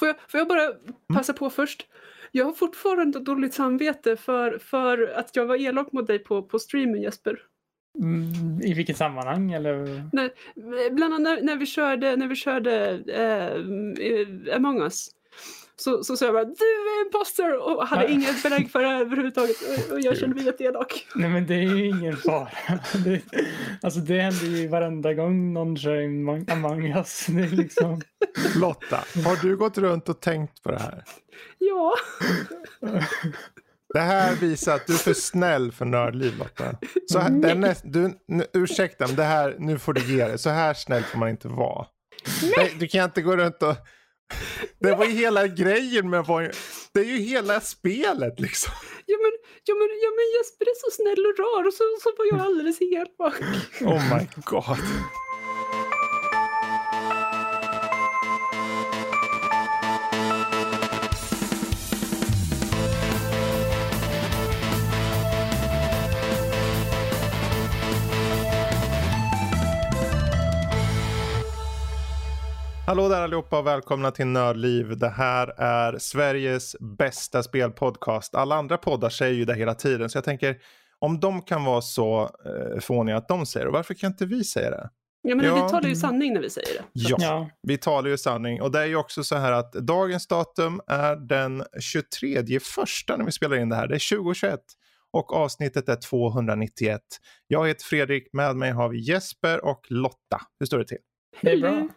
Får 0.00 0.08
jag, 0.08 0.16
får 0.28 0.38
jag 0.38 0.48
bara 0.48 0.72
passa 1.14 1.32
på 1.32 1.50
först? 1.50 1.86
Jag 2.32 2.44
har 2.44 2.52
fortfarande 2.52 3.20
dåligt 3.20 3.54
samvete 3.54 4.16
för, 4.16 4.58
för 4.58 5.12
att 5.16 5.36
jag 5.36 5.46
var 5.46 5.56
elak 5.56 5.92
mot 5.92 6.06
dig 6.06 6.18
på, 6.18 6.42
på 6.42 6.58
streamen 6.58 7.02
Jesper. 7.02 7.42
Mm, 7.98 8.62
I 8.62 8.74
vilket 8.74 8.96
sammanhang 8.96 9.52
eller? 9.52 10.02
Nej, 10.12 10.30
bland 10.90 11.14
annat 11.14 11.22
när, 11.22 11.42
när 11.42 11.56
vi 11.56 11.66
körde, 11.66 12.16
när 12.16 12.26
vi 12.26 12.36
körde 12.36 12.90
eh, 13.08 14.56
Among 14.56 14.82
us. 14.82 15.10
Så, 15.80 16.04
så 16.04 16.16
sa 16.16 16.24
jag 16.24 16.34
bara 16.34 16.44
du 16.44 16.50
är 16.64 17.06
imposter 17.06 17.58
och 17.58 17.86
hade 17.86 18.02
Nej. 18.02 18.12
inget 18.12 18.42
belägg 18.42 18.70
för 18.70 18.82
det 18.82 18.88
överhuvudtaget. 18.88 19.56
Och, 19.60 19.92
och 19.92 20.00
jag 20.00 20.18
kände 20.18 20.36
mig 20.36 20.44
jätteelak. 20.44 21.06
Nej 21.14 21.30
men 21.30 21.46
det 21.46 21.54
är 21.54 21.76
ju 21.76 21.86
ingen 21.86 22.16
fara. 22.16 22.48
Det, 23.04 23.22
alltså 23.82 24.00
det 24.00 24.20
händer 24.20 24.46
ju 24.46 24.68
varenda 24.68 25.14
gång 25.14 25.52
någon 25.52 25.76
kör 25.76 25.96
Among- 25.96 26.52
Among 26.52 26.84
us. 26.84 27.26
Det 27.28 27.42
är 27.42 27.48
liksom... 27.48 28.00
Lotta, 28.56 28.96
har 28.96 29.42
du 29.42 29.56
gått 29.56 29.78
runt 29.78 30.08
och 30.08 30.20
tänkt 30.20 30.62
på 30.62 30.70
det 30.70 30.78
här? 30.78 31.04
Ja, 31.58 31.94
Det 33.94 34.00
här 34.00 34.34
visar 34.36 34.74
att 34.74 34.86
du 34.86 34.92
är 34.92 34.98
för 34.98 35.14
snäll 35.14 35.72
för 35.72 35.84
nördliv 35.84 36.38
Lotta. 36.38 36.64
Så 37.12 37.18
här, 37.18 37.30
det 37.30 37.50
är 37.50 37.54
näst, 37.54 37.82
du, 37.84 38.12
nu, 38.28 38.46
ursäkta 38.52 39.06
men 39.06 39.16
det 39.16 39.24
här, 39.24 39.56
nu 39.58 39.78
får 39.78 39.92
du 39.92 40.16
ge 40.16 40.24
dig. 40.26 40.38
Så 40.38 40.50
här 40.50 40.74
snäll 40.74 41.02
får 41.02 41.18
man 41.18 41.28
inte 41.28 41.48
vara. 41.48 41.86
Nej, 42.56 42.76
du 42.80 42.88
kan 42.88 43.04
inte 43.04 43.22
gå 43.22 43.36
runt 43.36 43.62
och... 43.62 43.76
Det 44.78 44.94
var 44.94 45.04
ju 45.04 45.10
hela 45.10 45.46
grejen 45.46 46.10
med 46.10 46.24
vad... 46.24 46.50
Det 46.92 47.00
är 47.00 47.04
ju 47.04 47.18
hela 47.18 47.60
spelet 47.60 48.40
liksom. 48.40 48.72
ja, 49.06 49.16
men, 49.22 49.32
ja, 49.64 49.74
men, 49.74 49.88
ja 50.04 50.10
men 50.16 50.26
Jesper 50.34 50.64
är 50.64 50.78
så 50.84 50.90
snäll 50.98 51.26
och 51.26 51.38
rar 51.38 51.66
och 51.66 51.74
så, 51.74 51.84
så 52.02 52.10
var 52.18 52.26
jag 52.30 52.40
alldeles 52.46 52.80
elak. 52.80 53.40
Oh 53.80 54.16
my 54.16 54.28
god. 54.44 54.78
Hallå 72.86 73.08
där 73.08 73.22
allihopa 73.22 73.58
och 73.58 73.66
välkomna 73.66 74.10
till 74.10 74.26
Nördliv. 74.26 74.98
Det 74.98 75.08
här 75.08 75.54
är 75.60 75.98
Sveriges 75.98 76.76
bästa 76.80 77.42
spelpodcast. 77.42 78.34
Alla 78.34 78.54
andra 78.56 78.76
poddar 78.78 79.08
säger 79.10 79.34
ju 79.34 79.44
det 79.44 79.54
hela 79.54 79.74
tiden 79.74 80.10
så 80.10 80.16
jag 80.16 80.24
tänker 80.24 80.56
om 80.98 81.20
de 81.20 81.42
kan 81.42 81.64
vara 81.64 81.80
så 81.80 82.22
eh, 82.22 82.80
fåniga 82.80 83.16
att 83.16 83.28
de 83.28 83.46
säger 83.46 83.66
det, 83.66 83.72
varför 83.72 83.94
kan 83.94 84.10
inte 84.12 84.26
vi 84.26 84.44
säga 84.44 84.70
det? 84.70 84.90
Ja, 85.22 85.34
men 85.34 85.46
Ja. 85.46 85.54
vi 85.64 85.70
talar 85.70 85.88
ju 85.88 85.96
sanning 85.96 86.32
när 86.34 86.40
vi 86.40 86.50
säger 86.50 86.72
det. 86.78 86.84
Ja, 86.92 87.16
Ja. 87.20 87.50
vi 87.62 87.78
talar 87.78 88.08
ju 88.10 88.18
sanning. 88.18 88.62
Och 88.62 88.70
det 88.72 88.80
är 88.80 88.86
ju 88.86 88.96
också 88.96 89.24
så 89.24 89.36
här 89.36 89.52
att 89.52 89.72
dagens 89.72 90.26
datum 90.26 90.80
är 90.86 91.16
den 91.16 91.64
23 91.80 92.60
första 92.60 93.16
när 93.16 93.24
vi 93.24 93.32
spelar 93.32 93.56
in 93.56 93.68
det 93.68 93.76
här. 93.76 93.86
Det 93.86 93.94
är 93.94 94.16
2021 94.16 94.60
och 95.12 95.32
avsnittet 95.36 95.88
är 95.88 95.96
291. 95.96 97.00
Jag 97.46 97.68
heter 97.68 97.84
Fredrik, 97.84 98.28
med 98.32 98.56
mig 98.56 98.70
har 98.70 98.88
vi 98.88 98.98
Jesper 99.00 99.64
och 99.64 99.80
Lotta. 99.88 100.40
Hur 100.60 100.66
står 100.66 100.78
det 100.78 100.84
till? 100.84 100.98
Det 101.40 101.50
är 101.52 101.60
bra. 101.60 101.88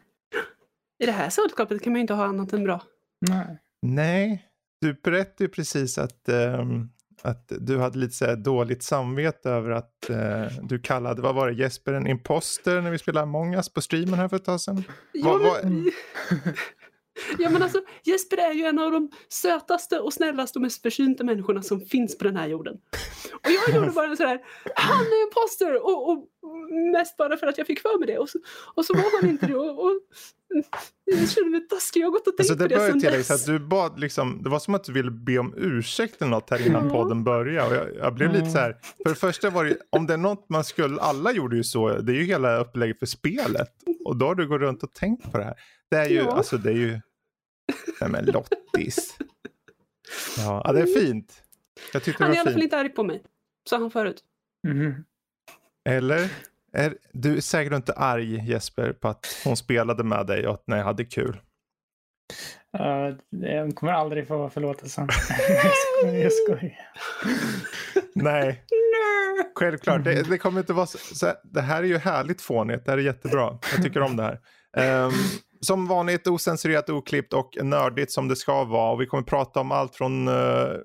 I 1.04 1.06
det 1.06 1.12
här 1.12 1.30
sällskapet 1.30 1.82
kan 1.84 1.94
man 1.94 1.98
ju 1.98 2.02
inte 2.02 2.14
ha 2.14 2.26
annat 2.26 2.54
än 2.54 2.64
bra. 2.64 2.82
Nej. 3.30 3.60
Nej, 3.82 4.46
du 4.82 4.94
berättade 5.04 5.44
ju 5.44 5.48
precis 5.48 5.98
att, 5.98 6.30
ehm, 6.30 6.90
att 7.22 7.52
du 7.60 7.80
hade 7.80 7.98
lite 8.00 8.14
så 8.16 8.26
här 8.26 8.36
dåligt 8.36 8.84
samvete 8.84 9.50
över 9.50 9.72
att 9.72 10.10
eh, 10.10 10.46
du 10.64 10.80
kallade, 10.80 11.22
vad 11.22 11.36
var 11.36 11.48
det, 11.48 11.54
Jesper 11.56 11.94
en 11.94 12.08
imposter 12.08 12.82
när 12.82 12.92
vi 12.92 12.98
spelade 12.98 13.24
Among 13.24 13.56
us 13.56 13.70
på 13.74 13.82
streamen 13.82 14.14
här 14.14 14.28
för 14.28 14.36
ett 14.36 14.46
tag 14.46 14.62
sedan? 14.62 14.84
Ja, 15.12 15.30
Vad- 15.32 15.42
vad- 15.42 15.64
men, 15.64 15.92
ja 17.40 17.50
men 17.50 17.64
alltså 17.64 17.82
Jesper 18.04 18.38
är 18.38 18.54
ju 18.54 18.64
en 18.66 18.80
av 18.80 18.92
de 18.92 19.10
sötaste 19.30 20.00
och 20.00 20.14
snällaste 20.14 20.60
och 20.60 20.64
mest 20.64 20.82
försynta 20.82 21.24
människorna 21.24 21.62
som 21.62 21.82
finns 21.82 22.18
på 22.18 22.24
den 22.24 22.36
här 22.36 22.48
jorden. 22.48 22.76
Och 23.34 23.52
jag 23.52 23.76
gjorde 23.76 23.92
bara 23.92 24.08
här, 24.08 24.40
han 24.76 25.06
är 25.06 25.24
imposter! 25.28 25.86
Och, 25.86 26.10
och 26.10 26.28
mest 26.92 27.18
bara 27.18 27.38
för 27.38 27.48
att 27.48 27.58
jag 27.58 27.68
fick 27.68 27.80
för 27.82 28.00
mig 28.00 28.08
det. 28.08 28.18
Och 28.18 28.30
så, 28.30 28.40
och 28.76 28.86
så 28.86 28.94
var 28.94 29.22
han 29.22 29.30
inte 29.30 29.48
det. 29.48 29.56
Och, 29.56 29.84
och, 29.86 29.92
jag 31.06 31.30
kände 31.30 31.50
mig 31.50 31.68
taskig, 31.68 32.02
jag 32.02 32.08
har 32.08 32.12
gått 32.12 32.28
och 32.28 32.38
tänkt 32.38 32.52
Alltså 32.52 32.56
det 32.56 32.64
på 32.64 32.70
det 32.70 32.76
började 32.76 33.02
sen 33.02 33.12
dess. 33.12 33.32
att 33.32 33.46
du 33.46 33.60
bad 33.60 34.00
liksom, 34.00 34.44
det 34.44 34.50
var 34.50 34.60
som 34.60 34.76
att 34.76 34.84
du 34.84 34.94
ville 34.94 35.12
be 35.12 35.38
om 35.38 35.54
ursäkt 35.58 36.22
eller 36.22 36.32
något 36.32 36.50
här 36.50 36.68
innan 36.68 36.88
Ja. 36.88 36.94
podden 36.94 37.24
började. 37.24 37.70
Och 37.70 37.76
jag, 37.76 37.96
jag 37.98 38.14
blev 38.14 38.34
lite 38.34 38.50
så 38.50 38.58
här, 38.58 38.78
för 39.04 39.10
det 39.10 39.16
första 39.16 39.50
var 39.50 39.66
det, 39.66 39.78
om 39.90 40.08
det 40.08 40.14
är 40.14 40.18
något 40.18 40.46
man 40.50 40.64
skulle, 40.64 41.02
alla 41.02 41.32
gjorde 41.32 41.56
ju 41.56 41.64
så, 41.64 41.90
det 41.90 42.12
är 42.12 42.16
ju 42.16 42.24
hela 42.24 42.58
upplägget 42.58 43.00
för 43.00 43.06
spelet. 43.06 43.70
Och 44.06 44.18
då 44.18 44.26
har 44.26 44.36
du 44.36 44.48
gått 44.48 44.62
runt 44.62 44.84
och 44.84 44.94
tänkt 44.94 45.32
på 45.32 45.38
det 45.38 45.44
här. 45.44 45.56
Det 45.92 45.98
är 45.98 46.10
ju, 46.10 46.16
Ja. 46.16 46.32
alltså 46.32 46.58
det 46.58 46.70
är 46.70 46.76
ju, 46.76 47.00
nej 48.02 48.10
men 48.10 48.26
Lottis. 48.26 49.18
Ja, 50.38 50.62
ja, 50.66 50.72
det 50.72 50.80
är 50.82 50.86
fint. 50.86 51.44
Jag 51.94 52.04
tyckte 52.04 52.24
Han 52.24 52.32
är 52.32 52.36
i 52.36 52.40
alla 52.40 52.52
fall 52.52 52.64
inte 52.64 52.78
arg 52.78 52.90
på 52.90 53.04
mig. 53.04 53.24
Sa 53.70 53.78
han 53.78 53.92
förut. 53.92 54.24
Mhm. 54.68 55.06
Eller? 55.90 56.30
Är, 56.74 56.98
du 57.12 57.38
är 57.38 57.42
säkert 57.42 57.74
inte 57.74 57.94
arg 57.94 58.50
Jesper 58.50 58.94
på 58.94 59.08
att 59.08 59.42
hon 59.44 59.58
spelade 59.58 60.04
med 60.04 60.28
dig 60.28 60.48
och 60.48 60.54
att 60.54 60.64
ni 60.68 60.78
hade 60.80 61.06
kul. 61.06 61.42
Uh, 62.80 63.16
jag 63.30 63.76
kommer 63.76 63.94
aldrig 63.94 64.28
få 64.28 64.50
förlåtelsen. 64.50 65.08
jag 65.50 65.74
skojar. 65.74 66.20
Jag 66.20 66.34
skojar. 66.34 66.90
Nej, 68.16 68.64
självklart. 69.56 70.04
Det, 70.04 70.30
det 70.30 70.38
kommer 70.38 70.60
inte 70.60 70.74
vara 70.74 70.86
så, 70.86 70.98
så, 70.98 71.34
Det 71.44 71.62
här 71.62 71.84
är 71.84 71.88
ju 71.88 71.98
härligt 71.98 72.42
fånigt. 72.42 72.86
Det 72.86 72.92
här 72.92 72.98
är 72.98 73.02
jättebra. 73.02 73.60
Jag 73.72 73.84
tycker 73.84 74.02
om 74.02 74.16
det 74.16 74.24
här. 74.24 74.40
Ehm, 74.78 75.12
som 75.62 75.88
vanligt 75.88 76.28
osensurerat, 76.28 76.90
oklippt 76.90 77.34
och 77.34 77.58
nördigt 77.62 78.12
som 78.12 78.28
det 78.28 78.36
ska 78.36 78.64
vara. 78.64 78.92
Och 78.92 79.02
vi 79.02 79.06
kommer 79.06 79.24
prata 79.24 79.60
om 79.60 79.72
allt 79.72 79.96
från 79.96 80.28
uh, 80.28 80.78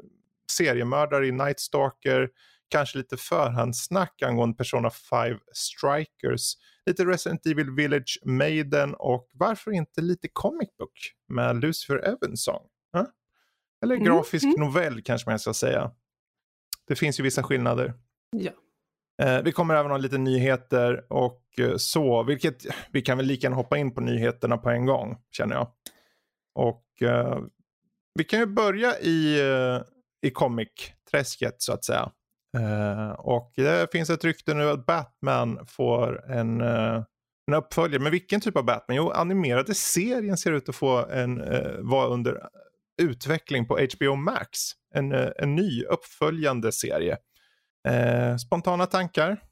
seriemördare 0.52 1.26
i 1.26 1.32
Night 1.32 1.60
Stalker, 1.60 2.28
kanske 2.68 2.98
lite 2.98 3.16
förhandssnack 3.16 4.22
angående 4.22 4.56
Persona 4.56 4.90
5 4.90 5.38
Strikers, 5.52 6.54
lite 6.86 7.04
Resident 7.04 7.46
Evil 7.46 7.70
Village 7.70 8.18
Maiden 8.24 8.94
och 8.94 9.28
varför 9.32 9.70
inte 9.70 10.00
lite 10.00 10.28
comic 10.32 10.68
book 10.78 11.12
med 11.28 11.60
Lucifer 11.60 11.96
Evanson. 11.96 12.62
Huh? 12.92 13.04
Eller 13.82 13.94
Mm, 13.94 14.06
grafisk 14.06 14.44
mm. 14.44 14.60
novell 14.60 15.02
kanske 15.02 15.30
man 15.30 15.38
ska 15.38 15.54
säga. 15.54 15.90
Det 16.88 16.96
finns 16.96 17.20
ju 17.20 17.22
vissa 17.24 17.42
skillnader. 17.42 17.94
Ja. 18.36 18.52
Eh, 19.22 19.42
vi 19.42 19.52
kommer 19.52 19.74
även 19.74 19.90
ha 19.90 19.98
lite 19.98 20.18
nyheter 20.18 21.12
och 21.12 21.42
eh, 21.58 21.76
så, 21.76 22.22
vilket 22.22 22.66
vi 22.92 23.02
kan 23.02 23.16
väl 23.16 23.26
lika 23.26 23.46
gärna 23.46 23.56
hoppa 23.56 23.78
in 23.78 23.94
på 23.94 24.00
nyheterna 24.00 24.56
på 24.56 24.70
en 24.70 24.86
gång 24.86 25.16
känner 25.30 25.54
jag. 25.54 25.68
Och 26.54 27.02
eh, 27.02 27.38
vi 28.14 28.24
kan 28.24 28.40
ju 28.40 28.46
börja 28.46 28.98
i, 28.98 29.40
eh, 29.40 29.82
i 30.22 30.30
comic-träsket 30.30 31.54
så 31.58 31.72
att 31.72 31.84
säga. 31.84 32.12
Eh, 32.56 33.10
och 33.10 33.52
det 33.56 33.92
finns 33.92 34.10
ett 34.10 34.24
rykte 34.24 34.54
nu 34.54 34.70
att 34.70 34.86
Batman 34.86 35.66
får 35.66 36.30
en, 36.30 36.60
eh, 36.60 37.04
en 37.46 37.54
uppföljare. 37.54 38.02
Men 38.02 38.12
vilken 38.12 38.40
typ 38.40 38.56
av 38.56 38.64
Batman? 38.64 38.96
Jo, 38.96 39.10
animerade 39.10 39.74
serien 39.74 40.36
ser 40.36 40.52
ut 40.52 40.68
att 40.68 40.76
få 40.76 41.06
en, 41.06 41.40
eh, 41.40 41.72
vara 41.78 42.06
under 42.06 42.48
utveckling 43.02 43.66
på 43.66 43.78
HBO 43.78 44.14
Max. 44.16 44.58
En, 44.94 45.12
eh, 45.12 45.28
en 45.36 45.54
ny 45.54 45.84
uppföljande 45.84 46.72
serie. 46.72 47.16
Eh, 47.88 48.36
spontana 48.36 48.86
tankar? 48.86 49.42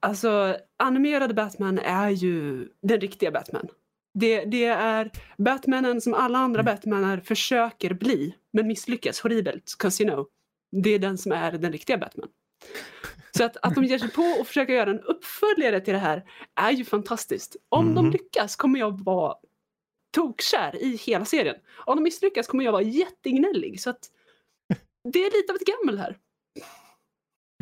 Alltså, 0.00 0.56
animerade 0.78 1.34
Batman 1.34 1.78
är 1.78 2.10
ju 2.10 2.68
den 2.82 3.00
riktiga 3.00 3.30
Batman. 3.30 3.68
Det, 4.14 4.44
det 4.44 4.64
är 4.64 5.10
Batmanen 5.38 6.00
som 6.00 6.14
alla 6.14 6.38
andra 6.38 6.62
Batmaner 6.62 7.20
försöker 7.20 7.94
bli, 7.94 8.34
men 8.52 8.66
misslyckas 8.66 9.20
horribelt. 9.20 9.74
'cause 9.78 10.02
you 10.02 10.12
know, 10.12 10.26
det 10.82 10.90
är 10.90 10.98
den 10.98 11.18
som 11.18 11.32
är 11.32 11.52
den 11.52 11.72
riktiga 11.72 11.98
Batman. 11.98 12.28
Så 13.36 13.44
att, 13.44 13.56
att 13.62 13.74
de 13.74 13.84
ger 13.84 13.98
sig 13.98 14.10
på 14.10 14.22
och 14.22 14.46
försöka 14.46 14.72
göra 14.72 14.90
en 14.90 15.00
uppföljare 15.00 15.80
till 15.80 15.92
det 15.94 16.00
här 16.00 16.24
är 16.60 16.70
ju 16.70 16.84
fantastiskt. 16.84 17.56
Om 17.68 17.94
de 17.94 18.04
Mhm. 18.04 18.12
lyckas 18.12 18.56
kommer 18.56 18.78
jag 18.80 19.04
vara 19.04 19.34
tokkär 20.14 20.82
i 20.82 20.96
hela 20.96 21.24
serien. 21.24 21.56
Om 21.86 21.96
de 21.96 22.02
misslyckas 22.02 22.46
kommer 22.46 22.64
jag 22.64 22.72
vara 22.72 22.82
jättegnällig. 22.82 23.80
Så 23.80 23.90
att 23.90 24.00
det 25.12 25.18
är 25.18 25.30
lite 25.40 25.52
av 25.52 25.56
ett 25.56 25.66
gammel 25.66 25.98
här. 25.98 26.16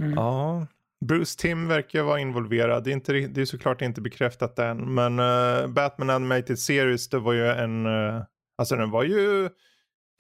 Mm. 0.01 0.13
Ja. 0.13 0.67
Bruce 1.05 1.39
Tim 1.39 1.69
verkar 1.69 2.03
vara 2.03 2.21
involverad. 2.21 2.85
Det 2.85 2.91
är, 2.91 2.93
inte, 2.93 3.13
det 3.13 3.41
är 3.41 3.45
såklart 3.45 3.83
inte 3.83 4.01
bekräftat 4.01 4.59
än. 4.59 4.95
Men 4.95 5.19
uh, 5.19 5.67
Batman 5.67 6.11
Animated 6.11 6.59
Series, 6.59 7.09
det 7.09 7.19
var 7.19 7.33
ju 7.33 7.47
en... 7.47 7.87
Uh, 7.87 8.23
alltså 8.59 8.77
den 8.77 8.91
var 8.91 9.05
ju 9.05 9.49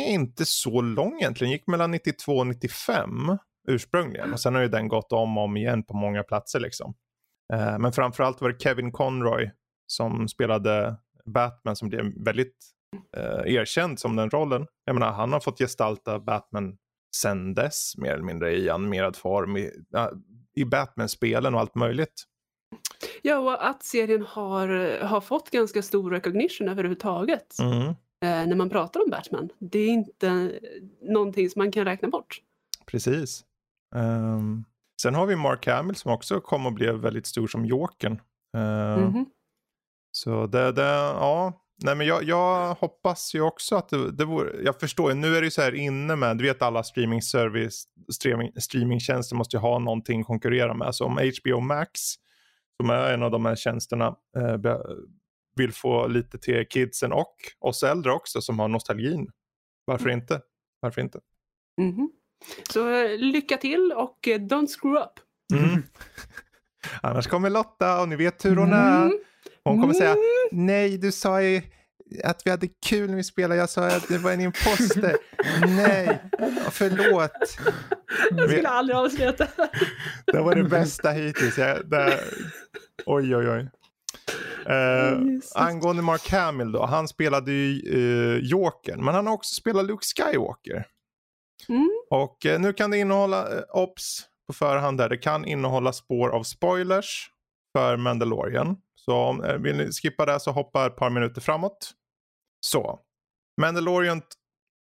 inte 0.02 0.44
så 0.44 0.80
lång 0.80 1.18
egentligen. 1.18 1.50
Gick 1.50 1.66
mellan 1.66 1.90
92 1.90 2.32
och 2.32 2.46
95 2.46 3.38
ursprungligen. 3.68 4.32
Och 4.32 4.40
sen 4.40 4.54
har 4.54 4.62
ju 4.62 4.68
den 4.68 4.88
gått 4.88 5.12
om 5.12 5.38
och 5.38 5.44
om 5.44 5.56
igen 5.56 5.82
på 5.82 5.96
många 5.96 6.22
platser 6.22 6.60
liksom. 6.60 6.94
Uh, 7.54 7.78
men 7.78 7.92
framförallt 7.92 8.40
var 8.40 8.48
det 8.48 8.62
Kevin 8.62 8.92
Conroy 8.92 9.50
som 9.86 10.28
spelade 10.28 10.96
Batman 11.24 11.76
som 11.76 11.88
blev 11.88 12.24
väldigt 12.24 12.56
uh, 13.16 13.54
erkänd 13.54 14.00
som 14.00 14.16
den 14.16 14.30
rollen. 14.30 14.66
Jag 14.84 14.94
menar, 14.94 15.12
han 15.12 15.32
har 15.32 15.40
fått 15.40 15.58
gestalta 15.58 16.18
Batman 16.18 16.76
sen 17.20 17.54
dess 17.54 17.96
mer 17.96 18.12
eller 18.12 18.24
mindre 18.24 18.56
i 18.56 18.70
animerad 18.70 19.16
form. 19.16 19.56
I, 19.56 19.70
i 20.54 20.64
Batman-spelen 20.64 21.54
och 21.54 21.60
allt 21.60 21.74
möjligt. 21.74 22.24
Ja, 23.22 23.38
och 23.38 23.68
att 23.68 23.82
serien 23.82 24.22
har, 24.22 24.98
har 25.04 25.20
fått 25.20 25.50
ganska 25.50 25.82
stor 25.82 26.10
recognition 26.10 26.68
överhuvudtaget. 26.68 27.58
Mm. 27.60 27.86
eh, 27.88 28.48
när 28.48 28.54
man 28.56 28.70
pratar 28.70 29.00
om 29.00 29.10
Batman. 29.10 29.48
Det 29.58 29.78
är 29.78 29.88
inte 29.88 30.52
någonting 31.02 31.50
som 31.50 31.60
man 31.60 31.72
kan 31.72 31.84
räkna 31.84 32.08
bort. 32.08 32.42
Precis. 32.86 33.44
Um, 33.94 34.64
sen 35.02 35.14
har 35.14 35.26
vi 35.26 35.36
Mark 35.36 35.66
Hamill 35.66 35.96
som 35.96 36.12
också 36.12 36.40
kom 36.40 36.66
och 36.66 36.72
blev 36.72 36.94
väldigt 36.94 37.26
stor 37.26 37.46
som 37.46 37.66
Jokern. 37.66 38.20
Uh, 38.56 38.98
Mhm. 38.98 39.26
Så 40.12 40.46
det, 40.46 40.72
det 40.72 40.82
ja. 40.82 41.52
Nej 41.84 41.94
men 41.94 42.06
jag, 42.06 42.22
jag 42.22 42.74
hoppas 42.74 43.34
ju 43.34 43.40
också 43.40 43.76
att 43.76 43.88
det, 43.88 44.12
det 44.12 44.24
vore, 44.24 44.62
jag 44.62 44.80
förstår 44.80 45.10
ju, 45.10 45.16
nu 45.16 45.36
är 45.36 45.40
det 45.40 45.46
ju 45.46 45.50
så 45.50 45.62
här 45.62 45.74
inne 45.74 46.16
med, 46.16 46.38
du 46.38 46.44
vet 46.44 46.62
alla 46.62 46.82
streaming 46.82 47.22
service, 47.22 47.84
streaming, 48.12 48.52
streamingtjänster 48.60 49.36
måste 49.36 49.56
ju 49.56 49.60
ha 49.60 49.78
någonting 49.78 50.20
att 50.20 50.26
konkurrera 50.26 50.74
med. 50.74 50.94
Så 50.94 51.04
om 51.04 51.30
HBO 51.42 51.60
Max, 51.60 52.00
som 52.80 52.90
är 52.90 53.12
en 53.12 53.22
av 53.22 53.30
de 53.30 53.46
här 53.46 53.56
tjänsterna, 53.56 54.06
eh, 54.36 54.76
vill 55.56 55.72
få 55.72 56.06
lite 56.06 56.38
till 56.38 56.66
kidsen 56.68 57.12
och 57.12 57.34
oss 57.58 57.82
äldre 57.82 58.12
också 58.12 58.40
som 58.40 58.58
har 58.58 58.68
nostalgin. 58.68 59.30
Varför 59.84 60.08
inte? 60.10 60.40
Varför 60.80 61.00
inte? 61.00 61.20
Mhm. 61.80 62.10
Så 62.70 62.88
eh, 62.88 63.18
lycka 63.18 63.56
till 63.56 63.92
och 63.92 64.28
eh, 64.28 64.38
don't 64.38 64.66
screw 64.66 65.04
up. 65.04 65.20
Mm. 65.54 65.82
Annars 67.02 67.26
kommer 67.26 67.50
Lotta 67.50 68.00
och 68.00 68.08
ni 68.08 68.16
vet 68.16 68.44
hur 68.44 68.56
hon 68.56 68.72
är. 68.72 69.10
Hon 69.70 69.80
kommer 69.80 69.94
säga 69.94 70.10
Mm. 70.10 70.66
nej 70.66 70.98
du 70.98 71.12
sa 71.12 71.42
ju 71.42 71.62
att 72.24 72.42
vi 72.44 72.50
hade 72.50 72.68
kul 72.86 73.10
när 73.10 73.16
vi 73.16 73.24
spelade. 73.24 73.60
Jag 73.60 73.70
sa 73.70 73.86
att 73.86 74.08
det 74.08 74.18
var 74.18 74.32
en 74.32 74.40
imposter. 74.40 75.16
nej, 75.60 76.22
förlåt. 76.70 77.58
Jag 78.30 78.50
skulle 78.50 78.68
aldrig 78.68 78.96
avslöjat 78.96 79.38
det. 79.38 79.48
Det 80.26 80.40
var 80.40 80.54
det 80.54 80.64
bästa 80.64 81.10
hittills. 81.10 81.58
Jag, 81.58 81.90
det, 81.90 82.20
oj 83.06 83.36
oj 83.36 83.48
oj. 83.48 83.68
Eh, 84.66 85.18
angående 85.54 86.02
Mark 86.02 86.30
Hamill 86.30 86.72
då. 86.72 86.86
Han 86.86 87.08
spelade 87.08 87.52
ju 87.52 87.92
uh, 87.94 88.38
Jokern. 88.44 89.04
Men 89.04 89.14
han 89.14 89.26
har 89.26 89.34
också 89.34 89.54
spelat 89.54 89.84
Luke 89.86 90.04
Skywalker. 90.16 90.86
Mm. 91.68 91.90
Och 92.10 92.46
eh, 92.46 92.60
nu 92.60 92.72
kan 92.72 92.90
det 92.90 92.98
innehålla, 92.98 93.48
uh, 93.48 93.60
ops 93.72 94.20
på 94.46 94.52
förhand 94.52 94.98
där, 94.98 95.08
det 95.08 95.16
kan 95.16 95.44
innehålla 95.44 95.92
spår 95.92 96.28
av 96.28 96.42
spoilers 96.42 97.30
för 97.76 97.96
Mandalorian. 97.96 98.76
Så 99.10 99.16
om 99.16 99.44
eh, 99.44 99.56
vill 99.56 99.76
ni 99.76 99.92
skippa 99.92 100.26
det 100.26 100.40
så 100.40 100.50
hoppa 100.50 100.86
ett 100.86 100.96
par 100.96 101.10
minuter 101.10 101.40
framåt. 101.40 101.90
Så. 102.60 103.00
Mandalorian 103.60 104.22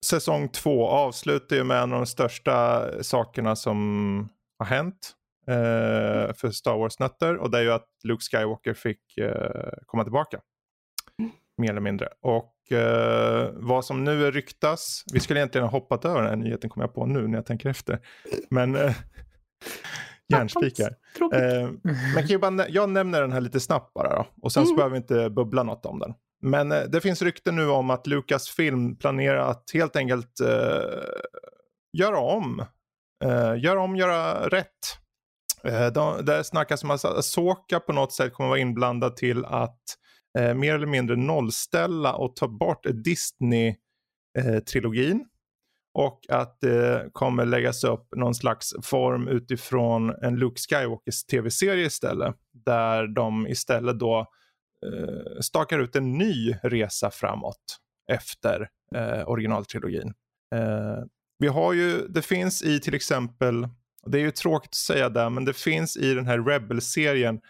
säsong 0.05 0.49
2 0.49 0.87
avslutar 0.87 1.55
ju 1.55 1.63
med 1.63 1.81
en 1.81 1.93
av 1.93 1.99
de 1.99 2.05
största 2.05 2.89
sakerna 3.03 3.55
som 3.55 4.29
har 4.59 4.65
hänt 4.65 5.13
eh, 5.47 6.33
för 6.33 6.51
Star 6.51 6.77
Wars-nötter. 6.77 7.37
Och 7.37 7.51
det 7.51 7.57
är 7.57 7.61
ju 7.61 7.71
att 7.71 7.87
Luke 8.03 8.23
Skywalker 8.31 8.73
fick 8.73 9.17
eh, 9.17 9.71
komma 9.85 10.03
tillbaka. 10.03 10.39
Mer 11.57 11.69
eller 11.69 11.81
mindre. 11.81 12.09
Och 12.21 12.71
eh, 12.71 13.49
vad 13.53 13.85
som 13.85 14.03
nu 14.03 14.25
är 14.25 14.31
ryktas, 14.31 15.03
vi 15.13 15.19
skulle 15.19 15.39
egentligen 15.39 15.67
ha 15.67 15.71
hoppat 15.71 16.05
över 16.05 16.21
den 16.21 16.29
här 16.29 16.35
nyheten 16.35 16.69
kommer 16.69 16.83
jag 16.83 16.93
på 16.93 17.05
nu 17.05 17.27
när 17.27 17.37
jag 17.37 17.45
tänker 17.45 17.69
efter. 17.69 17.99
Men 18.49 18.77
eh, 20.33 20.37
hjärnspikar. 20.37 20.95
Tråkigt. 21.17 21.41
Eh, 21.41 21.69
men 22.13 22.15
kan 22.15 22.27
ju 22.27 22.37
bara, 22.37 22.69
jag 22.69 22.89
nämner 22.89 23.21
den 23.21 23.31
här 23.31 23.41
lite 23.41 23.59
snabbt 23.59 23.93
bara 23.93 24.15
då. 24.15 24.27
Och 24.41 24.51
sen 24.51 24.63
så 24.65 24.69
Mm. 24.69 24.75
behöver 24.75 24.91
vi 24.93 24.97
inte 24.97 25.29
bubbla 25.29 25.63
något 25.63 25.85
om 25.85 25.99
den. 25.99 26.13
Men 26.41 26.71
eh, 26.71 26.83
det 26.83 27.01
finns 27.01 27.21
rykten 27.21 27.55
nu 27.55 27.69
om 27.69 27.89
att 27.89 28.07
Lucasfilm 28.07 28.95
planerar 28.97 29.49
att 29.49 29.63
helt 29.73 29.95
enkelt 29.95 30.39
eh, 30.39 30.47
göra 31.97 32.19
om. 32.19 32.65
Eh, 33.23 33.55
göra 33.63 33.81
om, 33.81 33.95
göra 33.95 34.49
rätt. 34.49 34.67
Eh, 35.63 35.87
de, 35.87 36.25
det 36.25 36.43
snackas 36.43 36.83
om 36.83 36.91
att 36.91 37.05
Asoka 37.05 37.79
på 37.79 37.93
något 37.93 38.13
sätt 38.13 38.33
kommer 38.33 38.49
vara 38.49 38.59
inblandad 38.59 39.15
till 39.15 39.45
att 39.45 39.79
eh, 40.39 40.53
mer 40.53 40.75
eller 40.75 40.87
mindre 40.87 41.15
nollställa 41.15 42.13
och 42.13 42.35
ta 42.35 42.47
bort 42.47 42.85
Disney-trilogin 42.85 45.25
och 45.95 46.19
att 46.29 46.57
det 46.61 47.09
kommer 47.13 47.45
läggas 47.45 47.83
upp 47.83 48.07
någon 48.15 48.35
slags 48.35 48.73
form 48.83 49.27
utifrån 49.27 50.09
en 50.21 50.35
Luke 50.35 50.61
Skywalkers 50.69 51.23
tv-serie 51.23 51.85
istället. 51.85 52.35
Där 52.65 53.07
de 53.07 53.47
istället 53.47 53.99
då 53.99 54.19
eh, 54.85 55.39
stakar 55.41 55.79
ut 55.79 55.95
en 55.95 56.17
ny 56.17 56.55
resa 56.63 57.11
framåt 57.11 57.77
efter 58.11 58.69
eh, 58.95 59.29
originaltrilogin. 59.29 60.13
Eh, 60.55 61.03
vi 61.39 61.47
har 61.47 61.73
ju, 61.73 62.07
det 62.07 62.21
finns 62.21 62.63
i 62.63 62.79
till 62.79 62.95
exempel, 62.95 63.67
det 64.05 64.17
är 64.17 64.21
ju 64.21 64.31
tråkigt 64.31 64.69
att 64.69 64.75
säga 64.75 65.09
det, 65.09 65.29
men 65.29 65.45
det 65.45 65.53
finns 65.53 65.97
i 65.97 66.13
den 66.13 66.27
här 66.27 66.39
Rebel-serien 66.39 67.41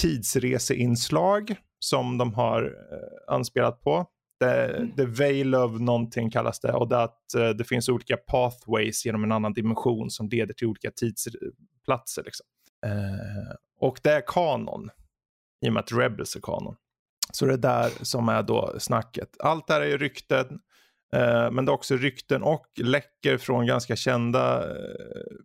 tidsreseinslag 0.00 1.56
som 1.78 2.18
de 2.18 2.34
har 2.34 2.62
eh, 2.64 3.34
anspelat 3.34 3.82
på. 3.82 4.06
The, 4.40 4.86
the 4.96 5.04
Veil 5.04 5.54
of 5.54 5.80
någonting 5.80 6.30
kallas 6.30 6.60
det 6.60 6.72
och 6.72 6.88
det 6.88 7.02
att 7.02 7.34
eh, 7.34 7.48
det 7.48 7.64
finns 7.64 7.88
olika 7.88 8.16
pathways 8.16 9.06
genom 9.06 9.24
en 9.24 9.32
annan 9.32 9.52
dimension 9.52 10.10
som 10.10 10.28
leder 10.28 10.54
till 10.54 10.66
olika 10.66 10.90
tidsplatser. 10.90 12.22
Liksom. 12.24 12.46
Eh, 12.86 13.54
och 13.80 14.00
det 14.02 14.12
är 14.12 14.22
kanon 14.26 14.90
i 15.66 15.68
och 15.68 15.72
med 15.72 15.80
att 15.80 15.92
Rebels 15.92 16.36
är 16.36 16.40
kanon. 16.40 16.76
Så 17.32 17.46
det 17.46 17.52
är 17.52 17.56
där 17.56 17.90
som 18.04 18.28
är 18.28 18.42
då 18.42 18.74
snacket. 18.78 19.36
Allt 19.38 19.66
det 19.66 19.74
här 19.74 19.80
är 19.80 19.86
ju 19.86 19.98
rykten, 19.98 20.60
eh, 21.14 21.50
men 21.50 21.64
det 21.64 21.70
är 21.70 21.74
också 21.74 21.96
rykten 21.96 22.42
och 22.42 22.66
läcker 22.76 23.38
från 23.38 23.66
ganska 23.66 23.96
kända 23.96 24.70
eh, 24.70 25.36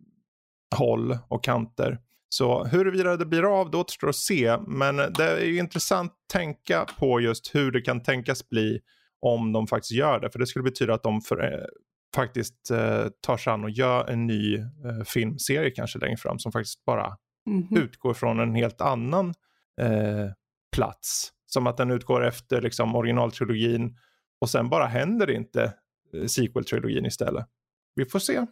håll 0.76 1.18
och 1.28 1.44
kanter. 1.44 1.98
Så 2.28 2.64
huruvida 2.64 3.16
det 3.16 3.26
blir 3.26 3.60
av, 3.60 3.70
det 3.70 3.76
återstår 3.76 4.08
att 4.08 4.16
se. 4.16 4.56
Men 4.66 4.96
det 4.96 5.24
är 5.24 5.44
ju 5.44 5.58
intressant 5.58 6.12
att 6.12 6.28
tänka 6.32 6.86
på 6.98 7.20
just 7.20 7.54
hur 7.54 7.70
det 7.72 7.80
kan 7.80 8.02
tänkas 8.02 8.48
bli 8.48 8.80
om 9.20 9.52
de 9.52 9.66
faktiskt 9.66 9.92
gör 9.92 10.20
det. 10.20 10.30
För 10.30 10.38
det 10.38 10.46
skulle 10.46 10.62
betyda 10.62 10.94
att 10.94 11.02
de 11.02 11.20
för, 11.20 11.52
eh, 11.52 11.64
faktiskt 12.14 12.70
eh, 12.70 13.06
tar 13.20 13.36
sig 13.36 13.52
an 13.52 13.64
och 13.64 13.70
gör 13.70 14.10
en 14.10 14.26
ny 14.26 14.56
eh, 14.56 15.04
filmserie 15.06 15.70
kanske 15.70 15.98
längre 15.98 16.16
fram 16.16 16.38
som 16.38 16.52
faktiskt 16.52 16.84
bara 16.84 17.16
Mhm. 17.48 17.76
utgår 17.76 18.14
från 18.14 18.40
en 18.40 18.54
helt 18.54 18.80
annan 18.80 19.34
eh, 19.80 20.26
plats. 20.76 21.32
Som 21.46 21.66
att 21.66 21.76
den 21.76 21.90
utgår 21.90 22.24
efter 22.26 22.60
liksom, 22.62 22.94
originaltrilogin 22.96 23.96
och 24.40 24.50
sen 24.50 24.68
bara 24.68 24.86
händer 24.86 25.26
det 25.26 25.34
inte 25.34 25.62
eh, 26.14 26.20
sequel-trilogin 26.26 27.06
istället. 27.06 27.46
Vi 27.94 28.04
får 28.04 28.18
se. 28.18 28.46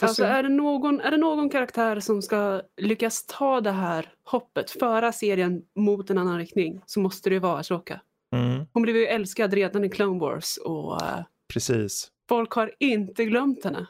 Alltså 0.00 0.24
är 0.24 0.42
det, 0.42 0.48
någon, 0.48 1.00
är 1.00 1.10
det 1.10 1.16
någon 1.16 1.48
karaktär 1.50 2.00
som 2.00 2.22
ska 2.22 2.62
lyckas 2.80 3.26
ta 3.26 3.60
det 3.60 3.70
här 3.70 4.12
hoppet, 4.24 4.70
föra 4.70 5.12
serien 5.12 5.62
mot 5.78 6.10
en 6.10 6.18
annan 6.18 6.38
riktning, 6.38 6.82
så 6.86 7.00
måste 7.00 7.30
det 7.30 7.34
ju 7.34 7.38
vara 7.40 7.58
Ashoka. 7.58 8.00
Mm, 8.36 8.64
Hon 8.72 8.82
blev 8.82 8.96
ju 8.96 9.06
älskad 9.06 9.52
redan 9.54 9.84
i 9.84 9.88
Clone 9.88 10.20
Wars 10.20 10.56
och 10.56 11.02
eh, 11.02 11.24
precis, 11.52 12.08
folk 12.28 12.52
har 12.52 12.72
inte 12.78 13.24
glömt 13.24 13.64
henne. 13.64 13.86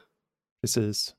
precis. 0.62 1.14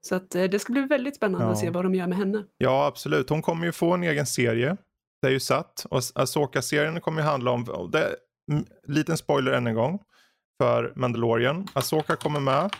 Så 0.00 0.14
att, 0.14 0.34
eh, 0.34 0.44
det 0.44 0.58
ska 0.58 0.72
bli 0.72 0.82
väldigt 0.82 1.16
spännande 1.16 1.46
Ja. 1.46 1.52
att 1.52 1.58
se 1.58 1.70
vad 1.70 1.84
de 1.84 1.94
gör 1.94 2.06
med 2.06 2.18
henne. 2.18 2.44
Ja, 2.58 2.86
absolut. 2.86 3.30
Hon 3.30 3.42
kommer 3.42 3.66
ju 3.66 3.72
få 3.72 3.94
en 3.94 4.02
egen 4.02 4.26
serie. 4.26 4.76
Det 5.22 5.28
är 5.28 5.32
ju 5.32 5.40
satt. 5.40 5.86
Och 5.90 6.00
Asoka-serien 6.14 7.00
kommer 7.00 7.22
ju 7.22 7.28
handla 7.28 7.50
om, 7.50 7.90
det, 7.92 8.16
liten 8.86 9.16
spoiler 9.16 9.52
än 9.52 9.66
en 9.66 9.74
gång, 9.74 9.98
för 10.62 10.92
Mandalorian. 10.96 11.66
Asoka 11.72 12.16
kommer 12.16 12.40
med. 12.40 12.70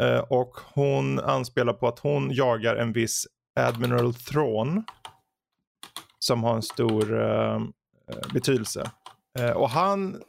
Eh, 0.00 0.18
och 0.18 0.56
hon 0.74 1.20
anspelar 1.20 1.72
på 1.72 1.88
att 1.88 1.98
hon 1.98 2.30
jagar 2.32 2.76
en 2.76 2.92
viss 2.92 3.26
Admiral 3.60 4.14
Thrawn. 4.14 4.84
Som 6.18 6.44
har 6.44 6.54
en 6.54 6.62
stor 6.62 7.12
uh, 7.12 7.60
betydelse. 8.34 8.90
Uh, 9.40 9.50
och 9.50 9.70
han 9.70 10.22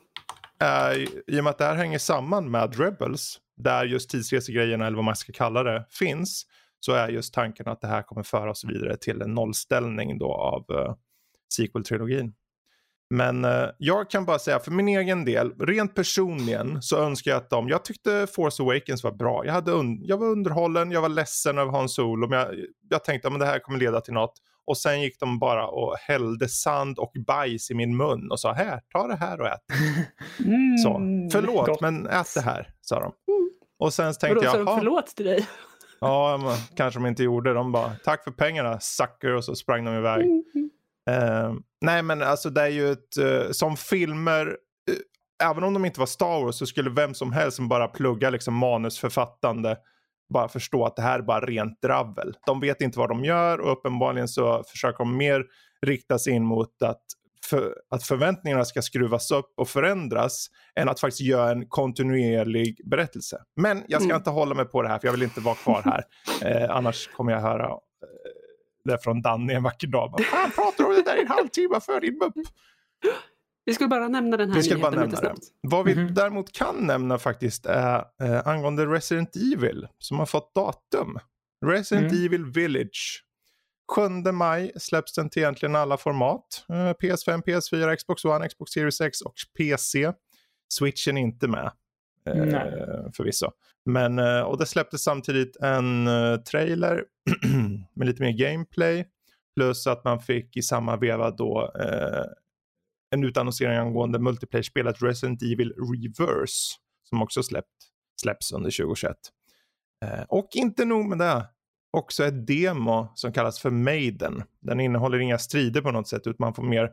är, 0.60 1.08
i 1.30 1.40
och 1.40 1.44
med 1.44 1.52
att 1.52 1.58
det 1.58 1.66
här 1.66 1.76
hänger 1.76 2.00
samman 2.00 2.52
med 2.52 2.80
Rebels, 2.80 3.40
där 3.58 3.86
just 3.86 4.10
tidsresegrejerna 4.10 4.88
eller 4.88 4.96
vad 4.96 5.06
man 5.06 5.16
ska 5.16 5.34
kalla 5.34 5.64
det 5.64 5.86
finns, 5.90 6.46
så 6.80 6.94
är 6.94 7.10
just 7.10 7.34
tanken 7.34 7.68
att 7.68 7.82
det 7.82 7.88
här 7.88 8.02
kommer 8.02 8.24
föra 8.24 8.52
oss 8.52 8.64
vidare 8.64 8.98
till 8.98 9.22
en 9.22 9.34
nollställning 9.34 10.18
då 10.18 10.34
av 10.34 10.72
uh, 10.72 10.96
sequel-trilogin. 11.58 12.34
Men 13.12 13.46
eh, 13.46 13.70
jag 13.78 14.10
kan 14.10 14.26
bara 14.26 14.40
säga 14.40 14.60
för 14.60 14.72
min 14.72 14.88
egen 14.88 15.26
del, 15.26 15.54
rent 15.60 15.96
personligen 15.96 16.82
så 16.82 16.98
önskar 16.98 17.32
jag 17.32 17.38
att 17.38 17.50
de, 17.50 17.70
jag 17.70 17.86
tyckte 17.86 18.28
Force 18.36 18.64
Awakens 18.64 19.04
var 19.04 19.12
bra. 19.12 19.46
Jag, 19.46 19.54
hade 19.54 19.72
un, 19.72 20.00
jag 20.04 20.18
var 20.18 20.28
underhållen, 20.28 20.92
jag 20.92 21.02
var 21.02 21.10
ledsen 21.10 21.58
över 21.58 21.72
Hans 21.72 21.96
Solo, 21.96 22.28
men 22.28 22.40
jag, 22.40 22.48
jag 22.90 23.04
tänkte 23.04 23.28
att 23.28 23.40
det 23.40 23.46
här 23.46 23.60
kommer 23.60 23.80
leda 23.80 24.02
till 24.02 24.14
något. 24.14 24.34
Och 24.66 24.78
sen 24.78 25.02
gick 25.02 25.20
de 25.20 25.40
bara 25.40 25.68
och 25.68 25.96
hällde 25.98 26.48
sand 26.50 27.00
och 27.00 27.12
bajs 27.28 27.72
i 27.72 27.74
min 27.74 27.98
mun 27.98 28.32
och 28.32 28.40
sa 28.40 28.54
här, 28.54 28.82
ta 28.92 29.08
det 29.08 29.16
här 29.16 29.42
och 29.42 29.48
ät. 29.48 29.62
Mm. 30.46 30.78
Så, 30.78 30.92
förlåt, 31.32 31.68
gott. 31.68 31.82
men 31.82 32.08
ät 32.08 32.34
det 32.36 32.42
här, 32.42 32.70
sa 32.82 32.96
de. 33.00 33.14
Mm. 33.34 33.50
Och 33.80 33.94
sen 33.94 34.14
tänkte 34.14 34.46
sa 34.46 34.58
jag, 34.58 34.66
de 34.66 34.68
"Ha, 34.68 34.78
förlåt 34.78 35.08
till 35.08 35.26
dig? 35.26 35.48
ja, 36.02 36.38
men, 36.44 36.58
kanske 36.76 37.00
de 37.00 37.08
inte 37.08 37.24
gjorde. 37.24 37.54
De 37.54 37.72
bara, 37.72 37.92
tack 38.04 38.24
för 38.24 38.32
pengarna, 38.32 38.80
sucker, 38.80 39.34
och 39.36 39.44
så 39.46 39.56
sprang 39.56 39.86
de 39.86 39.96
iväg. 39.96 40.26
Mm. 40.26 40.44
Eh, 41.10 41.54
nej 41.82 42.04
men 42.04 42.22
alltså 42.22 42.50
det 42.50 42.62
är 42.62 42.68
ju 42.70 42.92
ett, 42.92 43.18
eh, 43.18 43.52
som 43.52 43.78
filmer, 43.78 44.58
eh, 44.92 45.48
även 45.50 45.64
om 45.64 45.74
de 45.74 45.86
inte 45.86 46.00
var 46.00 46.08
Star 46.08 46.44
Wars 46.46 46.56
så 46.56 46.66
skulle 46.66 46.90
vem 46.90 47.14
som 47.14 47.32
helst 47.34 47.56
som 47.58 47.68
bara 47.70 47.88
pluggar 47.88 48.32
liksom 48.32 48.54
manusförfattande 48.56 49.78
bara 50.34 50.48
förstå 50.48 50.86
att 50.86 50.96
det 50.96 51.02
här 51.02 51.20
är 51.20 51.24
bara 51.24 51.46
rent 51.46 51.82
dravel. 51.82 52.34
De 52.46 52.60
vet 52.60 52.82
inte 52.82 53.00
vad 53.00 53.10
de 53.10 53.26
gör 53.26 53.60
och 53.60 53.72
uppenbarligen 53.72 54.28
så 54.28 54.64
försöker 54.68 54.98
de 54.98 55.18
mer 55.18 55.46
rikta 55.86 56.20
sig 56.20 56.34
in 56.34 56.46
mot 56.46 56.82
att 56.82 57.02
för, 57.46 57.76
att 57.90 58.04
förväntningarna 58.04 58.66
ska 58.66 58.82
skruvas 58.82 59.32
upp 59.32 59.54
och 59.58 59.70
förändras 59.70 60.48
än 60.76 60.90
att 60.90 61.00
faktiskt 61.00 61.22
göra 61.22 61.52
en 61.52 61.66
kontinuerlig 61.68 62.82
berättelse. 62.90 63.42
Men 63.56 63.84
jag 63.88 64.02
ska 64.02 64.10
Mm. 64.10 64.18
inte 64.18 64.30
hålla 64.30 64.56
mig 64.56 64.66
på 64.66 64.82
det 64.82 64.90
här 64.90 65.00
för 65.00 65.08
jag 65.08 65.12
vill 65.12 65.24
inte 65.24 65.42
vara 65.42 65.56
kvar 65.56 65.82
här. 65.86 66.04
Eh, 66.64 66.76
annars 66.76 67.08
kommer 67.08 67.32
jag 67.32 67.40
höra 67.42 67.70
eh, 68.88 68.92
det 68.92 69.04
från 69.04 69.22
Danny 69.22 69.54
en 69.54 69.64
vacker 69.64 69.88
dag. 69.88 70.10
Vad 70.12 70.26
fan 70.26 70.52
pratar 70.52 70.84
om 70.86 70.92
det 70.96 71.02
där 71.02 71.18
i 71.18 71.22
en 71.22 71.28
halvtimme 71.28 71.80
för 71.80 72.02
din 72.02 72.18
mupp? 72.18 72.34
Vi 73.66 73.74
skulle 73.74 73.88
bara 73.88 74.08
nämna 74.08 74.38
den 74.38 74.50
här 74.50 74.58
Vi 74.58 74.64
skulle 74.64 74.82
bara 74.82 74.92
nämna 74.96 75.18
snabbt. 75.18 75.40
Vad 75.62 75.86
vi 75.86 75.96
Mhm. 75.96 76.14
däremot 76.14 76.52
kan 76.52 76.76
nämna 76.76 77.18
faktiskt 77.18 77.66
är 77.66 78.06
eh, 78.24 78.48
angående 78.48 78.86
Resident 78.86 79.36
Evil 79.36 79.88
som 79.98 80.20
har 80.20 80.26
fått 80.26 80.56
datum. 80.56 81.18
Resident 81.66 82.12
Mm. 82.12 82.26
Evil 82.26 82.46
Village. 82.46 83.24
7 83.96 84.32
maj 84.32 84.72
släpps 84.76 85.14
den 85.14 85.30
till 85.30 85.42
egentligen 85.42 85.76
alla 85.76 85.98
format. 85.98 86.66
Eh, 86.70 86.94
PS5, 86.94 87.42
PS4, 87.42 87.96
Xbox 87.96 88.26
One, 88.26 88.50
Xbox 88.50 88.72
Series 88.72 89.02
X 89.02 89.22
och 89.22 89.34
PC. 89.58 90.14
Switchen 90.74 91.18
är 91.18 91.22
inte 91.22 91.48
med. 91.48 91.72
Eh, 92.26 92.46
Nej. 92.46 92.72
förvisso. 93.14 93.52
Men, 93.86 94.20
eh, 94.20 94.42
och 94.42 94.58
det 94.58 94.66
släpptes 94.66 95.04
samtidigt 95.04 95.56
en 95.56 96.08
eh, 96.08 96.38
trailer 96.38 97.04
med 97.94 98.08
lite 98.08 98.22
mer 98.22 98.32
gameplay. 98.32 99.06
Plus 99.56 99.88
att 99.88 100.04
man 100.04 100.20
fick 100.20 100.58
i 100.58 100.62
samma 100.62 100.98
veva 100.98 101.32
då 101.32 101.72
eh, 101.80 102.26
en 103.16 103.24
utannonsering 103.24 103.78
angående 103.78 104.20
multiplayer-spelet 104.20 105.02
Resident 105.02 105.42
Evil 105.42 105.74
Reverse. 105.74 106.76
Som 107.10 107.22
också 107.22 107.44
släppt, 107.44 107.68
släpps 108.22 108.52
under 108.52 108.72
2021. 108.72 109.18
Eh, 110.06 110.24
och 110.28 110.50
inte 110.54 110.86
nog 110.86 111.06
med 111.06 111.18
det. 111.18 111.46
Också 111.98 112.24
ett 112.24 112.48
demo 112.48 113.12
som 113.16 113.34
kallas 113.34 113.60
för 113.60 113.70
Maiden. 113.70 114.44
Den 114.60 114.80
innehåller 114.80 115.20
inga 115.20 115.38
strider 115.38 115.82
på 115.82 115.92
något 115.92 116.08
sätt 116.08 116.28
utan 116.28 116.36
man 116.40 116.54
får 116.54 116.64
mer 116.64 116.92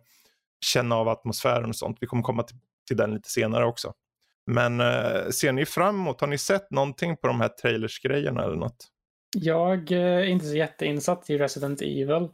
känna 0.64 0.94
av 0.94 1.08
atmosfären 1.08 1.68
och 1.68 1.76
sånt. 1.76 1.98
Vi 2.00 2.06
kommer 2.06 2.22
komma 2.22 2.42
till, 2.42 2.56
till 2.88 2.96
den 2.96 3.14
lite 3.14 3.30
senare 3.30 3.66
också. 3.66 3.92
Men 4.48 4.80
eh, 4.80 5.28
ser 5.30 5.52
ni 5.52 5.66
fram 5.66 5.94
emot, 5.94 6.20
har 6.20 6.28
ni 6.28 6.38
sett 6.38 6.70
någonting 6.70 7.16
på 7.16 7.26
de 7.26 7.40
här 7.40 7.48
trailersgrejerna 7.48 8.44
eller 8.44 8.56
något? 8.56 8.86
Jag 9.36 9.92
eh, 9.92 9.98
är 9.98 10.24
inte 10.24 10.46
så 10.46 10.56
jätteinsatt 10.56 11.30
i 11.30 11.38
Resident 11.38 11.82
Evil. 11.82 12.28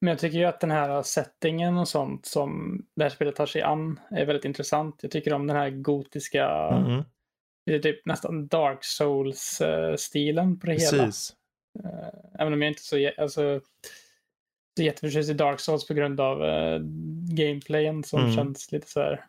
Men 0.00 0.08
jag 0.10 0.18
tycker 0.18 0.38
ju 0.38 0.44
att 0.44 0.60
den 0.60 0.70
här 0.70 1.02
settingen 1.02 1.78
och 1.78 1.88
sånt 1.88 2.26
som 2.26 2.80
det 2.96 3.02
här 3.02 3.10
spelet 3.10 3.36
tar 3.36 3.46
sig 3.46 3.62
an 3.62 4.00
är 4.10 4.26
väldigt 4.26 4.44
intressant. 4.44 4.98
Jag 5.00 5.10
tycker 5.10 5.32
om 5.32 5.46
den 5.46 5.56
här 5.56 5.70
gotiska, 5.70 6.44
är 7.70 7.78
typ 7.78 8.06
nästan 8.06 8.46
Dark 8.46 8.84
Souls-stilen 8.84 10.60
på 10.60 10.66
det 10.66 10.72
hela. 10.72 11.04
Precis. 11.04 11.32
Eh, 11.84 12.40
Även 12.40 12.52
om 12.52 12.62
jag 12.62 12.70
inte 12.70 12.82
så, 12.82 13.10
alltså, 13.18 13.60
så 14.76 14.82
jätteförtjust 14.82 15.30
i 15.30 15.34
Dark 15.34 15.60
Souls 15.60 15.86
på 15.86 15.94
grund 15.94 16.20
av 16.20 16.44
eh, 16.44 16.78
gameplayen 17.36 18.04
som 18.04 18.20
Mm. 18.20 18.36
känns 18.36 18.72
lite 18.72 18.90
så 18.90 19.00
här 19.00 19.24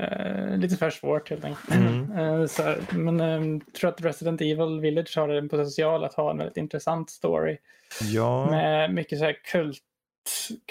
eh, 0.00 0.56
lite 0.56 0.76
för 0.76 0.90
svårt 0.90 1.30
helt 1.30 1.44
enkelt. 1.44 1.70
Mm. 1.74 2.12
Eh, 2.12 2.46
så 2.46 2.62
här, 2.62 2.78
men 2.92 3.18
jag 3.18 3.74
tror 3.74 3.90
att 3.90 4.00
Resident 4.04 4.40
Evil 4.40 4.80
Village 4.80 5.16
har 5.16 5.28
en 5.28 5.48
potential 5.48 6.04
att 6.04 6.14
ha 6.14 6.30
en 6.30 6.38
väldigt 6.38 6.56
intressant 6.56 7.10
story 7.10 7.56
Ja, 8.02 8.50
med 8.50 8.94
mycket 8.94 9.18
så 9.18 9.24
här 9.24 9.36
kult, 9.52 9.78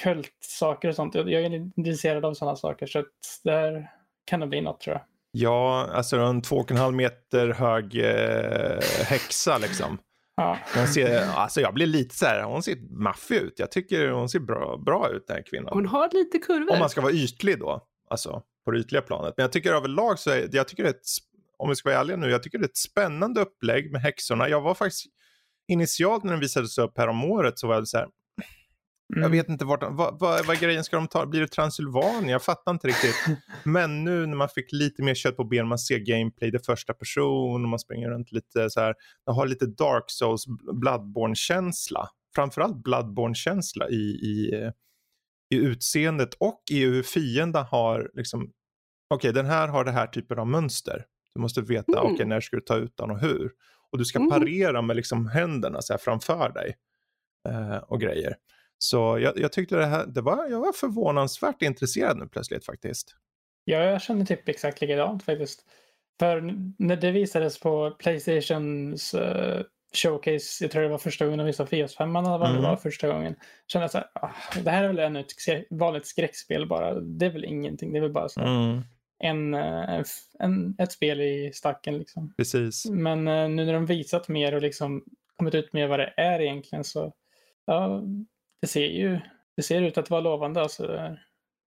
kultsaker 0.02 0.90
och 0.90 0.96
sånt. 0.96 1.16
Jag 1.16 1.30
jag 1.32 1.44
är 1.44 1.54
intresserad 1.76 2.26
av 2.26 2.34
sådana 2.34 2.56
saker 2.56 2.86
så 2.86 3.00
att 3.00 3.06
där 3.44 3.92
kan 4.26 4.40
det 4.40 4.48
bli 4.48 4.62
något 4.62 4.80
tror 4.82 4.96
jag. 4.96 5.02
ja, 5.32 5.88
alltså 5.94 6.18
en 6.18 6.42
två 6.42 6.56
och 6.56 6.72
en 6.72 6.78
halv 6.78 6.96
meter 6.96 7.48
hög 7.50 7.96
eh, 7.96 8.80
häxa 9.06 9.58
liksom. 9.58 9.98
Ja, 10.36 10.58
Hon 10.76 10.88
ser, 10.88 11.22
alltså 11.36 11.62
jag 11.62 11.74
blir 11.74 11.88
lite 11.88 12.16
så 12.16 12.26
här, 12.26 12.44
hon 12.44 12.64
ser 12.64 12.78
maffig 12.90 13.36
ut. 13.36 13.54
Jag 13.58 13.72
tycker 13.72 14.10
hon 14.10 14.30
ser 14.30 14.40
bra, 14.40 14.78
bra 14.86 15.10
ut 15.10 15.28
den 15.28 15.36
här 15.36 15.44
kvinnan. 15.44 15.70
Hon 15.74 15.86
har 15.86 16.10
lite 16.14 16.38
kurvor. 16.38 16.74
Om 16.74 16.80
man 16.80 16.90
ska 16.90 17.02
vara 17.02 17.12
ytlig 17.14 17.60
då, 17.60 17.82
alltså 18.10 18.42
på 18.66 18.72
det 18.72 18.80
ytliga 18.80 19.02
planet. 19.02 19.34
Men 19.38 19.44
jag 19.44 19.52
tycker 19.52 19.74
överlag 19.74 20.20
så 20.20 20.30
är, 20.32 20.50
jag 20.52 20.68
tycker 20.68 20.84
det 20.84 20.90
är 20.90 20.94
ett, 20.94 21.06
om 21.58 21.70
vi 21.70 21.76
ska 21.76 21.90
vara 21.90 22.00
ärliga 22.00 22.18
nu, 22.18 22.30
jag 22.30 22.44
tycker 22.44 22.58
det 22.58 22.66
är 22.66 22.70
ett 22.70 22.78
spännande 22.78 23.42
upplägg 23.42 23.92
med 23.92 24.02
häxorna. 24.02 24.50
Jag 24.50 24.62
var 24.62 24.74
faktiskt 24.76 25.06
initialt 25.68 26.24
när 26.24 26.32
den 26.32 26.40
visades 26.40 26.78
upp 26.78 26.98
här 26.98 27.08
om 27.08 27.24
året 27.24 27.60
så 27.60 27.68
var 27.68 27.76
jag 27.76 27.88
så 27.88 27.98
här, 27.98 28.08
jag 29.08 29.18
Mm. 29.18 29.32
vet 29.32 29.50
inte 29.50 29.66
vart, 29.66 29.82
de- 29.82 29.96
vad, 29.96 30.20
vad, 30.20 30.46
vad 30.46 30.60
grejen 30.60 30.84
ska 30.84 30.96
de 30.96 31.08
ta, 31.08 31.26
blir 31.26 31.42
det 31.42 31.48
Transylvanien? 31.48 32.30
Jag 32.30 32.44
fattar 32.44 32.72
inte 32.72 32.88
riktigt. 32.88 33.16
Men 33.64 34.04
nu 34.04 34.26
när 34.26 34.36
man 34.36 34.50
fick 34.50 34.72
lite 34.72 35.04
mer 35.04 35.16
kött 35.16 35.38
på 35.38 35.44
ben, 35.44 35.68
man 35.68 35.80
ser 35.80 36.00
gameplay, 36.00 36.52
det 36.52 36.66
första 36.66 36.94
person 36.94 37.64
och 37.64 37.70
man 37.70 37.80
springer 37.80 38.10
runt 38.10 38.32
lite 38.32 38.70
så 38.70 38.80
här. 38.80 38.96
Det 39.26 39.32
har 39.32 39.46
lite 39.48 39.66
Dark 39.66 40.04
Souls, 40.08 40.46
Bloodborne-känsla. 40.82 42.10
Framförallt 42.36 42.84
Bloodborne-känsla 42.84 43.90
i, 43.90 43.96
i, 44.02 44.54
eh, 44.64 44.72
i 45.54 45.56
utseendet 45.66 46.34
och 46.34 46.62
i 46.72 46.80
hur 46.86 47.04
fienden 47.04 47.66
har 47.66 48.12
liksom, 48.14 48.52
okej 49.14 49.34
den 49.34 49.46
här 49.46 49.68
har 49.68 49.84
det 49.86 49.92
här 49.92 50.08
typen 50.08 50.40
av 50.40 50.48
mönster. 50.48 51.06
Du 51.36 51.42
måste 51.42 51.62
veta, 51.62 52.00
Mm. 52.02 52.14
okej 52.14 52.26
när 52.26 52.42
ska 52.42 52.56
du 52.56 52.62
ta 52.62 52.76
ut 52.78 52.98
den 52.98 53.12
och 53.12 53.20
hur. 53.20 53.52
Och 53.92 53.98
du 53.98 54.06
ska 54.06 54.20
Mm. 54.20 54.30
parera 54.30 54.82
med 54.82 54.96
liksom 54.96 55.28
händerna 55.28 55.82
så 55.82 55.94
här 55.94 55.98
framför 55.98 56.50
dig. 56.54 56.76
Eh, 57.50 57.78
och 57.78 58.02
grejer. 58.02 58.36
Så 58.78 59.20
jag, 59.20 59.38
jag 59.38 59.52
tyckte 59.52 59.76
det 59.76 59.86
här, 59.86 60.06
det 60.06 60.22
var, 60.22 60.48
jag 60.50 60.60
var 60.60 60.72
förvånansvärt 60.74 61.62
intresserad 61.62 62.18
nu 62.18 62.28
plötsligt 62.28 62.66
faktiskt. 62.66 63.16
Ja, 63.66 63.78
jag 63.78 64.02
känner 64.02 64.26
typ 64.26 64.50
exakt 64.50 64.82
likadant 64.82 65.24
faktiskt. 65.24 65.66
För 66.20 66.42
när 66.78 66.96
det 66.96 67.12
visades 67.12 67.60
på 67.60 67.92
Playstations 67.92 69.14
eh, 69.14 69.62
showcase, 69.98 70.64
jag 70.64 70.72
tror 70.72 70.82
det 70.82 70.88
var 70.90 70.98
första 70.98 71.26
gången 71.26 71.38
de 71.38 71.46
visade 71.46 71.70
PS5 71.70 72.20
eller 72.20 72.38
vad 72.38 72.42
det 72.42 72.48
Mm. 72.50 72.64
var 72.64 72.76
första 72.76 73.08
gången. 73.08 73.36
Kände 73.68 73.90
så 73.90 73.98
här, 73.98 74.08
ah, 74.14 74.30
det 74.64 74.72
här 74.72 74.84
är 74.84 74.88
väl 74.88 75.00
ännu 75.00 75.20
ett 75.20 75.66
vanligt 75.70 76.08
skräckspel 76.08 76.68
bara. 76.68 76.94
Det 77.00 77.26
är 77.26 77.30
väl 77.30 77.46
ingenting, 77.46 77.94
det 77.94 78.00
är 78.00 78.02
väl 78.02 78.12
bara 78.14 78.30
så 78.30 78.42
Mm, 78.42 78.82
en, 79.20 79.54
eh, 79.54 79.90
en, 79.94 80.04
en, 80.40 80.76
ett 80.80 80.92
spel 80.92 81.22
i 81.22 81.52
stacken 81.54 81.98
liksom. 81.98 82.34
precis. 82.38 82.86
Men 82.86 83.28
eh, 83.28 83.50
nu 83.50 83.66
när 83.66 83.74
de 83.74 83.86
visat 83.86 84.28
mer 84.28 84.54
och 84.56 84.62
liksom 84.62 85.04
kommit 85.38 85.56
ut 85.56 85.74
med 85.74 85.90
vad 85.90 86.00
det 86.00 86.14
är 86.18 86.40
egentligen 86.42 86.84
så, 86.84 87.14
ja, 87.66 88.02
det 88.62 88.68
ser 88.68 88.86
ju, 88.86 89.20
det 89.58 89.64
ser 89.64 89.82
ut 89.82 89.98
att 89.98 90.10
vara 90.10 90.22
lovande 90.22 90.62
alltså. 90.62 91.16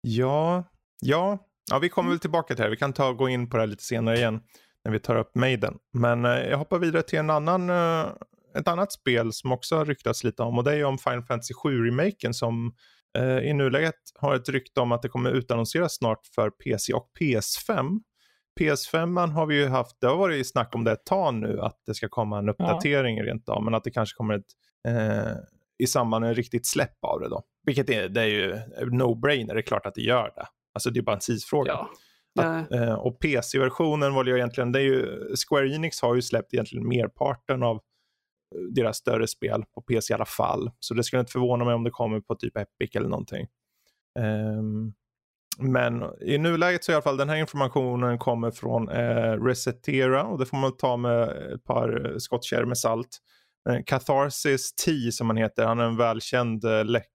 Ja, 0.01 0.65
ja, 1.01 1.39
ja 1.71 1.79
vi 1.79 1.89
kommer 1.89 2.11
väl 2.11 2.19
tillbaka 2.21 2.47
till 2.47 2.57
det 2.57 2.63
här. 2.63 2.71
Vi 2.71 2.77
kan 2.77 2.93
ta 2.93 3.13
gå 3.13 3.29
in 3.29 3.51
på 3.51 3.57
det 3.57 3.63
här 3.63 3.67
lite 3.67 3.85
senare 3.85 4.17
igen 4.17 4.41
när 4.85 4.93
vi 4.93 5.01
tar 5.01 5.17
upp 5.17 5.35
Maiden. 5.35 5.79
Men 5.93 6.25
eh, 6.25 6.31
jag 6.31 6.59
hoppar 6.59 6.79
vidare 6.79 7.03
till 7.03 7.19
en 7.19 7.31
annan, 7.31 7.71
eh, 7.71 8.07
ett 8.59 8.69
annat 8.69 8.93
spel 8.93 9.33
som 9.33 9.53
också 9.53 9.77
har 9.77 9.85
ryktats 9.85 10.25
lite 10.25 10.43
om 10.43 10.59
och 10.59 10.65
det 10.65 10.73
är 10.73 10.77
ju 10.77 10.85
om 10.85 10.99
Final 10.99 11.23
Fantasy 11.23 11.55
7-remaken 11.55 12.33
som 12.33 12.75
eh, 13.19 13.39
i 13.39 13.53
nuläget 13.53 13.95
har 14.15 14.35
ett 14.35 14.49
rykte 14.49 14.81
om 14.81 14.93
att 14.93 15.03
det 15.03 15.09
kommer 15.09 15.31
utannonseras 15.31 15.95
snart 15.95 16.27
för 16.35 16.51
PC 16.51 16.93
och 16.93 17.11
PS5. 17.21 18.01
PS5 18.61 19.07
man 19.07 19.31
har 19.31 19.47
vi 19.47 19.57
ju 19.57 19.69
haft, 19.69 20.01
det 20.01 20.07
har 20.07 20.17
varit 20.17 20.51
snack 20.51 20.75
om 20.75 20.85
det 20.85 20.93
ett 20.93 21.07
tag 21.07 21.35
nu 21.35 21.61
att 21.61 21.83
det 21.87 21.95
ska 21.95 22.09
komma 22.09 22.39
en 22.39 22.49
uppdatering 22.49 23.23
rent 23.23 23.49
av 23.49 23.65
men 23.65 23.75
att 23.75 23.85
det 23.85 23.91
kanske 23.91 24.17
kommer 24.17 24.35
ett 24.35 24.53
eh, 24.89 25.33
i 25.79 25.87
samband 25.87 26.21
med 26.21 26.29
en 26.29 26.35
riktigt 26.35 26.67
släpp 26.67 27.05
av 27.05 27.21
det 27.21 27.29
då. 27.29 27.43
Vilket 27.67 27.91
är, 27.91 28.09
det 28.09 28.21
är 28.21 28.27
ju 28.27 28.55
no-brainer, 28.79 29.55
det 29.55 29.61
är 29.61 29.63
klart 29.63 29.87
att 29.87 29.95
det 29.95 30.03
gör 30.03 30.33
det. 30.37 30.47
Alltså 30.75 30.91
det 30.91 31.01
är 31.01 31.03
bara 31.03 31.17
en 31.17 31.21
tidsfråga. 31.21 31.73
Ja. 31.73 31.91
Att, 32.41 32.73
eh, 32.73 32.95
och 32.95 33.21
PC-versionen 33.21 34.15
var 34.15 34.25
det 34.25 34.31
ju 34.31 34.37
egentligen, 34.37 34.73
det 34.73 34.79
är 34.79 34.85
ju, 34.85 35.27
Square 35.49 35.69
Enix 35.69 36.03
har 36.03 36.15
ju 36.15 36.23
släppt 36.23 36.55
egentligen 36.55 36.89
merparten 36.89 37.63
av 37.63 37.77
eh, 37.77 38.61
deras 38.75 38.97
större 38.97 39.27
spel 39.27 39.65
på 39.75 39.83
PC 39.83 40.13
i 40.13 40.15
alla 40.15 40.25
fall. 40.25 40.71
Så 40.81 40.95
det 40.95 41.05
skulle 41.05 41.21
inte 41.21 41.33
förvåna 41.33 41.65
mig 41.65 41.75
om 41.75 41.85
det 41.85 41.91
kommer 41.91 42.21
på 42.21 42.35
typ 42.35 42.57
Epic 42.57 42.97
eller 42.97 43.09
någonting. 43.09 43.47
Um, 44.59 44.95
men 45.59 46.05
i 46.21 46.39
nuläget 46.39 46.85
så 46.85 46.93
i 46.93 46.95
alla 46.95 47.03
fall 47.03 47.17
den 47.17 47.29
här 47.29 47.37
informationen 47.37 48.19
kommer 48.19 48.51
från 48.51 48.89
eh, 48.89 49.45
Resetera 49.45 50.25
och 50.25 50.39
det 50.39 50.47
får 50.47 50.57
man 50.57 50.77
ta 50.77 50.97
med 50.97 51.29
ett 51.29 51.65
par 51.65 52.07
eh, 52.07 52.17
skottkärror 52.19 52.67
med 52.67 52.79
salt. 52.79 53.19
Eh, 53.71 53.79
Catharsis 53.87 54.75
T 54.75 55.13
som 55.13 55.31
han 55.31 55.37
heter, 55.37 55.67
han 55.67 55.81
är 55.81 55.85
en 55.85 55.97
välkänd 55.97 56.65
eh, 56.65 56.85
läck, 56.85 57.09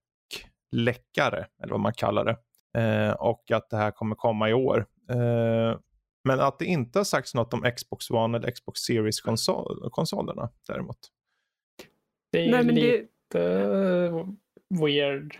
läckare 0.72 1.46
eller 1.62 1.72
vad 1.72 1.80
man 1.80 1.92
kallar 1.92 2.24
det. 2.24 2.36
Eh, 2.80 3.12
och 3.12 3.50
att 3.50 3.70
det 3.70 3.76
här 3.76 3.90
kommer 3.90 4.16
komma 4.16 4.50
i 4.50 4.54
år. 4.54 4.86
Eh, 5.10 5.78
men 6.24 6.40
att 6.40 6.58
det 6.58 6.64
inte 6.64 6.98
har 6.98 7.04
sagts 7.04 7.34
något 7.34 7.54
om 7.54 7.70
Xbox 7.76 8.10
One 8.10 8.38
eller 8.38 8.50
Xbox 8.50 8.80
Series-konsolerna 8.80 10.50
däremot. 10.66 10.98
Det 12.32 12.46
är 12.46 12.50
Nej, 12.50 12.64
men 12.64 12.74
det, 12.74 12.80
lite 12.80 13.50
eh, 13.50 14.26
weird. 14.84 15.36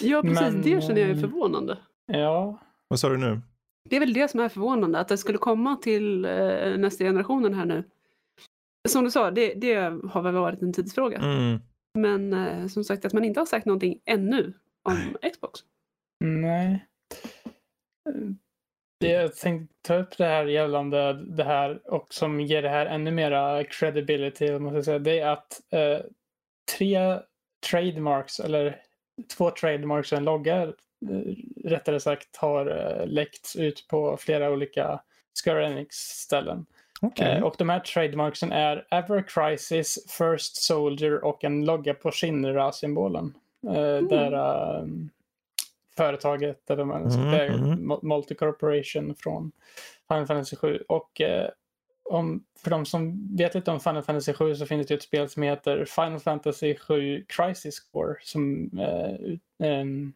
ja, 0.00 0.22
precis. 0.22 0.40
men, 0.40 0.62
det 0.62 0.82
känner 0.82 1.00
jag 1.00 1.10
är 1.10 1.14
eh, 1.14 1.20
förvånande. 1.20 1.78
Ja, 2.06 2.58
Vad 2.88 3.00
sa 3.00 3.08
du 3.08 3.16
nu? 3.16 3.40
Det 3.90 3.96
är 3.96 4.00
väl 4.00 4.12
det 4.12 4.28
som 4.30 4.40
är 4.40 4.48
förvånande, 4.48 4.98
att 4.98 5.08
det 5.08 5.18
skulle 5.18 5.38
komma 5.38 5.76
till 5.76 6.20
nästa 6.78 7.04
generationen 7.04 7.54
här 7.54 7.64
nu. 7.64 7.84
Som 8.88 9.04
du 9.04 9.10
sa, 9.10 9.30
det, 9.30 9.54
det 9.54 9.74
har 10.10 10.22
väl 10.22 10.34
varit 10.34 10.62
en 10.62 10.72
tidsfråga. 10.72 11.18
Mm. 11.18 11.58
Men 11.98 12.32
eh, 12.32 12.66
som 12.66 12.84
sagt, 12.84 13.04
att 13.04 13.12
man 13.12 13.24
inte 13.24 13.40
har 13.40 13.46
sagt 13.46 13.66
någonting 13.66 14.00
ännu 14.04 14.52
om 14.82 15.16
Xbox. 15.32 15.60
nej. 16.24 16.86
Jag 19.08 19.36
tänkte 19.36 19.74
ta 19.82 19.94
upp 19.94 20.18
det 20.18 20.24
här 20.24 20.44
gällande 20.44 21.12
det 21.12 21.44
här 21.44 21.80
och 21.84 22.14
som 22.14 22.40
ger 22.40 22.62
det 22.62 22.68
här 22.68 22.86
ännu 22.86 23.10
mera 23.10 23.64
credibility, 23.64 24.58
måste 24.58 24.82
säga, 24.82 24.98
det 24.98 25.18
är 25.18 25.28
att 25.28 25.60
eh, 25.70 25.98
tre 26.76 27.18
trademarks 27.70 28.40
eller 28.40 28.76
två 29.36 29.50
trademarks 29.50 30.12
och 30.12 30.18
en 30.18 30.24
logga 30.24 30.62
eh, 30.62 30.72
rättare 31.64 32.00
sagt 32.00 32.36
har 32.36 32.66
eh, 32.66 33.06
läckts 33.06 33.56
ut 33.56 33.86
på 33.88 34.16
flera 34.16 34.50
olika 34.50 35.00
Square 35.44 35.66
Enix-ställen. 35.66 36.66
Okej. 37.00 37.36
Eh, 37.36 37.42
och 37.42 37.54
de 37.58 37.68
här 37.68 37.80
trademarksen 37.80 38.52
är 38.52 38.86
Ever 38.90 39.24
Crisis, 39.28 39.98
First 40.18 40.56
Soldier 40.56 41.24
och 41.24 41.44
en 41.44 41.64
logga 41.64 41.94
på 41.94 42.10
Shinra-symbolen. 42.10 43.34
Eh, 43.66 43.98
Där 44.08 44.32
eh, 44.32 44.86
företaget, 45.96 46.70
eller 46.70 46.84
man, 46.84 47.02
Mm, 47.10 47.30
det 47.30 47.38
är 47.38 47.48
mm. 47.48 47.92
Mul- 47.92 48.02
Multi-Corporation 48.02 49.14
från 49.18 49.52
Final 50.08 50.26
Fantasy 50.26 50.56
7. 50.56 50.82
Och 50.88 51.20
eh, 51.20 51.48
om, 52.04 52.44
för 52.62 52.70
de 52.70 52.86
som 52.86 53.36
vet 53.36 53.54
lite 53.54 53.70
om 53.70 53.80
Final 53.80 54.02
Fantasy 54.02 54.32
7 54.32 54.54
så 54.54 54.66
finns 54.66 54.86
det 54.86 54.94
ett 54.94 55.02
spel 55.02 55.28
som 55.28 55.42
heter 55.42 55.84
Final 55.84 56.20
Fantasy 56.20 56.74
7 56.76 57.24
Crisis 57.28 57.80
Core. 57.80 58.14
Som 58.22 58.70
eh, 58.78 59.68
ehm, 59.68 60.12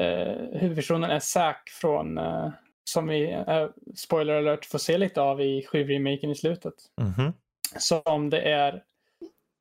eh, 0.00 0.58
huvudpersonen 0.60 1.10
är 1.10 1.18
Zack 1.20 1.68
från, 1.70 2.18
eh, 2.18 2.48
som 2.84 3.06
vi, 3.06 3.32
eh, 3.32 3.68
spoiler 3.96 4.34
alert, 4.34 4.64
får 4.64 4.78
se 4.78 4.98
lite 4.98 5.20
av 5.20 5.40
i 5.40 5.66
7-remaken 5.72 6.30
i 6.30 6.34
slutet. 6.34 6.74
Mhm. 7.00 7.32
Så 7.78 8.00
om 8.00 8.30
det 8.30 8.40
är 8.40 8.82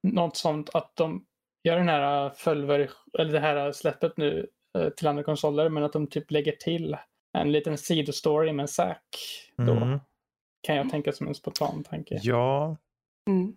något 0.04 0.38
sånt 0.38 0.70
att 0.74 0.96
de 0.96 1.26
gör 1.64 1.78
den 1.78 1.90
här 1.90 2.30
fölver, 2.30 2.90
eller 3.20 3.34
det 3.34 3.40
här 3.40 3.72
släppet 3.72 4.18
nu 4.18 4.48
till 4.98 5.08
andra 5.08 5.24
konsoler, 5.24 5.70
men 5.70 5.84
att 5.84 5.94
de 5.94 6.08
typ 6.08 6.32
lägger 6.32 6.52
till 6.52 6.98
en 7.38 7.52
liten 7.52 7.78
sidostory 7.78 8.54
med 8.54 8.70
Zack. 8.70 9.00
Då 9.58 9.72
Mm. 9.72 10.00
kan 10.62 10.76
jag 10.76 10.90
tänka 10.90 11.12
som 11.12 11.28
en 11.28 11.36
spontan 11.36 11.84
tanke. 11.84 12.20
Ja, 12.24 12.78
Mm. 13.30 13.54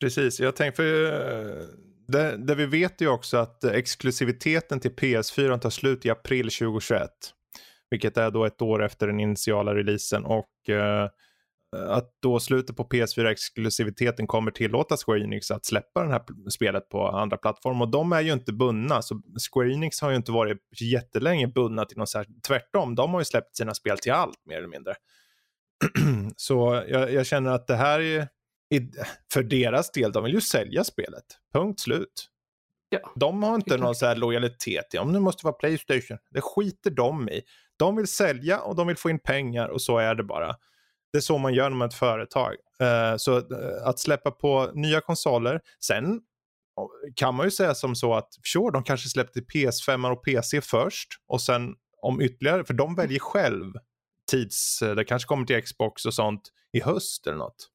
precis. 0.00 0.40
Jag 0.40 0.56
tänkte, 0.56 0.76
för, 0.76 1.04
eh, 1.04 1.64
det, 2.08 2.36
det 2.36 2.54
vi 2.54 2.66
vet 2.66 3.00
ju 3.00 3.08
också 3.08 3.36
att 3.36 3.64
eh, 3.64 3.72
exklusiviteten 3.72 4.80
till 4.80 4.90
PS4 4.94 5.58
tar 5.58 5.70
slut 5.70 6.06
i 6.06 6.10
april 6.10 6.50
2021. 6.50 7.10
Vilket 7.90 8.16
är 8.16 8.30
då 8.30 8.44
ett 8.44 8.62
år 8.62 8.84
efter 8.84 9.06
den 9.06 9.20
initiala 9.20 9.74
releasen. 9.74 10.24
Och 10.24 10.68
eh, 10.68 11.08
att 11.76 12.10
då 12.22 12.40
slutet 12.40 12.76
på 12.76 12.84
PS4-exklusiviteten 12.84 14.26
kommer 14.26 14.50
tillåta 14.50 14.96
Square 14.96 15.20
Enix 15.24 15.50
att 15.50 15.66
släppa 15.66 16.02
det 16.02 16.10
här 16.10 16.22
spelet 16.50 16.88
på 16.88 17.08
andra 17.08 17.36
plattformar. 17.36 17.86
Och 17.86 17.90
de 17.92 18.12
är 18.12 18.20
ju 18.20 18.32
inte 18.32 18.52
bundna, 18.52 19.02
så 19.02 19.22
Square 19.52 19.72
Enix 19.72 20.00
har 20.00 20.10
ju 20.10 20.16
inte 20.16 20.32
varit 20.32 20.58
jättelänge 20.80 21.46
bundna 21.48 21.84
till 21.84 21.98
något 21.98 22.08
särskilt. 22.10 22.42
Tvärtom, 22.44 22.94
de 22.94 23.10
har 23.12 23.20
ju 23.20 23.24
släppt 23.24 23.56
sina 23.56 23.74
spel 23.74 23.98
till 23.98 24.12
allt 24.12 24.38
mer 24.46 24.56
eller 24.58 24.68
mindre. 24.68 24.94
så 26.36 26.84
jag, 26.88 27.12
jag 27.12 27.26
känner 27.26 27.50
att 27.50 27.66
det 27.66 27.76
här 27.76 28.00
är, 28.00 28.28
i- 28.74 28.90
för 29.32 29.42
deras 29.42 29.90
del, 29.90 30.12
de 30.12 30.24
vill 30.24 30.34
ju 30.34 30.40
sälja 30.40 30.84
spelet. 30.84 31.24
Punkt 31.52 31.80
slut. 31.80 32.28
Ja. 32.88 33.12
De 33.16 33.42
har 33.42 33.54
inte 33.54 33.76
någon 33.76 33.94
så 33.94 34.06
här 34.06 34.16
lojalitet. 34.16 34.86
Ja, 34.92 35.04
men 35.04 35.14
det 35.14 35.20
måste 35.20 35.46
vara 35.46 35.54
Playstation. 35.54 36.18
Det 36.30 36.40
skiter 36.40 36.90
de 36.90 37.28
i. 37.28 37.42
De 37.76 37.96
vill 37.96 38.06
sälja 38.06 38.60
och 38.60 38.76
de 38.76 38.86
vill 38.86 38.96
få 38.96 39.10
in 39.10 39.18
pengar 39.18 39.68
och 39.68 39.82
så 39.82 39.98
är 39.98 40.14
det 40.14 40.24
bara. 40.24 40.54
Det 41.12 41.18
är 41.18 41.22
så 41.22 41.38
man 41.38 41.54
gör 41.54 41.70
med 41.70 41.86
ett 41.86 41.94
företag. 41.94 42.54
Eh, 42.80 43.16
så 43.16 43.36
eh, 43.36 43.44
att 43.84 43.98
släppa 43.98 44.30
på 44.30 44.70
nya 44.74 45.00
konsoler. 45.00 45.60
Sen 45.84 46.20
kan 47.14 47.34
man 47.34 47.46
ju 47.46 47.50
säga 47.50 47.74
som 47.74 47.94
så 47.94 48.14
att 48.14 48.28
sure, 48.44 48.70
de 48.72 48.82
kanske 48.82 49.08
släppte 49.08 49.40
PS5 49.40 50.12
och 50.12 50.24
PC 50.24 50.60
först 50.60 51.08
och 51.28 51.42
sen 51.42 51.74
om 52.02 52.20
ytterligare, 52.20 52.64
för 52.64 52.74
de 52.74 52.94
väljer 52.94 53.18
själv 53.18 53.72
tids, 54.30 54.82
eh, 54.82 54.94
det 54.94 55.04
kanske 55.04 55.26
kommer 55.26 55.46
till 55.46 55.62
Xbox 55.62 56.06
och 56.06 56.14
sånt 56.14 56.42
i 56.72 56.80
höst 56.80 57.26
eller 57.26 57.38
något. 57.38 57.68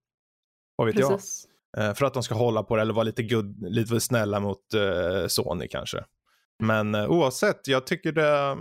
Vad 0.76 0.88
vet 0.88 1.00
jag? 1.00 1.12
Precis. 1.12 1.48
Eh, 1.78 1.94
För 1.94 2.06
att 2.06 2.14
de 2.14 2.24
ska 2.24 2.36
hålla 2.36 2.64
på 2.64 2.76
det 2.76 2.82
eller 2.82 2.94
vara 2.94 3.04
lite, 3.04 3.24
good, 3.24 3.62
lite 3.62 4.00
snälla 4.00 4.40
mot 4.40 4.62
Sony 5.28 5.68
kanske. 5.68 6.06
Men 6.60 6.96
oavsett, 6.96 7.68
jag 7.68 7.88
tycker 7.88 8.12
det, 8.12 8.58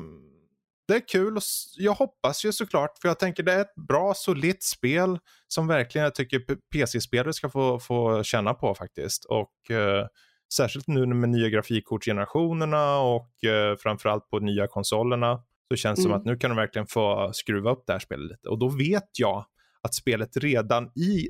det 0.89 0.95
är 0.95 1.09
kul 1.09 1.37
och 1.37 1.43
jag 1.77 1.93
hoppas 1.93 2.45
ju 2.45 2.53
såklart 2.53 2.99
för 2.99 3.09
jag 3.09 3.19
tänker 3.19 3.43
det 3.43 3.53
är 3.53 3.61
ett 3.61 3.75
bra 3.89 4.15
solitt 4.15 4.63
spel 4.63 5.19
som 5.49 5.67
verkligen 5.67 6.05
jag 6.05 6.15
tycker 6.15 6.43
PC-spelare 6.73 7.33
ska 7.33 7.51
få, 7.51 7.79
få 7.79 8.23
känna 8.23 8.55
på 8.55 8.75
faktiskt. 8.75 9.25
Och 9.25 9.71
eh, 9.71 10.07
särskilt 10.55 10.87
nu 10.87 11.07
med 11.07 11.29
nya 11.29 11.49
grafikkortsgenerationerna 11.49 12.99
och 12.99 13.45
eh, 13.45 13.77
framförallt 13.77 14.29
på 14.29 14.39
nya 14.39 14.67
konsolerna 14.67 15.43
så 15.69 15.77
känns 15.77 15.99
det 15.99 16.03
som 16.03 16.11
Mm. 16.11 16.21
att 16.21 16.27
nu 16.27 16.37
kan 16.37 16.51
de 16.51 16.57
verkligen 16.57 16.87
få 16.87 17.31
skruva 17.35 17.71
upp 17.71 17.85
det 17.87 17.93
här 17.93 18.01
spelet 18.01 18.31
lite. 18.31 18.49
Och 18.49 18.59
då 18.59 18.69
vet 18.69 19.09
jag 19.19 19.47
att 19.83 19.95
spelet 19.95 20.37
redan 20.37 20.85
i 20.95 21.29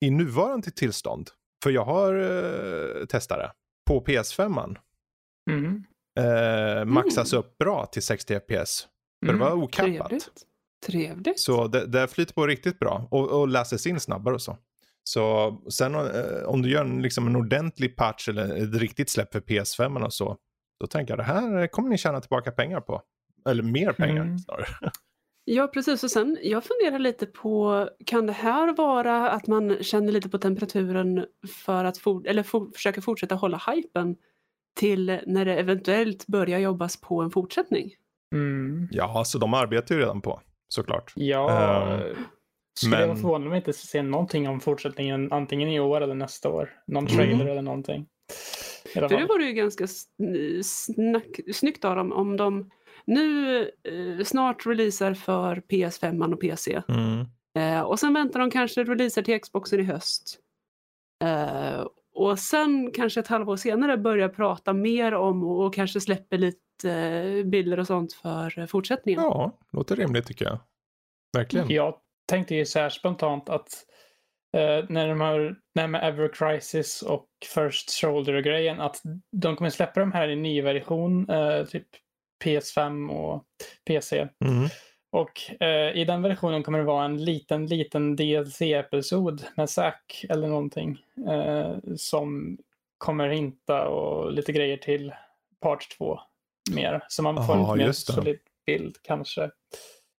i 0.00 0.10
nuvarande 0.10 0.70
tillstånd, 0.70 1.30
för 1.62 1.70
jag 1.70 1.84
har 1.84 2.14
eh, 2.14 3.06
testat 3.06 3.38
det, 3.38 3.52
på 3.86 4.04
PS5 4.04 4.76
Mm. 5.50 5.84
Eh, 6.20 6.84
maxas 6.84 7.32
upp 7.32 7.58
bra 7.58 7.86
till 7.86 8.02
60 8.02 8.34
FPS. 8.40 8.86
För 9.26 9.32
det 9.32 9.32
Mm. 9.32 9.38
var 9.38 9.52
okappat. 9.52 10.08
Trevligt. 10.08 10.28
Trevligt. 10.86 11.40
Så 11.40 11.66
det, 11.68 11.86
det 11.86 12.08
flyter 12.08 12.34
på 12.34 12.46
riktigt 12.46 12.78
bra 12.78 13.08
och, 13.10 13.28
och 13.40 13.48
läses 13.48 13.86
in 13.86 14.00
snabbare 14.00 14.34
och 14.34 14.42
så. 14.42 14.56
Så 15.04 15.52
sen 15.72 15.94
eh, 15.94 16.02
om 16.46 16.62
du 16.62 16.70
gör 16.70 16.84
en, 16.84 17.02
liksom 17.02 17.26
en 17.26 17.36
ordentlig 17.36 17.96
patch 17.96 18.28
eller 18.28 18.56
ett 18.62 18.74
riktigt 18.80 19.10
släpp 19.10 19.32
för 19.32 19.40
PS5 19.40 20.04
och 20.04 20.12
så, 20.14 20.36
då 20.80 20.86
tänker 20.86 21.12
jag 21.12 21.18
det 21.18 21.22
här 21.24 21.66
kommer 21.66 21.88
ni 21.88 21.98
tjäna 21.98 22.20
tillbaka 22.20 22.50
pengar 22.52 22.80
på. 22.80 23.02
Eller 23.48 23.62
mer 23.62 23.92
pengar 23.92 24.22
Mm. 24.22 24.38
snarare. 24.38 24.66
Ja, 25.46 25.66
precis. 25.68 26.04
Och 26.04 26.10
sen, 26.10 26.38
jag 26.42 26.64
funderar 26.64 26.98
lite 26.98 27.26
på, 27.26 27.88
kan 28.06 28.26
det 28.26 28.32
här 28.32 28.76
vara 28.76 29.30
att 29.30 29.46
man 29.46 29.82
känner 29.82 30.12
lite 30.12 30.28
på 30.28 30.38
temperaturen 30.38 31.26
för 31.64 31.84
att 31.84 31.98
for, 31.98 32.26
eller 32.26 32.42
for, 32.42 32.70
försöka 32.74 33.02
fortsätta 33.02 33.34
hålla 33.34 33.60
hypen 33.72 34.16
till 34.74 35.20
när 35.26 35.44
det 35.44 35.54
eventuellt 35.54 36.26
börjar 36.26 36.58
jobbas 36.58 37.00
på 37.00 37.20
en 37.22 37.30
fortsättning? 37.30 37.90
Mm. 38.34 38.88
Ja, 38.90 39.24
så 39.26 39.38
de 39.38 39.54
arbetar 39.54 39.94
ju 39.94 40.00
redan 40.00 40.20
på, 40.20 40.40
såklart. 40.68 41.12
Ja, 41.16 41.50
Ehm, 41.50 42.16
skulle 42.78 42.94
jag 42.94 43.00
men- 43.00 43.08
vara 43.08 43.16
förvånad 43.18 43.46
om 43.46 43.50
vi 43.52 43.56
inte 43.56 43.72
ser 43.72 44.02
någonting 44.02 44.48
om 44.48 44.60
fortsättningen 44.60 45.32
antingen 45.32 45.68
i 45.68 45.80
år 45.80 46.00
eller 46.00 46.14
nästa 46.14 46.48
år. 46.50 46.70
Någon 46.86 47.06
trailer 47.06 47.34
Mm. 47.34 47.46
eller 47.48 47.62
någonting. 47.62 48.06
För 48.94 49.08
det 49.08 49.26
vore 49.26 49.44
ju 49.44 49.52
ganska 49.52 49.84
sn- 49.84 50.62
snack, 50.62 51.40
snyggt 51.54 51.84
av 51.84 51.96
dem 51.96 52.12
om 52.12 52.36
de 52.36 52.70
nu 53.06 53.58
eh, 53.62 54.24
snart 54.24 54.66
releasar 54.66 55.14
för 55.14 55.56
PS5 55.68 56.32
och 56.32 56.40
PC. 56.40 56.82
Mm. 56.88 57.24
Eh, 57.58 57.80
och 57.82 58.00
sen 58.00 58.14
väntar 58.14 58.40
de 58.40 58.50
kanske 58.50 58.84
releaser 58.84 59.22
till 59.22 59.40
Xboxen 59.40 59.80
i 59.80 59.82
höst. 59.82 60.38
Eh, 61.24 61.86
och 62.14 62.38
sen 62.38 62.90
kanske 62.94 63.20
ett 63.20 63.28
halvår 63.28 63.56
senare 63.56 63.96
börjar 63.96 64.28
prata 64.28 64.72
mer 64.72 65.14
om 65.14 65.44
och, 65.44 65.64
och 65.66 65.74
kanske 65.74 66.00
släpper 66.00 66.38
lite 66.38 66.90
eh, 66.90 67.44
bilder 67.44 67.78
och 67.78 67.86
sånt 67.86 68.12
för 68.12 68.58
eh, 68.58 68.66
fortsättningen. 68.66 69.22
Ja, 69.22 69.58
låter 69.72 69.96
rimligt 69.96 70.26
tycker 70.26 70.44
jag. 70.44 70.58
Verkligen. 71.36 71.70
Jag 71.70 71.94
tänkte 72.28 72.54
ju 72.54 72.66
så 72.66 72.78
här 72.78 72.88
spontant 72.88 73.48
att 73.48 73.68
eh, 74.56 74.84
när 74.88 75.08
de 75.08 75.20
har, 75.20 75.56
när 75.74 75.86
med 75.86 76.08
Ever 76.08 76.30
Crisis 76.34 77.02
och 77.02 77.28
First 77.54 77.90
Shoulder-grejen, 77.90 78.80
att 78.80 79.02
de 79.32 79.56
kommer 79.56 79.70
släppa 79.70 80.00
de 80.00 80.12
här 80.12 80.28
i 80.28 80.36
ny 80.36 80.62
version, 80.62 81.30
eh, 81.30 81.64
typ 81.64 81.86
PS5 82.44 83.10
och 83.10 83.44
PC. 83.86 84.28
Mm. 84.44 84.68
Och 85.14 85.62
eh, 85.62 85.96
i 85.96 86.04
den 86.04 86.22
versionen 86.22 86.62
kommer 86.62 86.78
det 86.78 86.84
vara 86.84 87.04
en 87.04 87.24
liten, 87.24 87.66
liten 87.66 88.16
DLC-episod 88.16 89.44
med 89.56 89.70
Zack 89.70 90.24
eller 90.28 90.48
någonting 90.48 91.04
eh, 91.28 91.76
som 91.96 92.58
kommer 92.98 93.28
hinta 93.28 93.88
och 93.88 94.32
lite 94.32 94.52
grejer 94.52 94.76
till 94.76 95.12
part 95.60 95.96
2 95.98 96.18
mer. 96.70 97.04
Så 97.08 97.22
man 97.22 97.46
får 97.46 97.56
Ja, 97.56 97.74
lite 97.74 97.86
mer 97.86 97.92
solid 97.92 98.38
bild 98.66 98.96
kanske. 99.02 99.50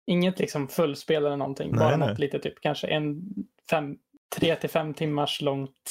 Inget 0.07 0.39
liksom 0.39 0.69
fullspel 0.69 1.25
eller 1.27 1.37
någonting, 1.37 1.71
Nej, 1.71 1.79
bara 1.79 1.97
nej. 1.97 2.09
något 2.09 2.19
lite 2.19 2.39
typ 2.39 2.61
kanske 2.61 2.87
en 2.87 3.23
fem, 3.71 3.97
tre 4.37 4.57
till 4.57 4.71
fem 4.71 4.95
timmars 4.95 5.41
långt 5.43 5.91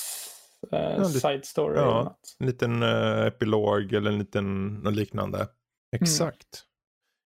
eh, 0.72 0.98
lite- 0.98 1.20
side 1.20 1.46
story. 1.46 1.76
ja. 1.76 1.82
Eller 1.82 2.04
något. 2.04 2.36
En 2.40 2.48
liten 2.48 2.84
eh, 2.84 3.26
epilog 3.26 3.94
eller 3.94 4.12
en 4.12 4.20
liten 4.20 4.74
något 4.74 4.94
liknande. 4.96 5.48
Exakt. 5.96 6.64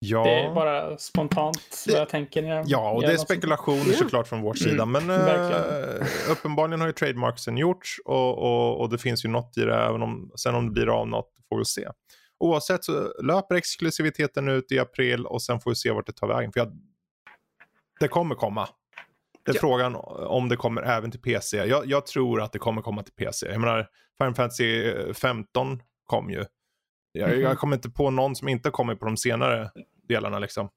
Ja. 0.09 0.23
Det 0.23 0.29
är 0.39 0.53
bara 0.53 0.97
spontant 0.97 1.83
Det- 1.85 1.91
vad 1.91 2.01
jag 2.01 2.09
tänker. 2.09 2.41
När 2.41 2.49
jag 2.49 2.65
Ja, 2.67 2.91
och 2.91 3.01
det 3.01 3.13
är 3.13 3.17
spekulationer 3.17 3.85
Ja. 3.87 3.93
såklart 3.97 4.27
från 4.27 4.41
vår 4.41 4.55
Mm, 4.61 4.71
sida. 4.71 4.85
Men 4.85 5.09
eh, 5.09 5.17
verkligen. 5.25 6.07
uppenbarligen 6.31 6.79
har 6.81 6.87
ju 6.87 6.93
trademarksen 6.93 7.57
gjorts 7.57 7.95
och, 8.05 8.37
och, 8.37 8.81
och 8.81 8.89
det 8.89 8.97
finns 8.97 9.25
ju 9.25 9.29
något 9.29 9.57
i 9.57 9.61
det. 9.61 9.75
Även 9.75 10.01
om, 10.01 10.31
sen 10.35 10.55
om 10.55 10.65
det 10.65 10.71
blir 10.71 10.99
av 10.99 11.07
något 11.07 11.29
får 11.49 11.57
vi 11.57 11.65
se. 11.65 11.87
Oavsett 12.39 12.83
så 12.83 13.13
löper 13.23 13.55
exklusiviteten 13.55 14.47
ut 14.47 14.71
i 14.71 14.79
april 14.79 15.25
och 15.25 15.41
sen 15.41 15.59
får 15.59 15.71
vi 15.71 15.75
se 15.75 15.91
vart 15.91 16.05
det 16.05 16.13
tar 16.13 16.27
vägen. 16.27 16.51
För 16.51 16.59
jag, 16.59 16.71
det 17.99 18.07
kommer 18.07 18.35
komma. 18.35 18.67
Det 19.45 19.51
är 19.51 19.55
Ja. 19.55 19.59
frågan 19.59 19.95
om 20.27 20.49
det 20.49 20.55
kommer 20.55 20.81
även 20.81 21.11
till 21.11 21.21
PC. 21.21 21.57
Jag, 21.65 21.85
jag 21.85 22.05
tror 22.05 22.41
att 22.41 22.51
det 22.51 22.59
kommer 22.59 22.81
komma 22.81 23.03
till 23.03 23.13
PC. 23.13 23.47
Jag 23.51 23.61
menar, 23.61 23.87
Final 24.17 24.33
Fantasy 24.35 24.91
15 25.13 25.81
kom 26.05 26.29
ju. 26.29 26.45
Jag, 27.11 27.29
Mhm. 27.29 27.41
jag 27.41 27.57
kommer 27.57 27.75
inte 27.75 27.89
på 27.89 28.09
någon 28.09 28.35
som 28.35 28.47
inte 28.47 28.69
kommer 28.69 28.95
på 28.95 29.05
de 29.05 29.17
senare 29.17 29.71
delarna 30.07 30.39
liksom. 30.39 30.69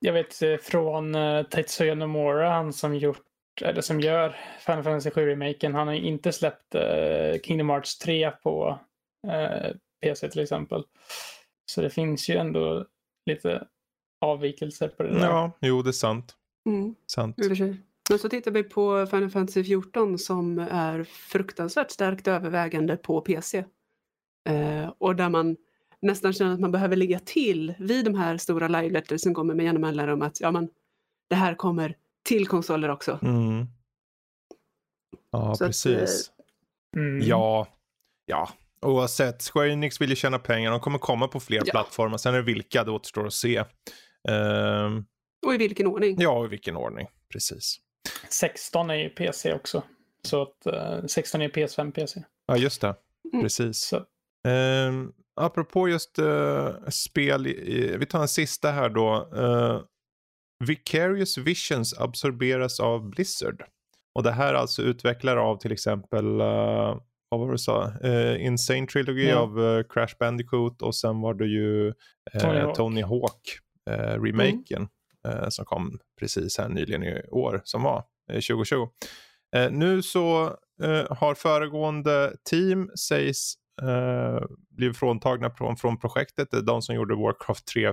Jag 0.00 0.12
vet 0.12 0.42
eh, 0.42 0.56
från 0.56 1.14
uh, 1.14 1.42
Tetsuya 1.42 1.94
Nomura, 1.94 2.50
han 2.50 2.72
som 2.72 2.96
gjort 2.96 3.22
eller 3.62 3.80
som 3.80 4.00
gör 4.00 4.36
Final 4.58 4.82
Fantasy 4.82 5.10
7-remaken, 5.10 5.74
han 5.74 5.88
har 5.88 5.94
inte 5.94 6.32
släppt 6.32 6.74
eh, 6.74 7.40
Kingdom 7.42 7.70
Hearts 7.70 7.98
3 7.98 8.30
på 8.30 8.78
eh, 9.28 9.76
PC 10.02 10.28
till 10.28 10.42
exempel. 10.42 10.84
Så 11.66 11.82
det 11.82 11.90
finns 11.90 12.30
ju 12.30 12.36
ändå 12.36 12.86
lite 13.26 13.66
avvikelser 14.20 14.88
på 14.88 15.02
det 15.02 15.08
där. 15.08 15.26
Ja, 15.26 15.50
jo 15.60 15.82
det 15.82 15.90
är 15.90 15.92
sant. 15.92 16.36
Mm, 16.66 16.94
sant. 17.06 17.36
Men 18.10 18.18
så 18.18 18.28
tittar 18.28 18.50
vi 18.50 18.62
på 18.62 19.06
Final 19.06 19.30
Fantasy 19.30 19.64
14 19.64 20.18
som 20.18 20.58
är 20.58 21.04
fruktansvärt 21.04 21.90
starkt 21.90 22.28
övervägande 22.28 22.96
på 22.96 23.20
PC. 23.20 23.64
Eh, 24.48 24.92
och 24.98 25.16
där 25.16 25.28
man 25.28 25.56
nästan 26.02 26.32
känner 26.32 26.54
att 26.54 26.60
man 26.60 26.72
behöver 26.72 26.96
ligga 26.96 27.18
till 27.18 27.74
vid 27.78 28.04
de 28.04 28.14
här 28.14 28.36
stora 28.38 28.68
live 28.68 28.90
letters 28.90 29.20
som 29.20 29.34
kommer 29.34 29.54
med 29.54 29.64
jämna 29.66 29.80
mellanrum 29.80 30.22
att 30.22 30.40
ja, 30.40 30.50
men, 30.50 30.68
det 31.30 31.36
här 31.36 31.54
kommer 31.54 31.96
till 32.22 32.46
konsoler 32.46 32.88
också. 32.88 33.18
Mm. 33.22 33.66
Ja, 35.30 35.54
Så 35.54 35.64
att, 35.64 35.68
precis. 35.68 36.30
Mm. 36.96 37.28
Ja, 37.28 37.66
ja. 38.26 38.48
Oavsett, 38.80 39.42
Square 39.42 39.72
Enix 39.72 40.00
vill 40.00 40.10
ju 40.10 40.16
tjäna 40.16 40.38
pengar. 40.38 40.70
De 40.70 40.80
kommer 40.80 40.98
komma 40.98 41.28
på 41.28 41.40
fler 41.40 41.62
Ja. 41.64 41.70
plattformar. 41.70 42.18
Sen 42.18 42.34
är 42.34 42.38
det 42.38 42.44
vilka, 42.44 42.84
det 42.84 42.90
återstår 42.90 43.26
att 43.26 43.32
se. 43.32 43.64
Ehm, 44.28 45.04
Och 45.46 45.54
i 45.54 45.56
vilken 45.56 45.86
ordning. 45.86 46.16
ja, 46.20 46.44
i 46.44 46.48
vilken 46.48 46.76
ordning. 46.76 47.06
Precis. 47.32 47.76
16 48.30 48.90
är 48.90 48.94
ju 48.94 49.08
PC 49.08 49.54
också. 49.54 49.82
Så 50.22 50.42
att 50.42 50.66
eh, 50.66 51.04
16 51.06 51.42
är 51.42 51.48
PS5 51.48 51.92
PC. 51.92 52.22
Ja, 52.46 52.56
just 52.56 52.80
det. 52.80 52.94
Mm. 53.32 53.42
Precis. 53.42 53.78
Så, 53.78 54.04
Um, 54.48 55.12
apropå 55.38 55.88
just 55.88 56.18
eh, 56.18 56.70
spel, 56.88 57.46
i, 57.46 57.96
vi 57.98 58.06
tar 58.06 58.20
en 58.22 58.28
sista 58.28 58.70
här 58.70 58.88
då. 58.88 59.28
Eh, 59.36 59.80
Vicarious 60.64 61.38
Visions 61.38 61.98
absorberas 61.98 62.80
av 62.80 63.10
Blizzard. 63.10 63.62
Och 64.14 64.22
det 64.22 64.32
här 64.32 64.54
är 64.54 64.58
alltså 64.58 64.82
utvecklare 64.82 65.40
av 65.40 65.56
till 65.56 65.72
exempel, 65.72 66.40
eh, 66.40 66.96
vad 67.28 67.40
var 67.40 67.46
det 67.46 67.54
du 67.54 67.58
sa? 67.58 67.92
Eh, 68.02 68.44
Insane 68.46 68.86
Trilogy 68.86 69.28
Ja. 69.28 69.36
av 69.36 69.64
eh, 69.64 69.82
Crash 69.88 70.14
Bandicoot 70.20 70.82
och 70.82 70.94
sen 70.94 71.20
var 71.20 71.34
det 71.34 71.46
ju 71.46 71.92
Tony 72.40 72.60
Hawk. 72.60 72.76
Tony 72.76 73.02
Hawk 73.02 73.58
eh, 73.90 74.22
remaken 74.22 74.88
eh, 75.28 75.48
som 75.48 75.64
kom 75.64 75.98
precis 76.20 76.58
här 76.58 76.68
nyligen 76.68 77.02
i 77.04 77.22
år 77.30 77.60
som 77.64 77.82
var 77.82 78.04
eh, 78.32 78.34
2020. 78.40 78.88
Eh, 79.56 79.70
nu 79.70 80.02
så 80.02 80.56
har 81.10 81.34
föregående 81.34 82.36
team 82.50 82.90
sägs 82.98 83.54
eh, 83.82 84.46
blivit 84.70 84.96
fråntagna 84.96 85.50
från, 85.50 85.76
från 85.76 85.98
projektet. 85.98 86.50
Det 86.50 86.56
är 86.56 86.62
de 86.62 86.82
som 86.82 86.94
gjorde 86.94 87.14
Warcraft 87.14 87.66
3 87.66 87.86
eh, 87.86 87.92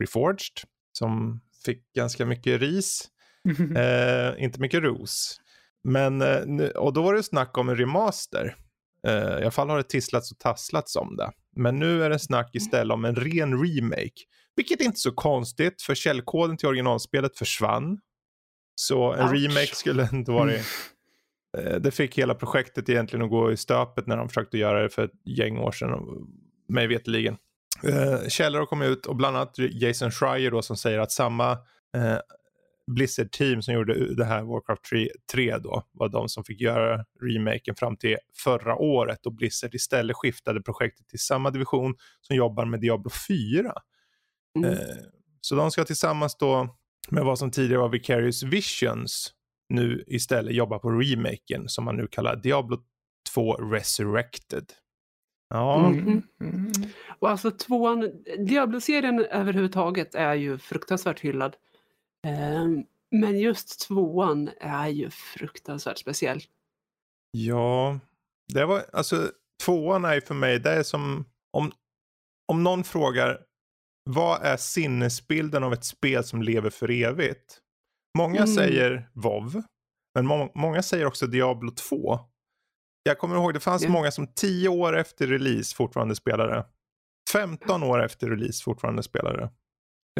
Reforged 0.00 0.60
som 0.92 1.40
fick 1.64 1.92
ganska 1.92 2.26
mycket 2.26 2.60
ris. 2.60 3.08
Eh, 3.76 4.42
inte 4.44 4.60
mycket 4.60 4.82
ros. 4.82 5.40
Men, 5.84 6.22
eh, 6.22 6.68
och 6.68 6.92
då 6.92 7.02
var 7.02 7.14
det 7.14 7.22
snack 7.22 7.58
om 7.58 7.68
en 7.68 7.76
remaster. 7.76 8.56
Eh, 9.06 9.12
I 9.12 9.42
alla 9.42 9.50
fall 9.50 9.70
har 9.70 9.76
det 9.76 9.82
tisslats 9.82 10.32
och 10.32 10.38
tasslats 10.38 10.96
om 10.96 11.16
det. 11.16 11.30
Men 11.56 11.78
nu 11.78 12.04
är 12.04 12.10
det 12.10 12.18
snack 12.18 12.50
istället 12.54 12.94
om 12.94 13.04
en 13.04 13.16
ren 13.16 13.62
remake. 13.62 14.24
Vilket 14.56 14.80
är 14.80 14.84
inte 14.84 14.98
så 14.98 15.12
konstigt 15.12 15.82
för 15.82 15.94
källkoden 15.94 16.56
till 16.56 16.68
originalspelet 16.68 17.38
försvann. 17.38 17.98
Så 18.74 19.12
en 19.12 19.24
Ouch. 19.24 19.32
remake 19.32 19.74
skulle 19.74 20.08
inte 20.12 20.30
varit... 20.30 20.66
Eh, 21.58 21.76
det 21.76 21.90
fick 21.90 22.18
hela 22.18 22.34
projektet 22.34 22.88
egentligen 22.88 23.24
att 23.24 23.30
gå 23.30 23.52
i 23.52 23.56
stöpet 23.56 24.06
när 24.06 24.16
de 24.16 24.28
försökte 24.28 24.58
göra 24.58 24.82
det 24.82 24.90
för 24.90 25.04
ett 25.04 25.20
gäng 25.24 25.58
år 25.58 25.72
sedan. 25.72 26.26
Mig 26.68 26.86
veterligen. 26.86 27.36
Eh, 27.82 28.28
källor 28.28 28.58
har 28.58 28.66
kommit 28.66 28.88
ut 28.88 29.06
och 29.06 29.16
bland 29.16 29.36
annat 29.36 29.54
Jason 29.58 30.10
Schreier 30.10 30.50
då 30.50 30.62
som 30.62 30.76
säger 30.76 30.98
att 30.98 31.12
samma 31.12 31.52
eh, 31.96 32.18
Blizzard 32.86 33.30
team 33.30 33.62
som 33.62 33.74
gjorde 33.74 34.14
det 34.14 34.24
här 34.24 34.42
Warcraft 34.42 34.84
3, 34.84 35.08
3 35.32 35.58
då 35.58 35.82
var 35.92 36.08
de 36.08 36.28
som 36.28 36.44
fick 36.44 36.60
göra 36.60 37.04
remaken 37.20 37.74
fram 37.74 37.96
till 37.96 38.16
förra 38.44 38.76
året 38.76 39.26
och 39.26 39.32
Blizzard 39.32 39.74
istället 39.74 40.16
skiftade 40.16 40.62
projektet 40.62 41.08
till 41.08 41.18
samma 41.18 41.50
division 41.50 41.94
som 42.20 42.36
jobbar 42.36 42.64
med 42.64 42.80
Diablo 42.80 43.10
4. 43.28 43.72
Mm. 44.56 44.70
Eh, 44.70 44.78
så 45.40 45.54
de 45.54 45.70
ska 45.70 45.84
tillsammans 45.84 46.36
då 46.36 46.76
med 47.10 47.24
vad 47.24 47.38
som 47.38 47.50
tidigare 47.50 47.80
var 47.80 47.88
Vicarious 47.88 48.42
Visions 48.42 49.32
nu 49.68 50.04
istället 50.06 50.54
jobba 50.54 50.78
på 50.78 50.90
remaken 50.90 51.68
som 51.68 51.84
man 51.84 51.96
nu 51.96 52.06
kallar 52.06 52.36
Diablo 52.36 52.78
2 53.34 53.52
Resurrected. 53.54 54.72
Ja, 55.48 55.86
Mm. 55.86 55.98
Mm. 55.98 56.22
Mm. 56.40 56.72
Och 57.18 57.30
alltså 57.30 57.50
tvåan, 57.50 58.10
Diablo-serien 58.38 59.24
överhuvudtaget 59.24 60.14
är 60.14 60.34
ju 60.34 60.58
fruktansvärt 60.58 61.20
hyllad. 61.20 61.56
Ehm, 62.26 62.84
men 63.10 63.40
just 63.40 63.80
tvåan 63.80 64.50
är 64.60 64.88
ju 64.88 65.10
fruktansvärt 65.10 65.98
speciell. 65.98 66.42
Ja, 67.30 67.98
det 68.54 68.64
var 68.64 68.84
alltså 68.92 69.30
tvåan 69.64 70.04
är 70.04 70.14
ju 70.14 70.20
för 70.20 70.34
mig, 70.34 70.58
det 70.58 70.70
är 70.70 70.82
som 70.82 71.24
om, 71.50 71.72
om 72.52 72.62
någon 72.62 72.84
frågar 72.84 73.40
vad 74.10 74.42
är 74.42 74.56
sinnesbilden 74.56 75.64
av 75.64 75.72
ett 75.72 75.84
spel 75.84 76.24
som 76.24 76.42
lever 76.42 76.70
för 76.70 76.90
evigt? 76.90 77.60
Många 78.18 78.36
Mm. 78.42 78.46
säger 78.54 79.10
WoW, 79.14 79.62
men 80.14 80.26
må, 80.26 80.52
många 80.54 80.82
säger 80.82 81.06
också 81.06 81.26
Diablo 81.26 81.70
2. 81.70 82.18
Jag 83.02 83.18
kommer 83.18 83.36
ihåg 83.36 83.54
det 83.54 83.60
fanns 83.60 83.82
Ja. 83.82 83.90
många 83.90 84.10
som 84.10 84.26
10 84.34 84.68
år 84.68 84.96
efter 84.96 85.26
release 85.26 85.76
fortfarande 85.76 86.14
spelade. 86.14 86.66
15 87.32 87.82
år 87.82 88.04
efter 88.04 88.30
release 88.30 88.64
fortfarande 88.64 89.02
spelade. 89.02 89.50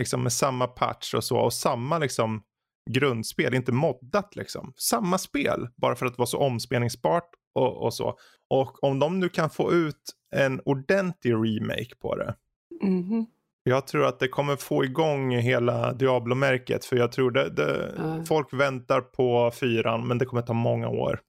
Liksom 0.00 0.22
med 0.22 0.32
samma 0.32 0.66
patch 0.66 1.14
och 1.14 1.24
så 1.24 1.38
och 1.38 1.52
samma 1.52 1.98
liksom 1.98 2.42
grundspel, 2.90 3.54
inte 3.54 3.72
moddat 3.72 4.36
liksom. 4.36 4.72
Samma 4.76 5.18
spel, 5.18 5.68
bara 5.76 5.96
för 5.96 6.06
att 6.06 6.12
det 6.12 6.18
var 6.18 6.26
så 6.26 6.38
omspelningsbart 6.38 7.30
och, 7.54 7.82
och 7.84 7.94
så. 7.94 8.18
Och 8.50 8.84
om 8.84 8.98
de 8.98 9.20
nu 9.20 9.28
kan 9.28 9.50
få 9.50 9.72
ut 9.72 10.02
en 10.36 10.60
ordentlig 10.64 11.32
remake 11.32 11.94
på 12.00 12.16
det. 12.16 12.36
Mhm. 12.82 13.26
Jag 13.68 13.86
tror 13.86 14.06
att 14.06 14.18
det 14.18 14.28
kommer 14.28 14.56
få 14.56 14.84
igång 14.84 15.36
hela 15.36 15.92
Diablo-märket. 15.92 16.84
För 16.84 16.96
jag 16.96 17.12
tror 17.12 17.30
det, 17.30 17.50
det 17.50 17.94
Ja. 17.98 18.24
folk 18.28 18.52
väntar 18.52 19.00
på 19.00 19.50
fyran 19.50 20.08
men 20.08 20.18
det 20.18 20.24
kommer 20.24 20.42
ta 20.42 20.52
många 20.52 20.88
år. 20.88 21.20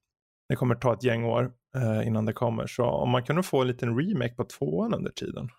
Det 0.49 0.56
kommer 0.56 0.75
ta 0.75 0.93
ett 0.93 1.04
gäng 1.04 1.25
år 1.25 1.52
eh, 1.75 2.08
innan 2.08 2.25
det 2.25 2.34
kommer. 2.34 2.67
Så 2.67 2.84
om 2.84 3.10
man 3.10 3.23
kunde 3.23 3.43
få 3.43 3.62
en 3.62 3.67
liten 3.67 3.99
remake 3.99 4.36
på 4.36 4.43
tvåan 4.43 4.93
under 4.93 5.12
tiden. 5.12 5.49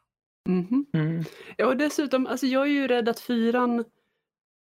Mhm. 0.48 0.86
Mm. 0.94 1.24
Ja, 1.56 1.66
och 1.66 1.76
dessutom, 1.76 2.26
alltså 2.26 2.46
jag 2.46 2.62
är 2.62 2.70
ju 2.70 2.86
rädd 2.88 3.08
att 3.08 3.20
fyran 3.20 3.84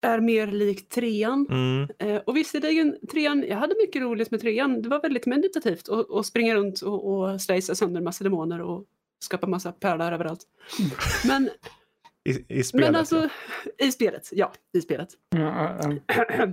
är 0.01 0.19
mer 0.19 0.47
lik 0.47 0.89
trean. 0.89 1.47
Mm. 1.49 1.88
Eh, 1.99 2.21
och 2.25 2.36
visserligen, 2.38 2.95
trean, 3.12 3.45
jag 3.49 3.58
hade 3.58 3.75
mycket 3.86 4.01
roligt 4.01 4.32
med 4.32 4.41
trean. 4.41 4.82
Det 4.82 4.89
var 4.89 5.01
väldigt 5.01 5.25
meditativt 5.25 5.89
att 5.89 6.12
att 6.12 6.25
springa 6.25 6.56
runt 6.56 6.82
och, 6.82 7.08
och 7.13 7.41
slicea 7.41 7.75
sönder 7.75 8.01
massa 8.01 8.23
demoner 8.23 8.62
och 8.62 8.86
skapa 9.23 9.47
massa 9.47 9.71
pärlor 9.71 10.12
överallt. 10.12 10.39
Men, 11.27 11.49
I, 12.29 12.45
I 12.59 12.63
spelet. 12.63 12.87
men 12.87 12.95
alltså, 12.95 13.29
i 13.77 13.91
spelet, 13.91 14.29
ja, 14.31 14.53
i 14.73 14.81
spelet. 14.81 15.09
Ja, 15.29 15.39
ja, 15.81 15.93
ja. 16.07 16.47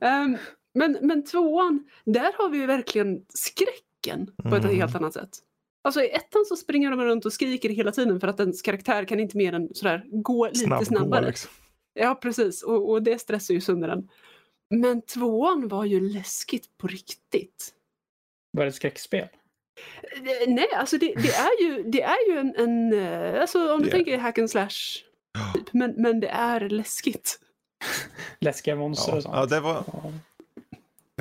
Ehm, 0.00 0.36
men, 0.74 0.98
men 1.02 1.24
tvåan, 1.24 1.84
där 2.04 2.32
har 2.38 2.48
vi 2.48 2.58
ju 2.58 2.66
verkligen 2.66 3.24
skräcken 3.28 4.26
på 4.50 4.56
ett 4.56 4.64
Mm. 4.64 4.76
helt 4.76 4.94
annat 4.96 5.12
sätt. 5.14 5.30
Alltså 5.84 6.02
i 6.02 6.10
ettan 6.10 6.44
så 6.44 6.56
springer 6.56 6.90
de 6.90 7.00
runt 7.04 7.24
och 7.26 7.32
skriker 7.32 7.68
hela 7.68 7.92
tiden 7.92 8.20
för 8.20 8.28
att 8.28 8.40
ens 8.40 8.62
karaktär 8.62 9.04
kan 9.04 9.20
inte 9.20 9.36
mer 9.36 9.52
än 9.52 9.74
sådär 9.74 10.04
gå 10.12 10.46
lite 10.46 10.58
Snabbgå, 10.58 10.84
snabbare. 10.84 11.26
liksom. 11.26 11.50
Ja, 11.94 12.14
precis. 12.14 12.62
Och, 12.62 12.90
och 12.90 13.02
det 13.02 13.18
stressar 13.18 13.54
ju 13.54 13.60
sönder 13.60 13.88
den. 13.88 14.08
Men 14.70 15.02
tvåan 15.02 15.68
var 15.68 15.84
ju 15.84 16.00
läskigt 16.00 16.78
på 16.78 16.86
riktigt. 16.86 17.74
Var 18.52 18.64
det 18.64 18.68
ett 18.68 18.74
skräckspel? 18.74 19.28
Eh, 20.12 20.48
Nej, 20.48 20.68
alltså 20.74 20.98
det, 20.98 21.06
det 21.14 21.32
är 21.34 21.62
ju, 21.62 21.82
det 21.82 22.02
är 22.02 22.30
ju 22.30 22.38
en, 22.38 22.54
en 22.56 22.92
eh, 22.92 23.40
alltså 23.40 23.74
om 23.74 23.78
du 23.80 23.84
Det- 23.84 23.90
tänker 23.90 24.18
hack 24.18 24.38
and 24.38 24.50
slash, 24.50 24.70
typ, 25.54 25.72
men, 25.72 25.94
men 26.02 26.20
det 26.20 26.28
är 26.28 26.60
läskigt. 26.68 27.38
Läskiga 28.40 28.76
monster 28.76 29.12
Ja. 29.12 29.16
och 29.16 29.22
sånt? 29.22 29.34
Ja, 29.36 29.46
det 29.46 29.60
var-. 29.60 29.84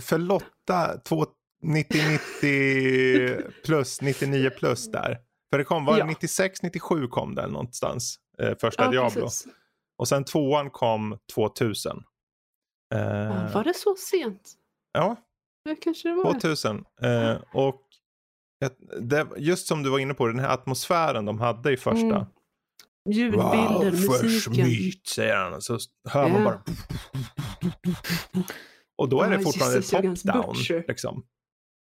För 0.02 0.18
Lotta, 0.18 0.98
två 0.98 1.26
90-90 1.66 3.52
plus, 3.66 4.02
99 4.02 4.50
plus 4.50 4.92
där. 4.92 5.18
För 5.52 5.58
det 5.58 5.64
kom, 5.64 5.86
var 5.86 5.94
det 5.94 6.00
Ja. 6.00 6.06
96, 6.06 6.64
97 6.64 7.08
kom 7.08 7.36
den 7.36 7.52
någonstans. 7.52 8.20
Eh, 8.40 8.58
första 8.62 8.84
Ja, 8.84 8.92
Diablo. 8.92 9.22
precis. 9.22 9.48
Och 9.98 10.08
sen 10.08 10.24
tvåan 10.26 10.70
kom 10.70 11.18
2000. 11.36 12.04
Eh, 12.94 13.00
Ja, 13.02 13.50
var 13.54 13.64
det 13.64 13.74
så 13.74 13.96
sent? 13.96 14.54
ja, 14.94 15.16
Ja, 15.64 15.76
kanske 15.82 16.10
det 16.10 16.16
var. 16.16 16.34
2000. 16.34 16.86
Eh, 17.02 17.36
och 17.54 17.82
ett- 18.66 18.78
det, 19.10 19.28
just 19.38 19.68
som 19.68 19.84
du 19.84 19.90
var 19.90 20.00
inne 20.00 20.14
på, 20.14 20.28
den 20.28 20.40
här 20.40 20.50
atmosfären 20.54 21.26
de 21.26 21.40
hade 21.40 21.72
i 21.74 21.78
första. 21.78 22.06
Mm. 22.16 22.26
Ljudbilder, 23.10 23.92
musiken. 23.92 24.68
myt, 24.68 25.08
säger 25.08 25.36
han. 25.36 25.62
Så 25.62 25.78
hör 26.10 26.30
man 26.30 26.44
bara... 26.44 26.62
Och 28.98 29.10
då 29.10 29.22
är 29.22 29.30
det 29.30 29.40
fortfarande 29.40 29.82
top-down. 29.82 30.84
Liksom. 30.88 31.24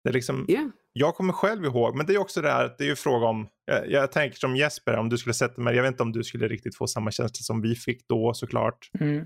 Det 0.04 0.10
är 0.10 0.14
liksom, 0.14 0.44
Ja. 0.48 0.70
jag 0.92 1.14
kommer 1.14 1.32
själv 1.32 1.64
ihåg, 1.64 1.96
men 1.96 2.06
det 2.06 2.14
är 2.14 2.18
också 2.18 2.40
det 2.40 2.50
här 2.50 2.64
att 2.64 2.78
det 2.78 2.84
är 2.84 2.88
ju 2.88 2.96
fråga 2.96 3.26
om, 3.26 3.46
jag, 3.64 3.90
jag 3.90 4.12
tänker 4.12 4.38
som 4.38 4.56
Jesper, 4.56 4.96
om 4.96 5.08
du 5.08 5.18
skulle 5.18 5.34
sätta 5.34 5.60
mig, 5.60 5.76
jag 5.76 5.82
vet 5.82 5.90
inte 5.92 6.02
om 6.02 6.12
du 6.12 6.24
skulle 6.24 6.48
riktigt 6.48 6.76
få 6.76 6.86
samma 6.86 7.10
känsla 7.10 7.42
som 7.42 7.60
vi 7.62 7.74
fick 7.74 8.08
då 8.08 8.34
såklart. 8.34 8.90
Mm. 9.00 9.18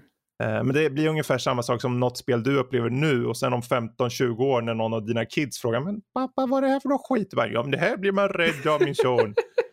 Eh, 0.42 0.64
men 0.64 0.68
det 0.72 0.90
blir 0.90 1.08
ungefär 1.08 1.38
samma 1.38 1.62
sak 1.62 1.80
som 1.80 2.00
något 2.00 2.18
spel 2.18 2.42
du 2.42 2.58
upplever 2.58 2.90
nu 2.90 3.26
och 3.26 3.36
sen 3.36 3.52
om 3.52 3.60
15-20 3.62 4.38
år 4.40 4.62
när 4.62 4.74
någon 4.74 4.94
av 4.94 5.06
dina 5.06 5.24
kids 5.24 5.58
frågar 5.58 5.80
men 5.80 6.00
pappa 6.14 6.46
vad 6.46 6.58
är 6.64 6.66
det 6.66 6.72
här 6.72 6.80
för 6.80 6.88
något 6.88 7.06
skit? 7.08 7.30
Bara, 7.34 7.48
Ja 7.48 7.62
men 7.62 7.70
det 7.70 7.78
här 7.78 7.96
blir 7.96 8.12
man 8.12 8.28
rädd 8.28 8.66
av 8.66 8.82
min 8.82 8.94
son. 8.94 9.34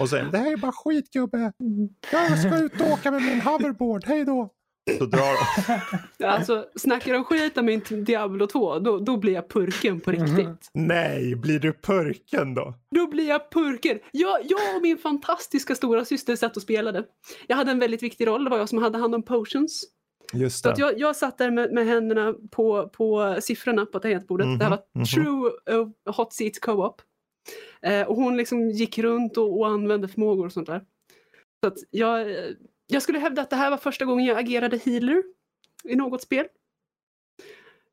Och 0.00 0.08
säger 0.08 0.24
det 0.24 0.38
här 0.38 0.52
är 0.52 0.56
bara 0.56 0.72
skit 0.72 1.10
gubbe. 1.10 1.52
Jag 2.12 2.38
ska 2.38 2.58
ut 2.58 2.80
och 2.80 2.86
åka 2.92 3.10
med 3.10 3.22
min 3.22 3.40
hoverboard, 3.40 4.04
hej 4.06 4.24
då. 4.24 4.50
Så 4.98 5.06
drar 5.06 5.20
de. 6.18 6.26
Alltså, 6.26 6.64
snackar 6.76 7.12
de 7.12 7.24
skit 7.24 7.58
om 7.58 7.66
min 7.66 7.80
Diablo 8.04 8.46
2, 8.46 8.78
då, 8.78 8.98
då 8.98 9.16
blir 9.16 9.32
jag 9.32 9.48
purken 9.50 10.00
på 10.00 10.10
riktigt. 10.10 10.38
Mhm. 10.38 10.58
Nej, 10.74 11.34
blir 11.36 11.58
du 11.58 11.72
purken 11.72 12.54
då? 12.54 12.74
Då 12.94 13.06
blir 13.06 13.28
jag 13.28 13.50
purken. 13.50 13.98
Jag, 14.12 14.38
jag 14.44 14.76
och 14.76 14.82
min 14.82 14.98
fantastiska 14.98 15.74
stora 15.74 16.04
syster 16.04 16.36
satt 16.36 16.56
och 16.56 16.62
spelade. 16.62 17.04
Jag 17.46 17.56
hade 17.56 17.70
en 17.70 17.78
väldigt 17.78 18.02
viktig 18.02 18.26
roll, 18.26 18.44
det 18.44 18.50
var 18.50 18.58
jag 18.58 18.68
som 18.68 18.78
hade 18.82 18.98
hand 18.98 19.14
om 19.14 19.22
potions. 19.22 19.84
Just 20.32 20.62
Så 20.62 20.68
att 20.70 20.78
jag, 20.78 20.98
jag 20.98 21.16
satt 21.16 21.38
där 21.38 21.50
med, 21.50 21.72
med 21.72 21.86
händerna 21.86 22.34
på, 22.50 22.88
på 22.88 23.36
siffrorna 23.40 23.86
på 23.86 23.98
tangentbordet. 23.98 24.46
Det 24.58 24.64
här 24.64 24.70
var 24.70 24.78
Mhm, 24.78 24.84
mhm. 24.94 25.04
true 25.04 25.50
uh, 25.78 25.88
hot 26.16 26.32
seat 26.32 26.60
co-op. 26.60 27.02
Eh, 27.82 28.02
och 28.08 28.16
hon 28.16 28.36
liksom 28.36 28.70
gick 28.70 28.98
runt 28.98 29.36
och, 29.36 29.58
och 29.58 29.68
använde 29.68 30.08
förmågor 30.08 30.46
och 30.46 30.52
sånt 30.52 30.66
där. 30.66 30.84
Så 31.64 31.66
att 31.68 31.78
jag, 31.90 32.26
jag 32.86 33.02
skulle 33.02 33.18
hävda 33.18 33.42
att 33.42 33.50
det 33.50 33.56
här 33.56 33.70
var 33.70 33.76
första 33.76 34.04
gången 34.04 34.26
jag 34.26 34.38
agerade 34.38 34.76
healer 34.84 35.22
i 35.84 35.96
något 35.96 36.22
spel. 36.22 36.46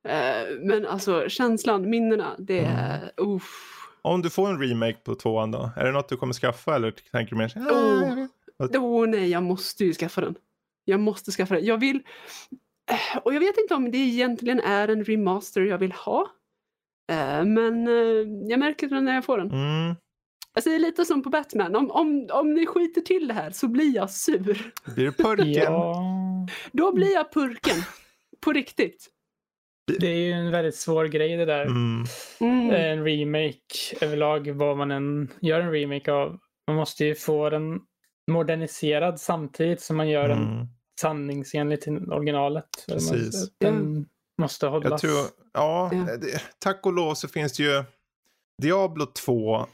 Eh, 0.07 0.57
men 0.61 0.85
alltså 0.85 1.29
känslan, 1.29 1.89
minnena, 1.89 2.35
det 2.39 2.59
är... 2.59 2.97
Mm. 2.97 3.09
uff. 3.35 3.77
Om 4.01 4.21
du 4.21 4.29
får 4.29 4.49
en 4.49 4.59
remake 4.61 4.97
på 5.03 5.15
tvåan 5.15 5.51
då? 5.51 5.69
Är 5.77 5.85
det 5.85 5.91
något 5.91 6.09
du 6.09 6.17
kommer 6.17 6.33
skaffa 6.33 6.75
eller 6.75 6.91
tänker 6.91 7.29
du 7.35 7.37
mer 7.37 7.47
så 7.47 7.59
här, 7.59 7.71
Oh. 7.71 8.03
"Ah, 8.03 8.07
jag 8.07 8.15
vet." 8.15 8.75
Åh 8.77 9.07
nej, 9.07 9.29
jag 9.29 9.43
måste 9.43 9.85
ju 9.85 9.93
skaffa 9.93 10.21
den. 10.21 10.35
Jag 10.85 10.99
måste 10.99 11.31
skaffa 11.31 11.55
den. 11.55 11.65
Jag 11.65 11.77
vill... 11.77 11.95
eh, 12.91 13.17
Och 13.23 13.33
jag 13.33 13.39
vet 13.39 13.57
inte 13.57 13.73
om 13.75 13.91
det 13.91 13.97
egentligen 13.97 14.59
är 14.59 14.87
en 14.87 15.03
remaster 15.03 15.61
jag 15.61 15.77
vill 15.77 15.91
ha. 15.91 16.27
Eh, 17.11 17.45
Men 17.45 17.87
eh, 17.87 18.49
jag 18.49 18.59
märker 18.59 18.87
det 18.87 19.01
när 19.01 19.15
jag 19.15 19.25
får 19.25 19.37
den. 19.37 19.51
Mm. 19.51 19.95
Alltså 20.53 20.69
det 20.69 20.75
är 20.75 20.79
lite 20.79 21.05
som 21.05 21.23
på 21.23 21.29
Batman. 21.29 21.75
Om, 21.75 21.91
om, 21.91 22.27
om 22.31 22.53
ni 22.53 22.65
skiter 22.65 23.01
till 23.01 23.27
det 23.27 23.33
här 23.33 23.51
så 23.51 23.67
blir 23.67 23.95
jag 23.95 24.09
sur. 24.11 24.71
Blir 24.95 25.05
du 25.05 25.11
purken? 25.11 25.53
Ja, 25.63 26.03
Då 26.71 26.91
blir 26.93 27.13
jag 27.13 27.33
purken. 27.33 27.75
På 28.41 28.51
riktigt. 28.53 29.07
det 29.99 30.07
är 30.07 30.15
ju 30.15 30.31
en 30.31 30.51
väldigt 30.51 30.75
svår 30.75 31.05
grej 31.05 31.37
det 31.37 31.45
där. 31.45 31.65
Mm. 31.65 32.03
Mm. 32.39 32.69
En 32.71 33.05
remake 33.05 33.95
överlag, 34.01 34.51
vad 34.51 34.77
man 34.77 34.91
än 34.91 35.27
gör 35.41 35.59
en 35.61 35.71
remake 35.71 36.11
av. 36.11 36.39
Man 36.67 36.75
måste 36.75 37.05
ju 37.05 37.15
få 37.15 37.49
den 37.49 37.79
moderniserad 38.31 39.19
samtidigt 39.19 39.81
som 39.81 39.97
man 39.97 40.09
gör 40.09 40.27
den 40.29 40.43
Mm. 40.43 40.67
sanningsenlig 41.01 41.81
till 41.81 42.11
originalet. 42.11 42.65
Precis. 42.87 43.51
Den 43.57 44.05
måste 44.37 44.67
hållas. 44.67 44.89
Jag 44.91 44.99
tror, 44.99 45.25
ja, 45.53 45.89
Ja. 45.93 46.17
det, 46.17 46.41
tack 46.59 46.85
och 46.85 46.93
lov 46.93 47.13
så 47.13 47.27
finns 47.27 47.53
det 47.53 47.63
ju 47.63 47.83
Diablo 48.61 49.05
2 49.05 49.65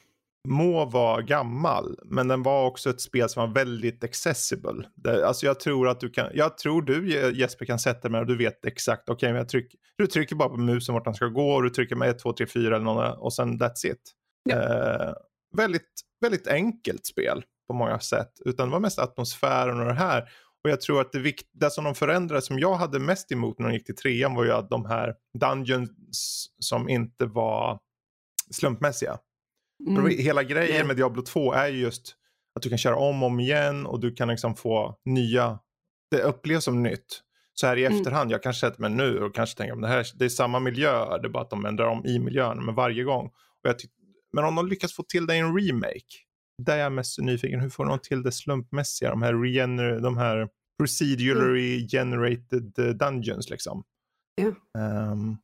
må 0.48 0.86
vara 0.86 1.22
gammal, 1.22 2.00
men 2.06 2.28
den 2.28 2.44
var 2.44 2.66
också 2.66 2.90
ett 2.90 3.02
spel 3.02 3.30
som 3.30 3.48
var 3.48 3.54
väldigt 3.54 4.04
accessible. 4.04 4.88
Det, 4.96 5.28
alltså 5.28 5.46
jag 5.46 5.60
tror 5.60 5.88
att 5.88 6.00
du 6.00 6.10
kan, 6.10 6.30
jag 6.34 6.58
tror 6.58 6.82
du 6.82 7.10
Jesper 7.36 7.66
kan 7.66 7.80
sätta 7.80 8.10
mig 8.10 8.22
och 8.22 8.28
du 8.28 8.38
vet 8.38 8.66
exakt, 8.66 9.10
okej, 9.10 9.30
jag 9.32 9.50
trycker, 9.50 9.80
du 9.98 10.08
trycker 10.08 10.36
bara 10.36 10.50
på 10.50 10.58
musen 10.58 10.96
vart 10.96 11.06
den 11.06 11.14
ska 11.14 11.26
gå 11.26 11.52
och 11.52 11.64
du 11.64 11.70
trycker 11.70 11.96
med 11.96 12.10
1, 12.10 12.20
2, 12.20 12.34
3, 12.34 12.48
4 12.48 12.76
eller 12.76 12.86
några 12.86 13.14
och 13.14 13.34
sen 13.34 13.60
that's 13.60 13.86
it. 13.86 14.14
Ja. 14.50 14.56
Eh, 14.56 15.14
väldigt, 15.58 15.92
väldigt 16.22 16.48
enkelt 16.48 17.06
spel 17.06 17.44
på 17.68 17.74
många 17.74 18.00
sätt, 18.00 18.32
utan 18.46 18.68
det 18.68 18.72
var 18.72 18.80
mest 18.80 19.00
atmosfären 19.00 19.80
och 19.80 19.86
det 19.86 19.94
här. 19.94 20.30
Och 20.68 20.72
jag 20.72 20.82
tror 20.82 21.02
att 21.02 21.12
det, 21.12 21.20
vikt, 21.20 21.48
det 21.54 21.72
som 21.72 21.84
de 21.84 21.96
förändrade 21.96 22.42
som 22.42 22.60
jag 22.60 22.76
hade 22.76 23.00
mest 23.00 23.32
emot 23.32 23.60
när 23.60 23.68
de 23.68 23.74
gick 23.74 23.86
till 23.86 23.96
trean 23.96 24.36
var 24.36 24.44
ju 24.44 24.52
att 24.52 24.70
de 24.70 24.86
här 24.86 25.16
dungeons 25.40 26.48
som 26.60 26.90
inte 26.90 27.26
var 27.26 27.80
slumpmässiga. 28.52 29.18
Mm. 29.88 30.10
Hela 30.18 30.44
grejen 30.44 30.88
med 30.88 30.96
Diablo 30.96 31.22
2 31.22 31.54
är 31.54 31.68
ju 31.68 31.80
just 31.80 32.16
att 32.56 32.62
du 32.62 32.70
kan 32.70 32.78
köra 32.78 32.96
om 32.96 33.24
och 33.24 33.28
om 33.28 33.40
igen 33.40 33.86
och 33.86 34.00
du 34.00 34.14
kan 34.14 34.28
liksom 34.28 34.56
få 34.56 34.96
nya, 35.06 35.60
det 36.12 36.22
upplevs 36.22 36.64
som 36.64 36.84
nytt. 36.84 37.22
Så 37.54 37.68
här 37.68 37.78
i 37.78 37.86
Mm. 37.86 37.98
efterhand, 37.98 38.32
jag 38.32 38.44
kanske 38.44 38.60
sätter 38.68 38.82
mig 38.82 38.90
nu 38.90 39.20
och 39.20 39.36
kanske 39.36 39.58
tänker 39.58 39.74
om 39.74 39.82
det 39.82 39.88
här 39.88 40.08
det 40.16 40.26
är 40.26 40.30
samma 40.30 40.60
miljö, 40.60 41.18
det 41.18 41.28
är 41.28 41.30
bara 41.30 41.44
att 41.44 41.50
de 41.50 41.66
ändrar 41.66 41.88
om 41.88 42.06
i 42.06 42.20
miljön, 42.20 42.66
men 42.66 42.76
varje 42.76 43.04
gång. 43.04 43.26
Och 43.26 43.70
jag 43.70 43.76
men 44.34 44.44
om 44.44 44.56
de 44.56 44.68
lyckas 44.68 44.94
få 44.94 45.04
till 45.04 45.26
det 45.26 45.36
i 45.36 45.40
en 45.40 45.60
remake, 45.60 46.16
där 46.64 46.78
är 46.78 46.82
jag 46.82 46.92
mest 46.92 47.20
nyfiken, 47.20 47.60
hur 47.60 47.70
får 47.70 47.86
de 47.86 48.00
till 48.00 48.24
det 48.24 48.32
slumpmässiga, 48.32 49.10
de 49.10 49.22
här, 49.22 49.34
regener, 49.34 50.00
de 50.00 50.18
här 50.18 50.50
procedurally 50.78 51.88
generated 51.88 52.80
eh, 52.80 52.86
dungeons 52.86 53.50
liksom. 53.50 53.84
Ja. 54.36 54.48
Ehm, 54.82 55.38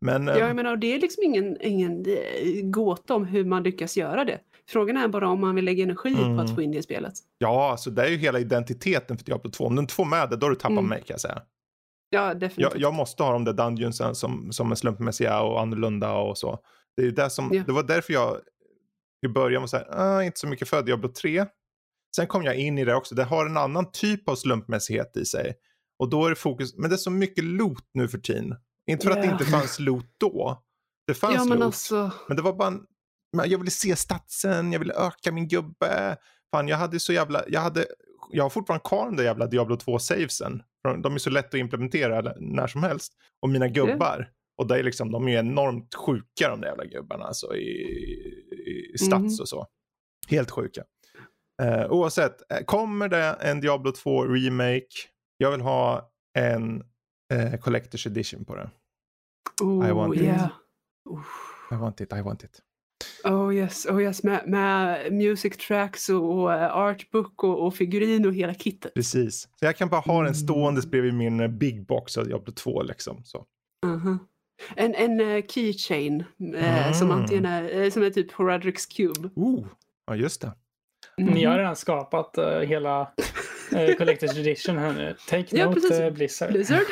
men 0.00 0.26
Ja, 0.26 0.32
ehm, 0.34 0.46
jag 0.46 0.56
menar, 0.56 0.72
och 0.72 0.78
det 0.78 0.94
är 0.94 1.00
liksom 1.00 1.22
ingen, 1.24 1.56
ingen 1.60 2.04
eh, 2.06 2.62
gåta 2.64 3.14
om 3.14 3.24
hur 3.24 3.44
man 3.44 3.62
lyckas 3.62 3.96
göra 3.96 4.24
det. 4.24 4.40
Frågan 4.68 4.96
är 4.96 5.08
bara 5.08 5.28
om 5.28 5.40
man 5.40 5.54
vill 5.54 5.64
lägga 5.64 5.82
energi 5.82 6.14
på 6.14 6.22
Mm. 6.22 6.38
att 6.38 6.54
få 6.54 6.62
in 6.62 6.70
det 6.72 6.78
i 6.78 6.82
spelet. 6.82 7.12
Ja, 7.38 7.70
alltså 7.70 7.90
det 7.90 8.02
är 8.02 8.08
ju 8.10 8.16
hela 8.16 8.38
identiteten 8.40 9.18
för 9.18 9.24
Diablo 9.24 9.50
2. 9.50 9.64
Om 9.64 9.74
du 9.76 9.80
inte 9.80 9.94
får 9.94 10.04
med 10.04 10.30
det, 10.30 10.36
då 10.36 10.46
har 10.46 10.50
du 10.50 10.56
tappat 10.56 10.70
Mm. 10.70 10.86
mig 10.88 10.98
kan 10.98 11.14
jag 11.14 11.20
säga. 11.20 11.42
Ja, 12.10 12.34
definitivt. 12.34 12.58
Jag, 12.72 12.80
jag 12.80 12.94
måste 12.94 13.22
ha 13.22 13.32
de 13.32 13.44
där 13.44 13.52
dungeonsen 13.52 14.14
som, 14.14 14.52
som 14.52 14.70
är 14.70 14.74
slumpmässiga 14.74 15.40
och 15.40 15.60
annorlunda 15.60 16.12
och 16.16 16.38
så. 16.38 16.58
Det, 16.96 17.02
är 17.02 17.10
det, 17.10 17.30
som, 17.30 17.50
Ja. 17.52 17.62
det 17.66 17.72
var 17.72 17.82
därför 17.82 18.12
jag 18.12 18.36
i 19.26 19.28
början 19.28 19.62
var 19.62 19.66
så 19.66 19.76
här, 19.76 19.86
ah, 19.90 20.22
inte 20.22 20.38
så 20.40 20.46
mycket 20.48 20.68
för 20.68 20.82
Diablo 20.82 21.08
3. 21.08 21.46
Sen 22.18 22.26
kom 22.26 22.42
jag 22.42 22.56
in 22.56 22.78
i 22.78 22.84
det 22.84 22.94
också, 22.94 23.14
det 23.14 23.24
har 23.24 23.46
en 23.46 23.56
annan 23.56 23.90
typ 23.92 24.28
av 24.28 24.34
slumpmässighet 24.36 25.16
i 25.16 25.24
sig. 25.24 25.54
Och 25.98 26.10
då 26.10 26.24
är 26.26 26.30
det 26.30 26.36
fokus, 26.36 26.76
men 26.76 26.90
det 26.90 26.96
är 26.96 26.98
så 26.98 27.10
mycket 27.10 27.44
loot 27.44 27.84
nu 27.94 28.08
för 28.08 28.18
tiden. 28.18 28.54
Inte 28.86 29.06
för 29.06 29.10
att 29.10 29.22
det 29.22 29.28
inte 29.28 29.44
fanns 29.44 29.78
loot 29.78 30.06
då. 30.20 30.62
Det 31.06 31.14
fanns 31.14 31.34
ja, 31.34 31.44
men 31.44 31.58
loot. 31.58 31.64
alltså... 31.66 32.10
Men 32.28 32.36
det 32.36 32.42
var 32.42 32.52
bara 32.52 32.68
en, 32.68 32.86
jag 33.50 33.58
ville 33.58 33.70
se 33.70 33.96
statsen, 33.96 34.72
jag 34.72 34.78
ville 34.78 34.94
öka 34.94 35.32
min 35.32 35.48
gubbe. 35.48 36.16
Fan, 36.50 36.68
jag 36.68 36.76
hade 36.76 37.00
så 37.00 37.12
jävla, 37.12 37.44
jag 37.48 37.60
hade, 37.60 37.86
jag 38.30 38.44
har 38.44 38.50
fortfarande 38.50 38.88
kvar 38.88 39.04
de 39.06 39.16
där 39.16 39.24
jävla 39.24 39.46
Diablo 39.46 39.76
2 39.76 39.98
savesen. 39.98 40.62
De 41.02 41.14
är 41.14 41.18
så 41.18 41.30
lätt 41.30 41.54
att 41.54 41.60
implementera 41.60 42.34
när 42.40 42.66
som 42.66 42.82
helst. 42.82 43.12
Och 43.42 43.48
mina 43.48 43.68
gubbar, 43.68 44.30
och 44.56 44.66
det 44.66 44.78
är 44.78 44.82
liksom, 44.82 45.10
de 45.12 45.28
är 45.28 45.38
enormt 45.38 45.94
sjuka 45.94 46.48
de 46.48 46.60
där 46.60 46.68
jävla 46.68 46.84
gubbarna 46.84 47.24
alltså 47.24 47.56
i, 47.56 47.70
i 48.94 48.98
stats 48.98 49.12
Mhm. 49.12 49.40
och 49.40 49.48
så. 49.48 49.66
Helt 50.28 50.50
sjuka. 50.50 50.84
Eh, 51.62 51.90
oavsett, 51.90 52.52
eh, 52.52 52.64
kommer 52.64 53.08
det 53.08 53.24
en 53.40 53.60
Diablo 53.60 53.92
2 53.92 54.24
remake, 54.26 54.86
jag 55.38 55.50
vill 55.50 55.60
ha 55.60 56.10
en 56.38 56.82
eh, 57.32 57.52
Collector's 57.52 58.06
Edition 58.06 58.44
på 58.44 58.56
det. 58.56 58.70
Oh, 59.62 59.88
I 59.88 59.92
want 59.92 60.14
it. 60.16 60.22
yeah. 60.22 60.48
Oh. 61.10 61.20
I 61.72 61.74
want 61.74 62.00
it, 62.00 62.12
I 62.12 62.20
want 62.20 62.44
it. 62.44 62.60
Oh 63.24 63.54
yes, 63.54 63.86
oh 63.86 64.02
yes, 64.02 64.22
med, 64.22 64.48
med 64.48 65.12
music 65.12 65.56
tracks 65.56 66.08
och, 66.08 66.38
och 66.38 66.52
eh, 66.54 66.76
artbook 66.76 67.44
och, 67.44 67.66
och 67.66 67.74
figurin 67.74 68.26
och 68.26 68.34
hela 68.34 68.54
kittet. 68.54 68.94
Precis. 68.94 69.40
Så 69.42 69.64
jag 69.64 69.76
kan 69.76 69.88
bara 69.88 70.00
ha 70.00 70.14
den 70.14 70.22
Mm. 70.22 70.34
ståendes 70.34 70.86
bredvid 70.86 71.14
min 71.14 71.40
eh, 71.40 71.48
big 71.48 71.86
box 71.86 72.16
av 72.18 72.26
Diablo 72.26 72.52
2 72.52 72.82
liksom. 72.82 73.24
Så. 73.24 73.44
Mhm. 73.86 74.18
En, 74.76 74.94
en 74.94 75.20
eh, 75.20 75.44
keychain 75.48 76.24
eh, 76.54 76.92
som 76.92 77.06
Mm. 77.10 77.20
antingen 77.22 77.44
är, 77.46 77.90
som 77.90 78.02
är 78.02 78.10
typ 78.10 78.32
Horadrix 78.32 78.86
Cube. 78.86 79.30
Oh, 79.36 79.66
ja 80.06 80.16
just 80.16 80.40
det. 80.40 80.52
Ni 81.18 81.44
har 81.44 81.52
Mhm. 81.52 81.58
redan 81.58 81.76
skapat 81.76 82.38
eh, 82.38 82.58
hela 82.60 83.00
uh, 83.00 83.78
Collector's 83.78 84.38
Edition 84.40 84.78
här 84.78 84.92
nu. 84.92 85.16
Take 85.28 85.56
Ja, 85.56 85.64
note 85.66 85.80
precis. 85.80 86.00
uh, 86.00 86.10
Blizzard. 86.10 86.52
Blizzard? 86.52 86.84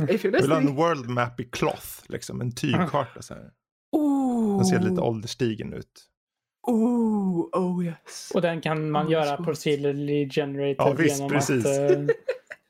If 0.08 0.24
you're 0.24 0.40
vill 0.42 0.50
ha 0.52 0.56
en 0.58 0.76
world 0.76 1.08
map 1.08 1.40
i 1.40 1.44
cloth, 1.44 1.86
liksom. 2.08 2.40
En 2.40 2.54
tygkarta 2.54 3.22
så 3.22 3.34
här. 3.34 3.50
Oh, 3.92 4.56
Den 4.56 4.66
ser 4.66 4.78
lite 4.80 5.00
ålderstigen 5.00 5.72
ut. 5.72 6.06
oh, 6.66 7.48
oh 7.52 7.84
yes. 7.84 8.30
Och 8.34 8.42
den 8.42 8.60
kan 8.60 8.90
man 8.90 9.06
Oh, 9.06 9.12
göra 9.12 9.36
procedurally 9.36 10.30
generated 10.30 10.74
Ja, 10.78 10.92
visst, 10.92 11.16
genom 11.16 11.30
precis. 11.30 11.66
att, 11.66 11.90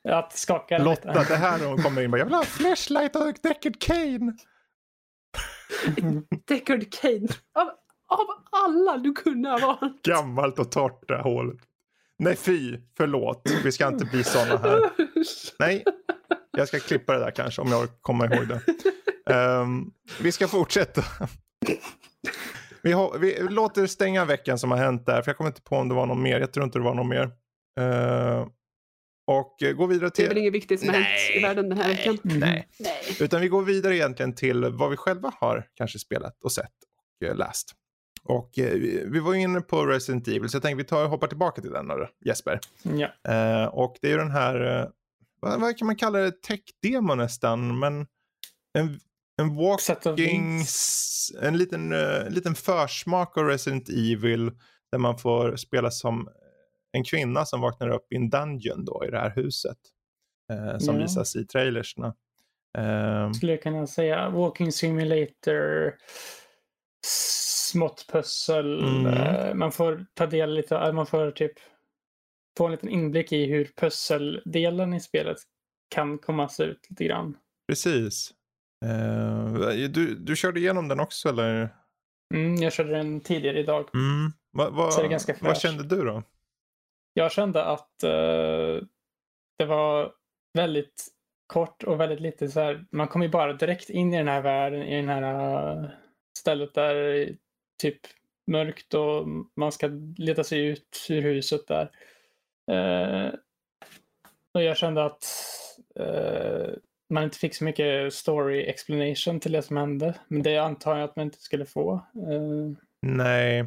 eh, 0.09 0.17
att 0.17 0.37
skaka 0.37 0.75
den 0.77 0.85
Lotta, 0.85 1.07
lite. 1.19 1.33
det 1.33 1.37
här 1.37 1.57
när 1.59 1.65
hon 1.65 1.77
kommer 1.83 2.01
in 2.01 2.11
bara, 2.11 2.17
jag 2.17 2.25
vill 2.25 2.33
ha 2.33 2.43
flashlight 2.43 3.15
och 3.15 3.33
Deckard 3.43 3.79
Kane. 3.81 4.33
Deckard 6.47 6.91
Kane. 7.01 7.27
Av, 7.55 7.67
av 8.11 8.27
alla 8.51 8.97
du 8.97 9.13
kunde 9.13 9.49
ha 9.49 9.57
valt. 9.59 10.03
Gammalt 10.03 10.59
och 10.59 10.71
torrt 10.71 11.07
det 11.07 11.15
här 11.15 11.23
hålet. 11.23 11.57
Nej 12.19 12.35
fy, 12.35 12.77
förlåt. 12.97 13.41
Vi 13.63 13.71
ska 13.71 13.87
inte 13.87 14.05
bli 14.05 14.23
sådana 14.23 14.57
här. 14.57 14.89
Nej, 15.59 15.83
jag 16.51 16.67
ska 16.67 16.79
klippa 16.79 17.13
det 17.13 17.19
där 17.19 17.31
kanske 17.31 17.61
om 17.61 17.67
jag 17.67 17.87
kommer 18.01 18.35
ihåg 18.35 18.47
det. 18.47 18.61
Ehm, 19.33 19.91
vi 20.21 20.31
ska 20.31 20.47
fortsätta. 20.47 21.03
vi, 22.81 22.91
har, 22.91 23.17
vi 23.17 23.39
låter 23.49 23.87
stänga 23.87 24.25
veckan 24.25 24.59
som 24.59 24.71
har 24.71 24.77
hänt 24.77 25.05
där, 25.05 25.21
för 25.21 25.29
jag 25.29 25.37
kommer 25.37 25.49
inte 25.49 25.61
på 25.61 25.75
om 25.75 25.89
det 25.89 25.95
var 25.95 26.05
någon 26.05 26.21
mer. 26.21 26.39
Jag 26.39 26.53
tror 26.53 26.63
inte 26.63 26.79
det 26.79 26.83
var 26.83 26.95
någon 26.95 27.09
mer. 27.09 27.31
Uh, 27.79 28.47
och 29.27 29.63
eh, 29.63 29.73
gå 29.73 29.85
vidare 29.85 30.11
Det 30.15 30.23
är 30.23 30.27
väl 30.27 30.33
till... 30.35 30.41
inget 30.41 30.53
viktigt 30.53 30.79
som 30.79 30.89
har 30.89 30.95
hänt 30.95 31.37
i 31.37 31.41
världen 31.41 31.69
den 31.69 31.77
här 31.77 31.87
veckan. 31.87 32.17
Nej, 32.23 32.67
Nej. 32.79 33.17
utan 33.19 33.41
vi 33.41 33.47
går 33.47 33.61
vidare 33.61 33.95
egentligen 33.95 34.35
till 34.35 34.65
vad 34.65 34.89
vi 34.89 34.97
själva 34.97 35.33
har 35.39 35.67
kanske 35.75 35.99
spelat 35.99 36.43
och 36.43 36.51
sett 36.51 36.71
och 37.21 37.27
eh, 37.27 37.35
läst. 37.35 37.75
Och 38.23 38.59
eh, 38.59 38.73
vi- 38.73 39.19
var 39.19 39.33
ju 39.33 39.41
inne 39.41 39.61
på 39.61 39.85
Resident 39.85 40.27
Evil, 40.27 40.49
så 40.49 40.55
jag 40.55 40.61
tänkte 40.63 40.77
vi 40.83 40.87
tar 40.89 41.03
och 41.03 41.09
hoppar 41.09 41.27
tillbaka 41.27 41.61
till 41.61 41.71
den 41.71 41.87
då, 41.87 42.07
Jesper. 42.25 42.59
Ja. 42.83 43.31
Eh, 43.33 43.65
och 43.65 43.95
det 44.01 44.07
är 44.07 44.11
ju 44.11 44.17
den 44.17 44.31
här, 44.31 44.79
eh, 44.81 44.87
vad, 45.41 45.61
vad 45.61 45.77
kan 45.77 45.85
man 45.85 45.95
kalla 45.95 46.19
det, 46.19 46.41
tech-demo 46.41 47.15
nästan, 47.15 47.79
men 47.79 48.07
en, 48.77 48.99
en 49.41 49.55
walking, 49.55 50.59
en 51.41 51.57
liten, 51.57 51.91
eh, 51.93 52.29
liten 52.29 52.55
försmak 52.55 53.37
av 53.37 53.45
Resident 53.45 53.89
Evil 53.89 54.51
Där 54.91 54.97
man 54.97 55.17
får 55.17 55.55
spela 55.55 55.91
som 55.91 56.29
en 56.91 57.03
kvinna 57.03 57.45
som 57.45 57.61
vaknar 57.61 57.89
upp 57.89 58.11
i 58.11 58.15
en 58.15 58.29
dungeon 58.29 58.85
då 58.85 59.05
i 59.07 59.11
det 59.11 59.17
här 59.19 59.29
huset. 59.35 59.77
Eh, 60.53 60.77
som 60.77 60.95
Ja. 60.95 61.01
visas 61.01 61.35
i 61.35 61.45
trailersna. 61.45 62.07
Eh, 62.77 63.31
Skulle 63.31 63.51
jag 63.51 63.61
kunna 63.63 63.87
säga. 63.87 64.29
Walking 64.29 64.71
simulator. 64.71 65.95
Smått 67.05 68.05
pussel. 68.11 68.83
Mm. 68.83 69.13
eh, 69.13 69.53
Man 69.53 69.71
får 69.71 70.05
ta 70.13 70.25
del 70.25 70.53
lite, 70.53 70.75
eh, 70.77 70.93
man 70.93 71.05
får 71.05 71.31
typ 71.31 71.51
få 72.57 72.65
en 72.65 72.71
liten 72.71 72.89
inblick 72.89 73.31
i 73.31 73.45
hur 73.45 73.65
pusseldelen 73.75 74.93
i 74.93 74.99
spelet 74.99 75.37
kan 75.89 76.17
komma 76.17 76.43
att 76.43 76.51
se 76.51 76.63
ut 76.63 76.85
lite 76.89 77.03
grann. 77.03 77.37
precis. 77.67 78.31
Eh, 78.85 79.53
du, 79.89 80.15
du 80.15 80.35
körde 80.35 80.59
igenom 80.59 80.87
den 80.87 80.99
också 80.99 81.29
eller? 81.29 81.75
Mm, 82.33 82.55
jag 82.55 82.73
körde 82.73 82.89
den 82.91 83.21
tidigare 83.21 83.59
idag. 83.59 83.89
Mm. 83.93 84.31
Va, 84.53 84.69
va, 84.69 84.91
Så 84.91 85.01
det 85.01 85.07
är 85.07 85.11
ganska 85.11 85.35
vad 85.41 85.57
kände 85.57 85.83
du 85.83 86.05
då? 86.05 86.23
Jag 87.13 87.31
kände 87.31 87.65
att 87.65 88.03
eh, 88.03 88.83
det 89.57 89.65
var 89.65 90.13
väldigt 90.53 91.07
kort 91.47 91.83
och 91.83 91.99
väldigt 91.99 92.19
lite 92.19 92.47
så 92.47 92.59
här. 92.59 92.85
Man 92.91 93.07
kommer 93.07 93.25
ju 93.25 93.31
bara 93.31 93.53
direkt 93.53 93.89
in 93.89 94.13
i 94.13 94.17
den 94.17 94.27
här 94.27 94.41
världen, 94.41 94.81
i 94.83 94.95
den 94.95 95.09
här 95.09 95.97
stället 96.41 96.73
där 96.73 96.95
det 96.95 97.23
är 97.23 97.35
typ 97.81 97.99
mörkt 98.47 98.93
och 98.93 99.27
man 99.55 99.71
ska 99.71 99.89
leta 100.17 100.43
sig 100.43 100.65
ut 100.65 101.07
ur 101.09 101.21
huset 101.21 101.67
där. 101.67 101.91
Eh, 102.71 103.33
och 104.53 104.63
jag 104.63 104.77
kände 104.77 105.05
att 105.05 105.25
eh, 105.95 106.73
man 107.09 107.23
inte 107.23 107.37
fick 107.37 107.55
så 107.55 107.63
mycket 107.63 108.13
story 108.13 108.65
explanation 108.65 109.39
till 109.39 109.51
det 109.51 109.61
som 109.61 109.77
hände. 109.77 110.13
Men 110.27 110.43
det 110.43 110.57
antar 110.57 110.97
jag 110.97 111.03
att 111.03 111.15
man 111.15 111.25
inte 111.25 111.41
skulle 111.41 111.65
få. 111.65 111.93
Eh, 111.93 112.77
Nej. 113.01 113.59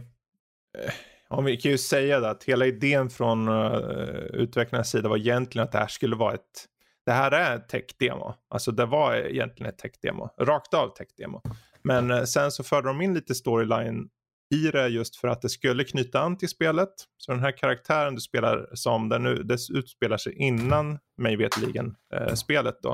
Eh, 0.78 0.92
om 1.28 1.44
vi 1.44 1.56
kan 1.56 1.70
ju 1.70 1.78
säga 1.78 2.20
det 2.20 2.30
att 2.30 2.44
hela 2.44 2.66
idén 2.66 3.10
från 3.10 3.48
eh, 3.48 3.54
uh, 3.54 4.24
utvecklarnas 4.32 4.90
sida 4.90 5.08
var 5.08 5.16
egentligen 5.16 5.64
att 5.64 5.72
det 5.72 5.78
här 5.78 5.86
skulle 5.86 6.16
vara 6.16 6.34
ett 6.34 6.68
det 7.06 7.12
här 7.12 7.32
är 7.32 7.56
ett 7.56 7.68
tech-demo. 7.68 8.34
Alltså 8.48 8.72
det 8.72 8.86
var 8.86 9.14
egentligen 9.14 9.72
ett 9.72 9.78
tech-demo. 9.78 10.30
Rakt 10.38 10.74
av 10.74 10.94
tech-demo. 10.94 11.42
Men 11.84 12.10
eh, 12.10 12.24
sen 12.24 12.50
så 12.50 12.64
förde 12.64 12.88
de 12.88 13.00
in 13.00 13.14
lite 13.14 13.34
storyline 13.34 14.08
i 14.54 14.70
det 14.70 14.88
just 14.88 15.16
för 15.16 15.28
att 15.28 15.42
det 15.42 15.48
skulle 15.48 15.84
knyta 15.84 16.20
an 16.20 16.38
till 16.38 16.48
spelet. 16.48 16.90
Så 17.16 17.32
den 17.32 17.40
här 17.40 17.56
karaktären 17.56 18.14
du 18.14 18.20
spelar 18.20 18.68
som, 18.74 19.08
den 19.08 19.22
nu, 19.22 19.34
dess 19.34 19.70
utspelar 19.70 20.16
sig 20.16 20.34
innan 20.34 20.98
mig 21.18 21.36
vetligen 21.36 21.94
eh, 22.14 22.34
spelet 22.34 22.78
då. 22.82 22.92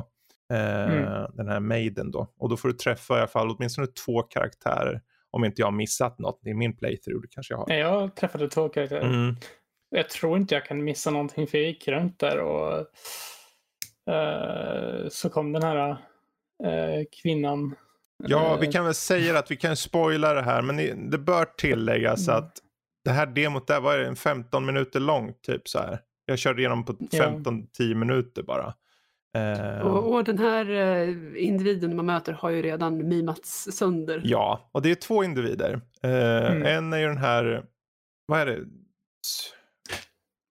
Eh, 0.53 0.90
Mm. 0.90 1.31
Den 1.35 1.48
här 1.48 1.61
Maiden 1.61 2.11
då. 2.11 2.33
Och 2.38 2.48
då 2.48 2.57
får 2.57 2.68
du 2.68 2.74
träffa 2.74 3.14
i 3.14 3.18
alla 3.18 3.26
fall 3.29 3.50
åtminstone 3.50 3.87
två 3.87 4.22
karaktärer. 4.22 5.00
Om 5.31 5.44
inte 5.44 5.62
jag 5.62 5.66
har 5.66 5.72
missat 5.72 6.18
något 6.18 6.46
i 6.46 6.55
min 6.55 6.76
playthrough, 6.76 7.22
det 7.22 7.29
kanske 7.31 7.55
jag 7.55 7.59
har. 7.59 7.74
jag 7.74 8.16
träffade 8.16 8.48
två 8.48 8.68
karaktärer. 8.68 9.00
Mm. 9.00 9.35
Jag 9.90 10.09
tror 10.09 10.37
inte 10.37 10.55
jag 10.55 10.64
kan 10.64 10.85
missa 10.85 11.11
någonting 11.11 11.46
för 11.46 11.59
jag 11.59 11.66
gick 11.66 11.88
runt 11.88 12.18
där 12.18 12.38
och 12.40 12.79
eh, 14.14 15.09
så 15.09 15.31
kom 15.31 15.53
den 15.53 15.62
här 15.62 15.90
eh, 16.64 17.05
kvinnan. 17.22 17.74
Ja, 18.26 18.56
vi 18.56 18.66
Eh, 18.66 18.72
kan 18.72 18.85
väl 18.85 18.94
säga 18.94 19.38
att 19.38 19.50
vi 19.50 19.56
kan 19.56 19.76
spoila 19.76 20.35
det 20.35 20.42
här, 20.42 20.62
men 20.62 20.76
det- 21.11 21.18
bör 21.18 21.44
tilläggas 21.44 22.28
Mm. 22.28 22.38
att 22.38 22.59
det 23.04 23.11
här 23.11 23.26
demot 23.26 23.66
där 23.66 23.80
var 23.80 23.98
en 23.98 24.16
15 24.16 24.66
minuter 24.66 25.00
långt, 25.00 25.42
typ 25.42 25.68
så 25.68 25.78
här. 25.78 26.00
Jag 26.24 26.38
körde 26.38 26.61
igenom 26.62 26.85
på 26.85 26.96
Ja. 27.11 27.22
15-10 27.24 27.94
minuter 27.94 28.42
bara. 28.42 28.74
Eh, 29.37 29.80
Och, 29.80 30.14
och 30.14 30.24
den 30.24 30.38
här 30.38 30.70
eh, 30.70 31.14
individen 31.37 31.96
man 31.96 32.06
möter 32.06 32.33
har 32.33 32.50
ju 32.50 32.62
redan 32.62 33.09
mimats 33.09 33.68
sönder. 33.72 34.20
Ja, 34.24 34.70
och 34.72 34.83
det 34.83 34.90
är 34.90 34.94
två 34.94 35.24
individer. 35.24 35.80
Eh, 36.02 36.11
Mm. 36.50 36.62
En 36.66 36.92
är 36.92 36.98
ju 36.98 37.06
den 37.06 37.18
här, 37.18 37.64
vad 38.26 38.40
är 38.40 38.46
det? 38.46 38.59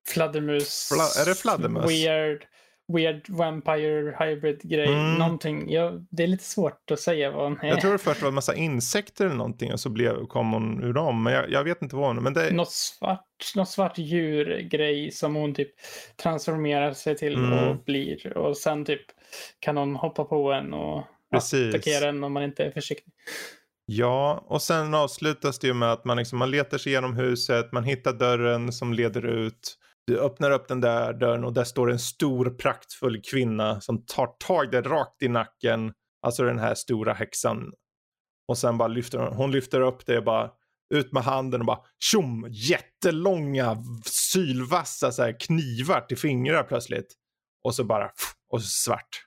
Fladdermus. 0.08 0.90
Fla- 0.94 1.22
är 1.22 1.26
det 1.26 1.36
fladdermus? 1.36 1.86
Weird, 1.92 2.46
weird 2.94 3.30
vampire 3.30 4.16
hybrid 4.26 4.62
grej. 4.64 4.88
Mm. 4.88 5.16
Någonting. 5.16 5.72
Ja, 5.72 5.92
det 6.10 6.24
är 6.24 6.28
lite 6.28 6.44
svårt 6.44 6.92
att 6.92 7.00
säga 7.00 7.32
vad 7.32 7.44
hon 7.44 7.60
är. 7.60 7.68
Jag 7.68 7.82
tror 7.82 7.92
det 7.92 7.98
först 7.98 8.22
var 8.22 8.30
en 8.30 8.36
massa 8.36 8.56
insekter 8.56 9.26
eller 9.26 9.36
någonting 9.36 9.74
och 9.74 9.80
så 9.80 9.90
blev, 9.90 10.26
kom 10.28 10.52
hon 10.54 10.84
ur 10.84 10.94
dem. 10.94 11.24
Men 11.24 11.34
jag, 11.34 11.52
jag 11.52 11.64
vet 11.64 11.82
inte 11.82 11.96
vad 11.96 12.08
hon. 12.08 12.24
Men 12.24 12.34
det, 12.34 12.52
Något 12.52 12.72
svart, 12.72 13.26
något 13.56 13.70
svart 13.70 13.98
djurgrej 13.98 15.12
som 15.12 15.36
hon 15.36 15.54
typ 15.54 15.70
transformerar 16.16 16.94
sig 16.94 17.18
till 17.18 17.36
Mm. 17.36 17.68
och 17.68 17.84
blir. 17.84 18.38
Och 18.38 18.58
sen 18.58 18.86
typ 18.86 19.02
kan 19.60 19.78
hon 19.78 19.96
hoppa 19.96 20.24
på 20.24 20.52
en 20.52 20.74
och 20.74 21.04
Precis. 21.32 21.70
attackera 21.76 22.10
en 22.10 22.24
om 22.24 22.34
man 22.34 22.44
inte 22.44 22.64
är 22.64 22.72
försiktig. 22.72 23.14
Ja, 23.86 24.44
och 24.48 24.62
sen 24.62 24.94
avslutas 24.94 25.60
det 25.60 25.68
ju 25.68 25.74
med 25.74 25.92
att 25.92 26.06
man, 26.06 26.18
liksom, 26.18 26.40
man 26.40 26.52
letar 26.52 26.78
sig 26.78 26.92
igenom 26.92 27.16
huset, 27.16 27.72
man 27.72 27.84
hittar 27.84 28.14
dörren 28.14 28.72
som 28.74 28.94
leder 28.94 29.26
ut. 29.26 29.78
Du 30.10 30.20
öppnar 30.20 30.52
upp 30.52 30.68
den 30.68 30.82
där 30.82 31.14
dörren 31.14 31.44
och 31.44 31.54
där 31.54 31.64
står 31.64 31.92
en 31.92 32.00
stor 32.00 32.50
praktfull 32.50 33.22
kvinna 33.22 33.82
som 33.82 34.06
tar 34.06 34.28
tag 34.28 34.72
dig 34.72 34.82
rakt 34.82 35.22
i 35.22 35.28
nacken. 35.28 35.94
Alltså 36.22 36.44
den 36.44 36.60
här 36.60 36.76
stora 36.76 37.14
häxan. 37.14 37.72
Och 38.48 38.58
sen 38.58 38.78
bara 38.78 38.88
lyfter 38.88 39.18
hon, 39.18 39.34
hon 39.34 39.52
lyfter 39.52 39.82
upp 39.82 40.06
det 40.06 40.18
och 40.18 40.24
bara 40.24 40.52
ut 40.94 41.12
med 41.12 41.24
handen 41.24 41.62
och 41.62 41.66
bara 41.66 41.80
tjom, 42.00 42.48
jättelånga 42.50 43.78
sylvassa 44.06 45.12
så 45.12 45.24
här, 45.24 45.40
knivar 45.40 46.02
till 46.02 46.18
fingrar 46.18 46.64
plötsligt. 46.64 47.14
Och 47.64 47.76
så 47.76 47.84
bara, 47.84 48.12
och 48.50 48.62
så 48.62 48.68
svart. 48.68 49.26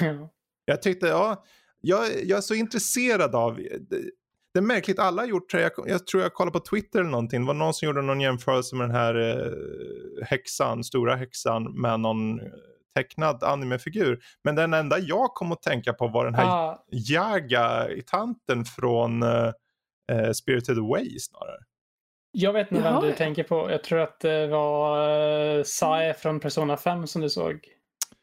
Ja. 0.00 0.30
Jag 0.64 0.82
tyckte, 0.82 1.06
ja, 1.06 1.44
jag, 1.80 2.24
jag 2.24 2.38
är 2.38 2.42
så 2.42 2.54
intresserad 2.54 3.34
av, 3.34 3.60
det, 4.54 4.58
är 4.58 4.62
märkligt, 4.62 4.98
alla 4.98 5.22
har 5.22 5.26
gjort 5.26 5.50
det, 5.52 5.60
jag, 5.60 5.72
jag 5.86 6.06
tror 6.06 6.22
jag 6.22 6.34
kollade 6.34 6.58
på 6.58 6.64
Twitter 6.64 7.00
eller 7.00 7.10
någonting, 7.10 7.40
det 7.40 7.46
var 7.46 7.54
någon 7.54 7.74
som 7.74 7.86
gjorde 7.86 8.02
någon 8.02 8.20
jämförelse 8.20 8.76
med 8.76 8.88
den 8.88 8.96
här 8.96 9.14
eh, 9.14 10.26
häxan, 10.26 10.84
stora 10.84 11.16
häxan 11.16 11.80
med 11.80 12.00
någon 12.00 12.40
eh, 12.40 12.46
tecknad 12.96 13.44
animefigur. 13.44 14.20
Men 14.44 14.54
den 14.54 14.74
enda 14.74 14.98
jag 14.98 15.28
kom 15.34 15.52
att 15.52 15.62
tänka 15.62 15.92
på 15.92 16.08
var 16.08 16.24
den 16.24 16.34
här 16.34 16.44
Ah, 16.46 16.84
Jaga-tanten 16.90 18.64
från 18.64 19.22
eh, 19.22 19.52
eh, 20.12 20.30
Spirited 20.32 20.78
Away 20.78 21.18
snarare. 21.18 21.58
jag 22.32 22.52
vet 22.52 22.70
nog 22.70 22.82
vem 22.82 23.00
du 23.00 23.12
tänker 23.12 23.42
på. 23.44 23.70
Jag 23.70 23.84
tror 23.84 23.98
att 24.00 24.20
det 24.20 24.46
var 24.46 25.08
uh, 25.58 25.62
Sae 25.64 26.14
från 26.14 26.40
Persona 26.40 26.76
5 26.76 27.06
som 27.06 27.22
du 27.22 27.30
såg. 27.30 27.54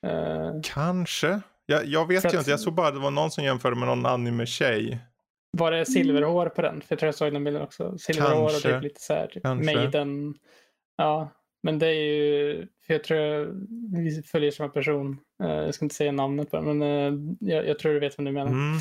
Eh, 0.07 0.51
Kanske. 0.63 1.39
Jag, 1.65 1.85
jag 1.85 2.07
vet 2.07 2.23
ju 2.23 2.27
att- 2.27 2.33
inte, 2.33 2.49
jag 2.51 2.59
såg 2.59 2.73
bara 2.73 2.87
att 2.87 2.93
det 2.93 2.99
var 2.99 3.11
någon 3.11 3.31
som 3.31 3.43
jämförde 3.43 3.75
med 3.75 3.87
någon 3.87 4.05
anime-tjej. 4.05 4.99
Var 5.57 5.71
det 5.71 5.85
silverhår 5.85 6.49
på 6.49 6.61
den? 6.61 6.81
För 6.81 6.87
jag 6.89 6.99
tror 6.99 7.07
jag 7.07 7.15
såg 7.15 7.33
den 7.33 7.43
bilden 7.43 7.61
också. 7.61 7.97
Silverhår 7.97 8.43
och 8.45 8.51
typ 8.51 8.81
lite 8.83 9.01
så 9.01 9.13
här, 9.13 9.27
typ 9.27 9.43
Kanske. 9.43 9.75
Maiden. 9.75 10.35
Ja, 10.97 11.29
men 11.63 11.79
det 11.79 11.87
är 11.87 12.03
ju, 12.03 12.67
för 12.87 12.93
jag 12.93 13.03
tror 13.03 13.19
jag, 13.19 13.47
vi 13.95 14.21
följer 14.25 14.51
samma 14.51 14.69
person. 14.69 15.17
Eh, 15.43 15.49
jag 15.49 15.75
ska 15.75 15.85
inte 15.85 15.95
säga 15.95 16.11
namnet 16.11 16.51
på 16.51 16.57
den, 16.57 16.77
men 16.77 16.81
eh, 16.81 17.19
jag, 17.53 17.67
jag 17.67 17.79
tror 17.79 17.93
du 17.93 17.99
vet 17.99 18.19
vem 18.19 18.25
du 18.25 18.31
menar. 18.31 18.51
Mm. 18.51 18.79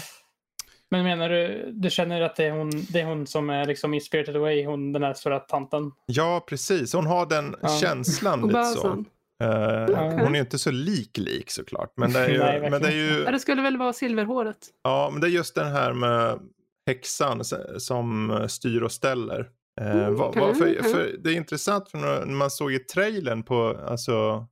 Men 0.91 1.05
menar 1.05 1.29
du, 1.29 1.71
du 1.73 1.91
känner 1.91 2.21
att 2.21 2.37
det 2.37 2.45
är 2.45 2.51
hon, 2.51 2.71
det 2.71 3.01
är 3.01 3.05
hon 3.05 3.27
som 3.27 3.51
är 3.51 3.65
liksom 3.67 3.95
i 3.95 4.01
Spirited 4.01 4.37
Away, 4.37 4.67
hon 4.67 4.93
den 4.93 5.03
där 5.03 5.15
stora 5.15 5.39
tanten? 5.41 5.93
Ja, 6.07 6.45
precis. 6.49 6.93
Hon 6.93 7.07
har 7.07 7.27
den 7.27 7.55
Ja. 7.63 7.69
känslan 7.69 8.41
lite 8.43 8.53
bara 8.53 8.65
så. 8.65 8.81
sån. 8.81 9.05
Eh, 9.43 9.83
Okej. 9.85 10.19
Hon 10.25 10.35
är 10.35 10.41
inte 10.41 10.59
så 10.59 10.71
lik 10.71 11.19
lik 11.19 11.51
såklart. 11.51 11.93
Men 11.97 12.13
det 12.13 12.19
är 12.19 12.29
ju, 12.29 12.39
Nej, 12.39 12.71
men 12.71 12.83
det 12.83 12.89
är 12.89 12.93
ju 12.93 13.25
det 13.25 13.39
skulle 13.39 13.63
väl 13.63 13.77
vara 13.77 13.93
silverhåret. 13.93 14.57
ja, 14.85 15.09
men 15.13 15.21
det 15.21 15.27
är 15.27 15.31
just 15.31 15.55
den 15.55 15.73
här 15.73 15.93
med 15.93 16.39
häxan 16.87 17.43
som 17.79 18.39
styr 18.49 18.83
och 18.83 18.93
ställer. 18.93 19.51
Eh, 19.81 19.91
Mm, 19.91 20.21
okej, 20.21 20.41
vad- 20.41 20.57
för, 20.57 20.83
för 20.83 21.17
det 21.19 21.31
är 21.31 21.37
intressant 21.37 21.91
för 21.91 21.99
när 21.99 22.27
man 22.35 22.51
såg 22.51 22.73
i 22.73 22.79
trailern 22.79 23.43
på, 23.43 23.79
alltså, 23.87 24.47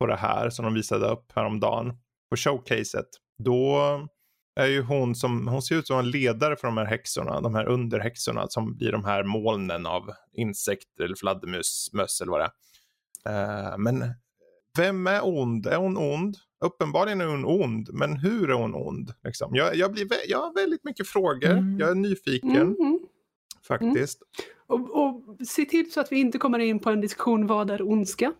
på 0.00 0.06
det 0.06 0.16
här 0.16 0.50
som 0.50 0.64
de 0.64 0.74
visade 0.74 1.06
upp 1.08 1.32
häromdagen 1.34 1.90
på 2.30 2.36
showcaset. 2.36 3.06
Då 3.38 3.78
är 4.60 4.66
ju 4.66 4.82
hon 4.82 5.14
som, 5.14 5.48
hon 5.48 5.62
ser 5.62 5.74
ut 5.74 5.86
som 5.86 5.98
en 5.98 6.10
ledare 6.10 6.56
för 6.56 6.68
de 6.68 6.76
här 6.76 6.84
häxorna, 6.84 7.40
de 7.40 7.54
här 7.54 7.66
underhäxorna 7.68 8.46
som 8.48 8.76
blir 8.76 8.92
de 8.92 9.04
här 9.04 9.24
molnen 9.24 9.86
av 9.86 10.10
insekter 10.32 11.04
eller 11.04 11.16
fladdermus, 11.16 11.90
möss 11.92 12.20
eller 12.20 12.32
vad 12.32 12.40
det 12.40 12.50
är. 13.24 13.70
Eh, 13.72 13.78
men 13.78 14.04
vem 14.78 15.06
är 15.06 15.20
ond? 15.24 15.66
Är 15.66 15.76
hon 15.76 15.96
ond? 15.96 16.36
Uppenbarligen 16.64 17.20
är 17.20 17.26
hon 17.26 17.44
ond, 17.44 17.88
men 17.92 18.16
hur 18.16 18.50
är 18.50 18.54
hon 18.54 18.74
ond? 18.74 19.12
Liksom? 19.24 19.54
Jag, 19.54 19.74
jag, 19.76 19.92
blir, 19.92 20.06
jag 20.28 20.38
har 20.38 20.54
väldigt 20.54 20.84
mycket 20.84 21.08
frågor. 21.08 21.50
Mm. 21.50 21.78
Jag 21.78 21.90
är 21.90 21.94
nyfiken 21.94 22.50
Mm, 22.50 22.76
mm. 22.80 22.98
faktiskt. 23.68 24.22
Och, 24.66 24.90
och 25.04 25.36
se 25.46 25.64
till 25.64 25.92
så 25.92 26.00
att 26.00 26.12
vi 26.12 26.20
inte 26.20 26.38
kommer 26.38 26.58
in 26.58 26.78
på 26.78 26.90
en 26.90 27.00
diskussion 27.00 27.46
vad 27.46 27.70
är 27.70 27.82
ondska. 27.88 28.32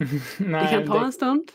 Nej, 0.38 0.64
Vi 0.66 0.70
kan 0.78 0.86
ta 0.86 0.98
det- 0.98 1.04
en 1.06 1.12
stund. 1.12 1.48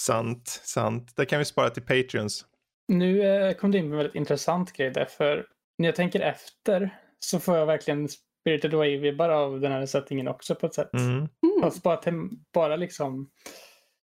Sant, 0.00 0.48
sant. 0.64 1.12
Det 1.16 1.26
kan 1.26 1.38
vi 1.38 1.44
spara 1.44 1.70
till 1.70 1.82
Patreons. 1.82 2.44
Nu 2.88 3.22
eh, 3.22 3.54
kom 3.54 3.70
det 3.70 3.78
in 3.78 3.84
på 3.84 3.90
en 3.90 3.96
väldigt 3.96 4.14
intressant 4.14 4.72
grej 4.72 4.90
där, 4.90 5.04
för 5.04 5.46
när 5.78 5.88
jag 5.88 5.96
tänker 5.96 6.20
efter 6.20 6.98
så 7.18 7.40
får 7.40 7.56
jag 7.56 7.66
verkligen 7.66 8.08
Spirited 8.44 8.74
Away-vibbar 8.74 9.28
av 9.28 9.60
den 9.60 9.72
här 9.72 9.86
settingen 9.86 10.28
också 10.28 10.54
på 10.54 10.66
ett 10.66 10.74
sätt. 10.74 10.92
Mm. 10.94 11.12
Mm. 11.16 11.28
Fast 11.62 11.82
bara, 11.82 11.96
tem- 12.00 12.30
bara 12.54 12.76
liksom, 12.76 13.30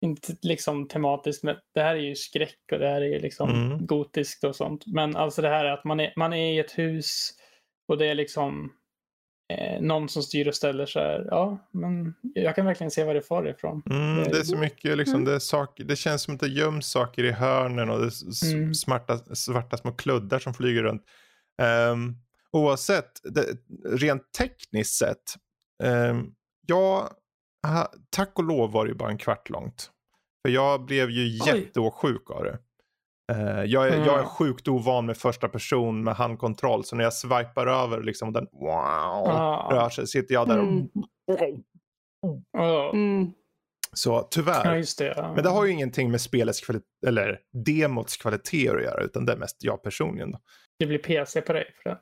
inte 0.01 0.37
liksom 0.43 0.89
tematiskt, 0.89 1.43
men 1.45 1.57
det 1.75 1.81
här 1.81 1.95
är 1.95 2.01
ju 2.01 2.15
skräck 2.15 2.59
och 2.73 2.79
det 2.79 2.89
här 2.89 3.01
är 3.01 3.07
ju 3.07 3.19
liksom 3.19 3.51
Mm. 3.51 3.87
gotiskt 3.87 4.45
och 4.45 4.57
sånt. 4.57 4.87
Men 4.87 5.17
alltså 5.17 5.43
det 5.43 5.49
här 5.49 5.65
är 5.65 5.73
att 5.73 5.85
man 5.85 6.01
är, 6.01 6.13
man 6.17 6.33
är 6.33 6.53
i 6.53 6.59
ett 6.59 6.79
hus 6.79 7.31
och 7.89 7.99
det 7.99 8.07
är 8.07 8.15
liksom 8.15 8.73
eh, 9.53 9.81
någon 9.83 10.09
som 10.09 10.23
styr 10.23 10.49
och 10.49 10.55
ställer 10.55 10.87
så 10.87 10.99
här. 11.01 11.27
Ja, 11.31 11.69
men 11.71 12.15
jag 12.35 12.55
kan 12.55 12.67
verkligen 12.67 12.91
se 12.91 13.05
var 13.05 13.15
det 13.15 13.23
far 13.23 13.49
ifrån. 13.49 13.83
Mm, 13.91 14.25
det 14.25 14.39
är 14.39 14.43
så 14.43 14.57
mycket, 14.59 14.97
liksom, 14.99 15.15
Mm. 15.15 15.25
det, 15.29 15.35
är 15.35 15.39
saker, 15.39 15.85
det 15.85 15.97
känns 15.97 16.23
som 16.23 16.35
att 16.35 16.41
det 16.41 16.49
göms 16.49 16.87
saker 16.91 17.25
i 17.25 17.31
hörnen 17.31 17.91
och 17.91 17.99
det 17.99 18.05
är 18.05 18.09
s- 18.09 18.53
Mm. 18.53 18.75
smarta, 18.75 19.19
svarta 19.19 19.77
små 19.77 19.93
kluddar 19.93 20.39
som 20.39 20.55
flyger 20.55 20.83
runt. 20.83 21.03
Um, 21.93 22.17
oavsett, 22.53 23.11
det, 23.23 23.47
rent 23.85 24.33
tekniskt 24.39 24.95
sett, 24.99 25.35
um, 25.85 26.35
jag, 26.67 27.09
tack 28.11 28.39
och 28.39 28.45
lov 28.45 28.73
var 28.73 28.85
det 28.85 28.89
ju 28.91 28.97
bara 28.97 29.11
en 29.11 29.19
kvart 29.19 29.51
långt. 29.51 29.91
För 30.47 30.53
jag 30.55 30.85
blev 30.85 31.11
ju 31.11 31.23
Oj. 31.43 31.49
jätteåksjuk 31.49 32.31
av 32.31 32.45
det. 32.45 32.59
Eh, 33.33 33.65
jag, 33.65 33.89
är, 33.89 33.93
Mm. 33.95 34.07
jag 34.07 34.19
är 34.21 34.25
sjukt 34.25 34.69
ovan 34.69 35.07
med 35.07 35.17
första 35.17 35.49
person 35.49 36.05
med 36.05 36.15
handkontroll, 36.15 36.85
så 36.85 36.97
när 36.97 37.05
jag 37.05 37.15
swipar 37.15 37.67
över 37.67 38.03
liksom 38.03 38.29
och 38.29 38.35
den 38.35 38.47
wow, 38.53 38.71
Ah. 39.29 39.69
rör 39.75 39.89
sig, 39.91 40.07
sitter 40.07 40.35
jag 40.35 40.49
där 40.49 40.59
och... 40.59 40.65
Mm. 40.69 40.89
Ja, 42.53 42.91
Mm. 42.93 43.33
Så 43.95 44.23
tyvärr. 44.31 44.65
ja, 44.65 44.77
just 44.77 44.99
det. 44.99 45.15
Ja. 45.17 45.33
Men 45.35 45.45
det 45.45 45.51
har 45.51 45.65
ju 45.65 45.73
ingenting 45.73 46.11
med 46.11 46.21
spelets 46.21 46.61
kvalitet, 46.61 46.87
eller 47.07 47.39
demots 47.53 48.17
kvalitet 48.17 48.69
att 48.69 48.83
göra, 48.83 49.03
utan 49.05 49.27
det 49.27 49.33
är 49.33 49.37
mest 49.37 49.57
jag 49.65 49.83
personligen. 49.83 50.31
Då. 50.31 50.39
Det 50.79 50.87
blir 50.87 50.99
PC 50.99 51.41
på 51.41 51.53
dig 51.53 51.65
för 51.83 51.91
det. 51.91 51.99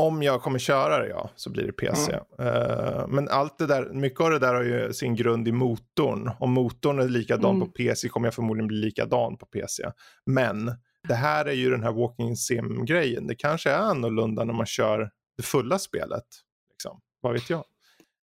Om 0.00 0.22
jag 0.22 0.42
kommer 0.42 0.58
köra 0.58 0.98
det, 0.98 1.08
ja, 1.08 1.30
så 1.36 1.50
blir 1.50 1.66
det 1.66 1.72
PC. 1.72 2.12
Eh, 2.38 3.06
men 3.08 3.28
allt 3.28 3.58
det 3.58 3.66
där, 3.66 3.90
mycket 3.92 4.20
av 4.20 4.30
det 4.30 4.38
där 4.38 4.54
har 4.54 4.62
ju 4.62 4.92
sin 4.92 5.14
grund 5.16 5.48
i 5.48 5.52
motorn. 5.52 6.30
Om 6.40 6.52
motorn 6.52 6.98
är 6.98 7.08
likadan 7.08 7.54
Mm. 7.56 7.66
på 7.68 7.72
PC 7.72 8.08
kommer 8.08 8.26
jag 8.26 8.34
förmodligen 8.34 8.66
bli 8.68 8.76
likadan 8.76 9.36
på 9.36 9.46
PC. 9.46 9.82
Men 10.26 10.72
det 11.08 11.14
här 11.14 11.44
är 11.46 11.52
ju 11.52 11.70
den 11.70 11.82
här 11.82 11.92
walking 11.92 12.36
sim-grejen. 12.36 13.26
Det 13.26 13.34
kanske 13.34 13.70
är 13.70 13.78
annorlunda 13.78 14.44
när 14.44 14.54
man 14.54 14.66
kör 14.66 15.10
det 15.36 15.42
fulla 15.42 15.78
spelet. 15.78 16.24
Liksom. 16.70 17.00
Vad 17.20 17.32
vet 17.32 17.50
jag. 17.50 17.64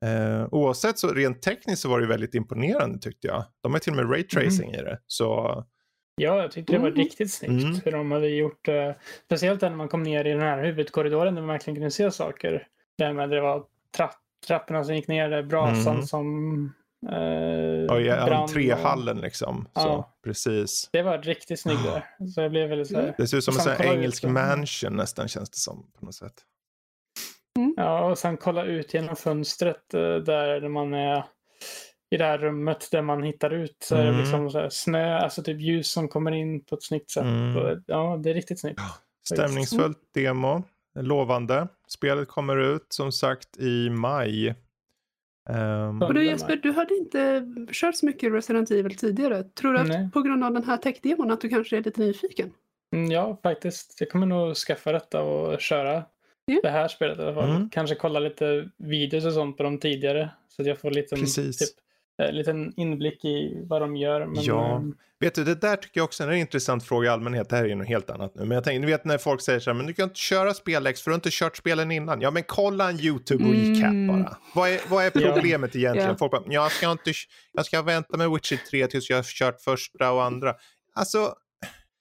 Eh, 0.05 0.47
oavsett 0.51 0.99
så 0.99 1.09
rent 1.09 1.43
tekniskt 1.43 1.83
så 1.83 1.89
var 1.89 2.01
det 2.01 2.07
väldigt 2.07 2.35
imponerande 2.35 2.99
tyckte 2.99 3.27
jag. 3.27 3.45
De 3.63 3.73
har 3.73 3.79
till 3.79 3.93
och 3.93 3.97
med 3.97 4.11
raytracing 4.13 4.75
i 4.75 4.83
det. 4.83 4.99
Så 5.07 5.65
Ja, 6.21 6.43
jag 6.43 6.51
tyckte 6.51 6.73
det 6.73 6.79
var 6.79 6.89
Mm. 6.89 6.99
riktigt 6.99 7.33
snyggt 7.33 7.65
Mm. 7.65 7.81
hur 7.85 7.93
de 7.93 8.11
hade 8.13 8.29
gjort. 8.29 8.69
Eh, 8.69 8.93
speciellt 9.25 9.61
när 9.61 9.71
man 9.71 9.89
kom 9.89 10.03
ner 10.03 10.25
i 10.25 10.31
den 10.33 10.41
här 10.41 10.65
huvudkorridoren 10.65 11.35
där 11.35 11.43
man 11.43 11.49
verkligen 11.49 11.75
kunde 11.77 11.91
se 11.91 12.11
saker. 12.11 12.67
Där 12.99 13.13
med 13.13 13.31
det 13.31 13.41
var 13.41 13.65
trapp, 13.97 14.15
trapporna 14.47 14.85
som 14.85 14.95
gick 14.95 15.09
ner, 15.09 15.43
brasan 15.43 15.95
Mm. 15.95 16.03
som 16.07 16.27
eh, 17.11 17.93
och 17.95 18.01
i 18.01 18.05
brann 18.05 18.33
och- 18.33 18.49
entréhallen 18.49 19.21
liksom. 19.21 19.65
Så, 19.75 19.81
Ja. 19.81 20.17
precis. 20.25 20.89
Det 20.93 21.03
var 21.03 21.19
riktigt 21.19 21.61
snyggt 21.61 21.85
där. 21.85 22.27
Så 22.35 22.41
jag 22.41 22.51
blev 22.51 22.69
väldigt 22.69 22.89
så 22.89 22.97
här, 22.97 23.15
Det 23.19 23.27
ser 23.27 23.37
ut 23.37 23.45
som 23.45 23.55
en 23.67 23.73
ut 23.75 23.81
engelsk 23.81 24.21
så- 24.23 24.29
mansion 24.29 24.97
nästan 24.97 25.29
känns 25.29 25.51
det 25.51 25.57
som 25.59 25.87
på 25.99 26.05
något 26.07 26.15
sätt. 26.15 26.35
Ja, 27.77 28.11
och 28.11 28.19
sen 28.19 28.37
kolla 28.37 28.65
ut 28.65 28.95
genom 28.95 29.17
fönstret 29.17 29.95
eh, 29.95 30.01
där 30.17 30.69
man 30.69 30.95
är 30.95 31.25
i 32.11 32.17
det 32.17 32.25
här 32.25 32.39
rummet 32.39 32.89
där 32.91 33.03
man 33.03 33.23
hittar 33.23 33.51
ut 33.51 33.77
så 33.81 33.95
är 33.95 34.03
det 34.03 34.09
Mm. 34.09 34.21
liksom 34.21 34.51
så 34.51 34.59
här 34.59 34.69
snö, 34.69 35.19
alltså 35.19 35.43
typ 35.43 35.61
ljus 35.61 35.91
som 35.93 36.09
kommer 36.09 36.33
in 36.33 36.65
på 36.65 36.75
ett 36.75 36.83
snyggt 36.83 37.11
sätt. 37.11 37.23
Mm. 37.25 37.57
Och, 37.57 37.79
ja, 37.87 38.21
det 38.23 38.31
är 38.31 38.35
riktigt 38.35 38.61
snyggt. 38.61 38.81
Stämningsfullt 39.33 39.99
demo. 40.15 40.63
Lovande. 40.99 41.69
Spelet 41.89 42.29
kommer 42.29 42.57
ut 42.57 42.87
som 42.89 43.13
sagt 43.13 43.57
i 43.59 43.91
maj. 43.91 44.55
Ehm, 45.51 46.03
Och 46.03 46.15
du 46.15 46.25
Jesper, 46.27 46.57
du 46.57 46.73
hade 46.73 46.95
inte 46.97 47.47
kört 47.73 47.95
så 47.97 48.07
mycket 48.07 48.33
Resident 48.33 48.71
Evil 48.71 48.97
tidigare. 48.97 49.43
Tror 49.43 49.73
du 49.73 49.79
att 49.79 49.89
Nej. 49.89 50.09
på 50.13 50.23
grund 50.23 50.45
av 50.45 50.53
den 50.53 50.65
här 50.65 50.77
tech-demon 50.77 51.31
att 51.31 51.41
du 51.41 51.49
kanske 51.49 51.77
är 51.77 51.83
lite 51.83 52.01
nyfiken? 52.01 52.53
Mm, 52.95 53.11
Ja, 53.11 53.39
faktiskt. 53.43 53.97
Jag 54.01 54.11
kommer 54.11 54.27
nog 54.27 54.57
skaffa 54.57 54.93
detta 54.93 55.23
och 55.23 55.61
köra 55.61 56.05
Ja. 56.47 56.61
det 56.63 56.71
här 56.71 56.89
spelet 56.89 57.19
i 57.19 57.23
alla 57.23 57.35
fall. 57.35 57.51
Mm. 57.51 57.71
Kanske 57.71 57.97
kolla 57.97 58.21
lite 58.21 58.69
videos 58.77 59.25
och 59.25 59.33
sånt 59.33 59.57
på 59.57 59.63
dem 59.63 59.79
tidigare. 59.79 60.31
Så 60.49 60.63
att 60.63 60.69
jag 60.69 60.79
får 60.79 60.91
lite, 60.91 61.17
Precis. 61.17 61.59
typ, 61.59 61.69
en 62.19 62.35
liten 62.37 62.73
inblick 62.77 63.25
i 63.25 63.63
vad 63.69 63.83
de 63.83 63.97
gör. 63.97 64.27
Men, 64.27 64.43
Ja. 64.45 64.73
eh, 64.75 64.81
Vet 65.21 65.35
du, 65.35 65.45
det 65.45 65.55
där 65.55 65.77
tycker 65.77 66.01
jag 66.01 66.05
också 66.05 66.23
är 66.25 66.29
en 66.29 66.37
intressant 66.37 66.85
fråga 66.85 67.07
i 67.07 67.13
allmänhet. 67.13 67.49
Det 67.49 67.57
här 67.57 67.65
är 67.65 67.69
ju 67.69 67.75
något 67.75 67.89
helt 67.89 68.11
annat 68.11 68.35
nu. 68.35 68.45
Men 68.45 68.51
jag 68.55 68.65
tänker, 68.65 68.81
ni 68.81 68.87
vet 68.87 69.05
när 69.05 69.19
folk 69.19 69.41
säger 69.41 69.61
så 69.61 69.71
här, 69.71 69.75
men 69.77 69.87
du 69.87 69.93
kan 69.93 70.05
inte 70.05 70.19
köra 70.21 70.55
spellex 70.55 71.03
för 71.03 71.11
du 71.11 71.13
har 71.13 71.17
inte 71.19 71.29
kört 71.33 71.57
spelen 71.57 71.91
innan. 71.91 72.21
Ja, 72.21 72.31
men 72.31 72.43
kolla 72.47 72.89
en 72.91 72.97
YouTube-recap 72.99 73.85
Mm. 73.91 74.07
bara. 74.23 74.37
Vad 74.55 74.69
är, 74.71 74.81
vad 74.89 75.05
är 75.05 75.11
Ja. 75.15 75.33
problemet 75.35 75.77
egentligen? 75.77 76.09
Ja. 76.11 76.17
Folk 76.19 76.33
bara, 76.33 76.43
jag 76.47 76.73
ska, 76.73 76.91
inte, 76.91 77.13
jag 77.53 77.67
ska 77.67 77.83
vänta 77.83 78.17
med 78.17 78.31
Witcher 78.31 78.57
3 78.71 78.87
tills 78.87 79.11
jag 79.11 79.17
har 79.17 79.23
kört 79.23 79.61
första 79.61 80.13
och 80.13 80.25
andra. 80.25 80.55
Alltså, 80.95 81.35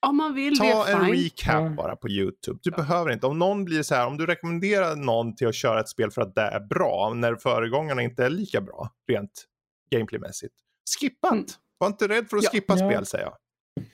Om 0.07 0.18
man 0.18 0.34
vill 0.36 0.57
ta 0.57 0.86
det, 0.86 0.91
en 0.91 1.05
fine. 1.05 1.13
recap 1.24 1.61
Ja. 1.63 1.70
bara 1.78 1.95
på 1.95 2.09
YouTube. 2.09 2.59
Du 2.63 2.72
behöver 2.72 3.11
inte. 3.11 3.28
Om 3.28 3.39
någon 3.39 3.66
blir 3.66 3.84
så 3.84 3.95
här, 3.95 4.07
om 4.07 4.18
du 4.18 4.26
rekommenderar 4.26 4.95
någon 4.95 5.36
till 5.36 5.47
att 5.47 5.55
köra 5.55 5.80
ett 5.80 5.89
spel 5.89 6.11
för 6.11 6.22
att 6.22 6.36
det 6.36 6.41
är 6.41 6.59
bra, 6.59 7.13
när 7.16 7.36
föregångarna 7.36 8.01
inte 8.01 8.26
är 8.26 8.30
lika 8.30 8.61
bra, 8.61 8.89
rent 9.11 9.45
gameplaymässigt. 9.89 10.55
Skippa 10.99 11.27
Mm. 11.29 11.45
Var 11.77 11.88
inte 11.88 12.07
rädd 12.07 12.29
för 12.29 12.38
att 12.38 12.43
Ja. 12.43 12.49
skippa 12.49 12.73
Ja. 12.77 12.89
spel, 12.89 13.05
säger 13.05 13.25
jag. 13.25 13.38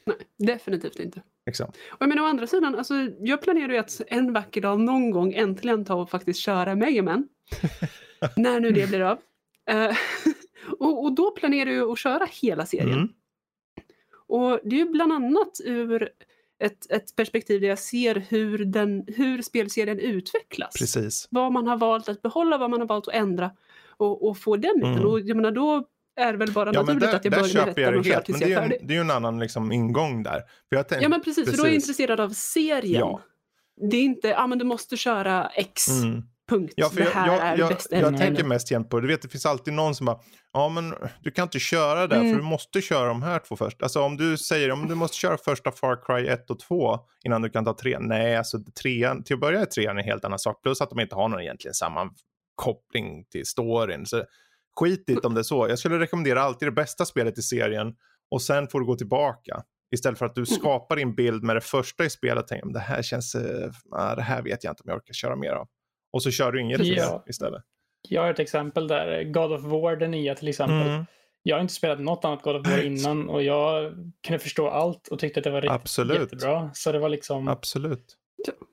Nej, 0.05 0.17
definitivt 0.37 0.99
inte. 0.99 1.21
Liksom. 1.45 1.67
Och 1.69 1.97
jag 1.99 2.09
menar 2.09 2.23
å 2.23 2.25
andra 2.25 2.47
sidan, 2.47 2.75
alltså, 2.75 2.93
jag 3.19 3.41
planerar 3.41 3.73
ju 3.73 3.77
att 3.77 4.01
en 4.07 4.33
vacker 4.33 4.61
dag 4.61 4.79
någon 4.79 5.11
gång 5.11 5.33
äntligen 5.33 5.85
ta 5.85 5.95
och 5.95 6.09
faktiskt 6.09 6.39
köra 6.39 6.75
Mega 6.75 7.03
Man. 7.03 7.27
när 8.37 8.59
nu 8.59 8.71
det 8.71 8.87
blir 8.87 9.01
av. 9.01 9.19
Eh, 9.69 9.97
och, 10.79 11.03
och 11.03 11.15
då 11.15 11.31
planerar 11.31 11.69
jag 11.69 11.91
att 11.91 11.99
köra 11.99 12.27
hela 12.41 12.65
serien. 12.65 12.93
Mm. 12.93 13.09
Och 14.27 14.59
det 14.63 14.75
är 14.75 14.79
ju 14.79 14.89
bland 14.89 15.13
annat 15.13 15.51
ur 15.65 16.09
ett, 16.61 16.91
ett 16.91 17.15
perspektiv 17.15 17.61
där 17.61 17.67
jag 17.67 17.79
ser 17.79 18.25
hur, 18.29 18.65
den, 18.65 19.03
hur 19.07 19.41
spelserien 19.41 19.99
utvecklas. 19.99 20.73
Precis. 20.79 21.27
Vad 21.31 21.51
man 21.51 21.67
har 21.67 21.77
valt 21.77 22.09
att 22.09 22.21
behålla, 22.21 22.57
vad 22.57 22.69
man 22.69 22.79
har 22.79 22.87
valt 22.87 23.07
att 23.07 23.13
ändra 23.13 23.51
och, 23.97 24.29
och 24.29 24.37
få 24.37 24.55
den 24.57 24.75
biten. 24.75 24.93
Mm. 24.93 25.05
Och 25.07 25.19
jag 25.19 25.35
menar 25.37 25.51
då 25.51 25.87
är 26.15 26.33
väl 26.33 26.51
bara 26.51 26.73
Ja, 26.73 26.81
naturligt 26.81 27.01
där, 27.01 27.15
att 27.15 27.25
jag 27.25 27.33
börjar 27.33 27.65
med 27.65 27.77
ettan 27.77 27.97
och 27.99 28.05
kör 28.05 28.21
tills 28.21 28.39
det 28.39 28.49
jag 28.49 28.51
är, 28.51 28.61
färdig. 28.61 28.77
en, 28.81 28.87
det 28.87 28.93
är 28.93 28.95
ju 28.95 29.01
en 29.01 29.11
annan 29.11 29.39
liksom, 29.39 29.71
ingång 29.71 30.23
där. 30.23 30.39
För 30.69 30.75
jag 30.75 30.87
tänk, 30.87 31.03
Ja 31.03 31.09
men 31.09 31.21
precis, 31.21 31.49
för 31.49 31.57
då 31.57 31.63
är 31.63 31.67
jag 31.67 31.73
precis. 31.75 31.89
intresserad 31.89 32.19
av 32.19 32.29
serien. 32.29 32.99
Ja. 32.99 33.21
Det 33.91 33.97
är 33.97 34.03
inte, 34.03 34.27
ja 34.27 34.47
men 34.47 34.57
du 34.57 34.65
måste 34.65 34.97
köra 34.97 35.49
X, 35.49 35.87
Mm. 35.89 36.23
Punkt. 36.51 36.73
Ja, 36.77 36.89
för 36.89 36.95
det 36.97 37.03
jag, 37.03 37.11
här 37.11 37.27
jag, 37.27 37.37
är 37.39 37.57
jag, 37.57 37.69
bäst 37.69 37.87
jag 37.91 38.01
än 38.01 38.17
tänker 38.17 38.43
än. 38.43 38.49
mest 38.49 38.71
igen 38.71 38.83
på, 38.89 38.99
du 38.99 39.07
vet 39.07 39.21
det 39.21 39.29
finns 39.29 39.45
alltid 39.45 39.73
någon 39.73 39.95
som 39.95 40.05
bara, 40.05 40.19
ja 40.53 40.69
men 40.69 40.93
du 41.23 41.31
kan 41.31 41.43
inte 41.43 41.59
köra 41.59 42.07
det 42.07 42.15
Mm. 42.15 42.29
för 42.29 42.37
du 42.37 42.43
måste 42.43 42.81
köra 42.81 43.07
de 43.07 43.21
här 43.23 43.39
två 43.39 43.55
först. 43.55 43.83
Alltså 43.83 44.01
om 44.01 44.17
du 44.17 44.37
säger, 44.37 44.71
om 44.71 44.87
du 44.87 44.95
måste 44.95 45.17
köra 45.17 45.37
första 45.37 45.71
Far 45.71 45.99
Cry 46.05 46.27
1 46.27 46.49
och 46.49 46.59
2 46.59 46.99
innan 47.25 47.41
du 47.41 47.49
kan 47.49 47.65
ta 47.65 47.73
3. 47.73 47.97
Nej, 47.99 48.37
alltså 48.37 48.57
trean, 48.83 49.23
till 49.23 49.33
att 49.33 49.39
börja 49.39 49.61
är 49.61 49.65
trean 49.65 49.97
en 49.97 50.03
helt 50.05 50.25
annan 50.25 50.39
sak. 50.39 50.61
Plus 50.63 50.81
att 50.81 50.89
de 50.89 50.99
inte 50.99 51.15
har 51.15 51.27
någon 51.29 51.41
egentligen 51.41 51.73
sammankoppling 51.73 53.25
till 53.31 53.45
storyn. 53.45 54.05
Så 54.05 54.23
skit 54.79 55.03
i 55.09 55.13
det 55.13 55.27
om 55.27 55.33
det 55.33 55.41
är 55.41 55.43
så. 55.43 55.69
Jag 55.69 55.79
skulle 55.79 55.99
rekommendera 55.99 56.41
alltid 56.41 56.67
det 56.67 56.71
bästa 56.71 57.05
spelet 57.05 57.37
i 57.37 57.41
serien 57.41 57.93
och 58.31 58.41
sen 58.41 58.67
får 58.67 58.79
du 58.79 58.85
gå 58.85 58.95
tillbaka. 58.95 59.63
Istället 59.95 60.19
för 60.19 60.25
att 60.25 60.37
Mm. 60.37 60.45
du 60.49 60.55
skapar 60.55 60.95
din 60.95 61.15
bild 61.15 61.43
med 61.43 61.55
det 61.55 61.61
första 61.61 62.05
i 62.05 62.09
spelet 62.09 62.47
tänker, 62.47 62.65
"Men 62.65 62.73
det 62.73 62.79
här 62.79 63.01
känns, 63.01 63.35
ah, 63.91 64.15
det 64.15 64.21
här 64.21 64.41
vet 64.41 64.63
jag 64.63 64.71
inte 64.71 64.83
om 64.83 64.89
jag 64.89 64.97
orkar 64.97 65.13
köra 65.13 65.35
mer 65.35 65.51
av. 65.51 65.67
Och 66.11 66.23
så 66.23 66.31
kör 66.31 66.51
du 66.51 66.61
inget 66.61 66.85
Ja. 66.85 67.23
istället. 67.27 67.63
Jag 68.09 68.21
har 68.21 68.29
ett 68.29 68.39
exempel 68.39 68.87
där. 68.87 69.23
God 69.23 69.51
of 69.51 69.61
War, 69.63 69.95
den 69.95 70.11
nya 70.11 70.35
till 70.35 70.47
exempel. 70.47 70.87
Mm, 70.89 71.05
Jag 71.43 71.55
har 71.55 71.61
inte 71.61 71.73
spelat 71.73 71.99
något 71.99 72.25
annat 72.25 72.41
God 72.41 72.55
of 72.55 72.67
War 72.67 72.81
innan 72.85 73.29
och 73.29 73.43
jag 73.43 73.93
kunde 74.27 74.39
förstå 74.39 74.67
allt 74.69 75.07
och 75.07 75.19
tyckte 75.19 75.39
att 75.39 75.43
det 75.43 75.49
var 75.51 75.61
riktigt 75.61 75.75
Absolut. 75.81 76.19
jättebra. 76.19 76.69
Så 76.73 76.91
det 76.91 76.99
var 76.99 77.09
liksom, 77.09 77.47
absolut. 77.47 78.17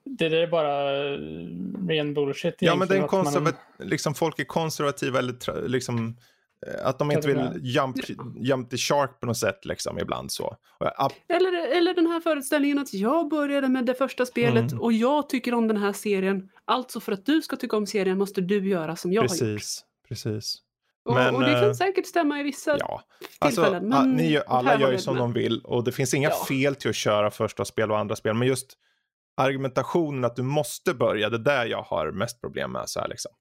det 0.05 0.29
där 0.29 0.37
är 0.43 0.47
bara 0.47 0.97
eh, 0.97 1.19
ren 1.89 2.15
bullshit 2.15 2.55
Ja, 2.59 2.75
men 2.75 2.89
det 2.89 2.95
är 2.95 2.99
en 2.99 3.05
att 3.05 3.13
man- 3.13 3.25
konservat- 3.25 3.55
liksom 3.79 4.15
folk 4.15 4.39
är 4.39 4.45
konservativa 4.45 5.19
eller 5.19 5.69
liksom 5.69 6.07
eh, 6.09 6.13
att 6.83 6.99
de 6.99 7.11
inte 7.11 7.29
vill 7.29 7.51
jump, 7.63 7.97
jump 8.37 8.71
the 8.71 8.77
shark 8.77 9.21
på 9.21 9.27
något 9.27 9.37
sätt 9.37 9.65
liksom 9.65 9.99
ibland 9.99 10.33
så. 10.33 10.57
Eller, 11.29 11.77
eller 11.77 11.95
den 11.95 12.07
här 12.07 12.21
föreställningen 12.21 12.79
att 12.79 12.95
jag 12.95 13.29
började 13.29 13.69
med 13.69 13.87
det 13.87 13.95
första 13.95 14.27
spelet 14.27 14.73
Mm. 14.73 14.81
och 14.83 14.93
jag 14.93 15.29
tycker 15.29 15.55
om 15.55 15.69
den 15.69 15.77
här 15.77 15.93
serien. 15.93 16.49
Alltså 16.65 17.01
för 17.01 17.13
att 17.13 17.27
du 17.27 17.43
ska 17.43 17.57
tycka 17.57 17.77
om 17.77 17.87
serien 17.87 18.19
måste 18.19 18.41
du 18.41 18.69
göra 18.69 18.97
som 18.97 19.13
jag 19.13 19.23
har 19.23 19.27
gjort. 19.29 19.39
precis, 19.39 19.85
precis. 20.09 20.57
Och, 21.05 21.15
Men, 21.15 21.35
och 21.35 21.41
det 21.41 21.53
kan 21.53 21.65
eh, 21.65 21.73
säkert 21.73 22.07
stämma 22.07 22.41
i 22.41 22.43
vissa 22.43 22.77
Ja, 22.79 23.03
alltså, 23.39 23.63
tillfällen. 23.63 23.89
men 23.89 24.13
ni, 24.13 24.41
alla 24.47 24.81
gör 24.81 24.93
ju 24.93 24.99
som 24.99 25.15
med. 25.15 25.23
de 25.23 25.33
vill 25.33 25.61
och 25.65 25.85
det 25.85 25.93
finns 25.93 26.15
inga 26.15 26.29
Ja. 26.29 26.45
fel 26.49 26.75
till 26.75 26.91
att 26.91 26.97
köra 26.97 27.31
första 27.31 27.65
spel 27.65 27.91
och 27.91 27.99
andra 27.99 28.17
spel. 28.17 28.35
Men 28.35 28.49
just 28.49 28.73
argumentationen 29.37 30.25
att 30.25 30.37
du 30.37 30.43
måste 30.43 30.95
börja, 30.95 31.31
det 31.31 31.37
är 31.37 31.39
där 31.39 31.67
jag 31.67 31.83
har 31.83 32.11
mest 32.11 32.41
problem 32.41 32.73
med. 32.73 32.83
Så 32.89 33.01
här, 33.01 33.09
liksom. 33.09 33.33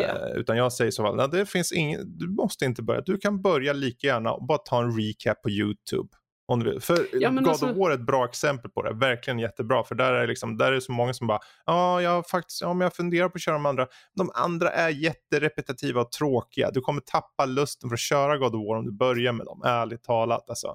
Ja. 0.00 0.28
Utan 0.34 0.56
jag 0.56 0.72
säger 0.72 0.90
så, 0.90 1.12
nej, 1.14 1.28
det 1.32 1.46
finns 1.46 1.72
ingen, 1.72 2.18
du 2.18 2.28
måste 2.28 2.64
inte 2.64 2.82
börja. 2.82 3.00
Du 3.00 3.18
kan 3.18 3.42
börja 3.42 3.72
lika 3.72 4.06
gärna 4.06 4.32
och 4.32 4.46
bara 4.46 4.58
ta 4.58 4.82
en 4.82 4.96
recap 5.00 5.42
på 5.42 5.50
YouTube. 5.50 6.08
Om 6.52 6.62
du 6.64 6.70
vill. 6.70 6.80
För 6.80 7.06
Ja, 7.12 7.30
God 7.30 7.48
alltså- 7.48 7.70
of 7.70 7.76
War 7.76 7.90
är 7.90 7.94
ett 7.94 8.06
bra 8.06 8.24
exempel 8.24 8.70
på 8.70 8.82
det. 8.82 8.92
Verkligen 8.94 9.38
jättebra. 9.38 9.84
För 9.84 9.94
där 9.94 10.12
är, 10.12 10.26
liksom, 10.26 10.56
där 10.58 10.66
är 10.66 10.72
det 10.72 10.80
så 10.80 10.92
många 10.92 11.14
som 11.14 11.26
bara, 11.26 11.38
ja, 11.66 12.02
jag 12.02 12.26
faktiskt, 12.26 12.60
ja, 12.60 12.74
men 12.74 12.80
jag 12.84 12.94
funderar 12.94 13.28
på 13.28 13.34
att 13.36 13.40
köra 13.42 13.54
de 13.54 13.66
andra. 13.66 13.86
De 14.16 14.30
andra 14.34 14.70
är 14.70 14.88
jätterepetitiva 14.88 16.00
och 16.00 16.12
tråkiga. 16.12 16.70
Du 16.70 16.80
kommer 16.80 17.00
tappa 17.00 17.46
lusten 17.46 17.90
för 17.90 17.94
att 17.94 18.00
köra 18.00 18.36
God 18.38 18.54
of 18.54 18.66
War 18.68 18.76
om 18.78 18.84
du 18.84 18.92
börjar 18.92 19.32
med 19.32 19.46
dem. 19.46 19.62
Ärligt 19.64 20.02
talat 20.04 20.50
alltså. 20.50 20.74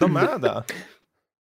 De 0.00 0.16
är 0.16 0.38
det. 0.38 0.64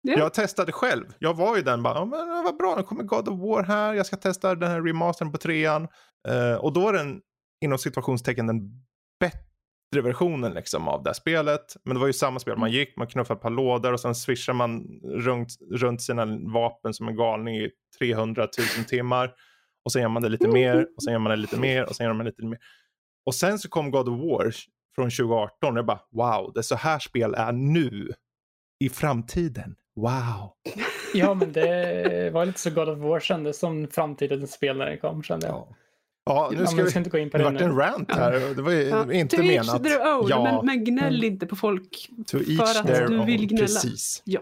Ja. 0.07 0.19
Jag 0.19 0.35
testade 0.35 0.73
själv. 0.73 1.05
Jag 1.19 1.35
var 1.35 1.57
ju 1.57 1.63
den 1.63 1.83
bara, 1.83 1.95
ja, 1.95 2.05
men 2.05 2.45
vad 2.45 2.57
bra, 2.57 2.75
nu 2.77 2.83
kommer 2.83 3.03
God 3.03 3.29
of 3.29 3.41
War 3.41 3.63
här, 3.63 3.95
jag 3.95 4.07
ska 4.07 4.17
testa 4.17 4.55
den 4.55 4.71
här 4.71 4.83
remastern 4.83 5.33
på 5.33 5.39
trean. 5.39 5.89
Eh, 6.29 6.55
och 6.55 6.73
då 6.73 6.89
är 6.89 6.93
den 6.93 7.21
inom 7.65 7.79
situationstecken 7.79 8.47
den 8.47 8.61
bättre 9.21 10.03
versionen 10.03 10.53
liksom 10.53 10.89
av 10.89 11.03
det 11.03 11.09
här 11.09 11.15
spelet. 11.15 11.77
Men 11.85 11.95
det 11.95 12.01
var 12.01 12.07
ju 12.07 12.13
samma 12.13 12.41
spel, 12.41 12.59
man 12.59 12.71
gick, 12.71 12.97
man 12.97 13.07
knuffade 13.07 13.39
ett 13.39 13.43
par 13.43 13.51
lådor 13.51 13.93
och 13.93 14.01
sen 14.01 14.15
swishar 14.15 14.53
man 14.53 15.01
runt, 15.05 15.49
runt 15.71 16.03
sina 16.03 16.27
vapen 16.53 16.95
som 16.95 17.09
en 17.09 17.17
galning 17.17 17.57
i 17.57 17.71
300 17.99 18.49
000 18.79 18.85
timmar. 18.85 19.35
Och 19.85 19.93
sen 19.93 20.03
gör 20.03 20.09
man 20.09 20.23
det 20.23 20.29
lite 20.29 20.49
mer 20.49 20.87
och 20.97 21.03
sen 21.03 21.13
gör 21.13 21.21
man 21.21 21.31
det 21.31 21.37
lite 21.37 21.61
mer 21.61 21.85
och 21.89 21.97
sen 21.97 22.07
gör 22.07 22.13
man 22.13 22.25
det 22.25 22.31
lite 22.31 22.45
mer. 22.45 22.59
Och 23.27 23.35
sen 23.35 23.59
så 23.59 23.69
kom 23.69 23.91
God 23.91 24.09
of 24.09 24.21
War 24.21 24.55
från 24.95 25.11
2018 25.11 25.73
och 25.73 25.79
jag 25.79 25.87
bara 25.87 26.01
wow, 26.11 26.53
det 26.55 26.61
är 26.61 26.63
så 26.63 26.77
här 26.77 26.99
spel 26.99 27.35
är 27.35 27.53
nu. 27.53 28.13
I 28.85 28.89
framtiden. 28.89 29.77
Wow. 29.97 30.53
Ja, 31.15 31.35
men 31.35 31.53
det 31.53 32.31
var 32.33 32.47
lite 32.47 32.61
så 32.61 32.71
God 32.71 32.89
of 32.89 32.99
War 32.99 33.21
kändes 33.21 33.59
som 33.59 33.89
framtidens 33.89 34.53
spel 34.53 34.77
när 34.77 34.87
det 34.87 34.97
kom, 34.97 35.23
kände 35.23 35.47
jag. 35.47 35.55
Ja, 35.55 35.69
ja 36.27 36.49
nu 36.53 36.59
Ja, 36.61 36.67
ska 36.67 36.77
men 36.77 36.85
vi... 36.85 36.91
ska 36.91 36.99
inte 36.99 37.11
gå 37.11 37.19
in 37.19 37.31
på 37.31 37.39
Det 37.39 37.45
det 37.45 37.51
vart 37.51 37.61
en 37.63 37.77
rant 37.77 38.13
här. 38.13 38.55
Det 38.57 38.63
var 38.63 38.73
ju 38.73 38.83
Ja, 38.83 39.13
inte 39.13 39.37
to 39.37 39.43
menat. 39.43 39.67
each 39.69 39.83
their 39.83 40.15
own, 40.15 40.27
Ja. 40.29 40.43
men, 40.43 40.67
men 40.67 40.85
gnäll 40.85 41.15
Mm. 41.15 41.25
inte 41.33 41.47
på 41.47 41.57
folk. 41.57 42.09
To 42.27 42.39
för 42.39 42.81
att 42.81 42.87
du 43.09 43.19
own. 43.19 43.27
vill 43.27 43.47
gnälla. 43.47 43.67
Precis. 43.67 44.23
Ja. 44.25 44.41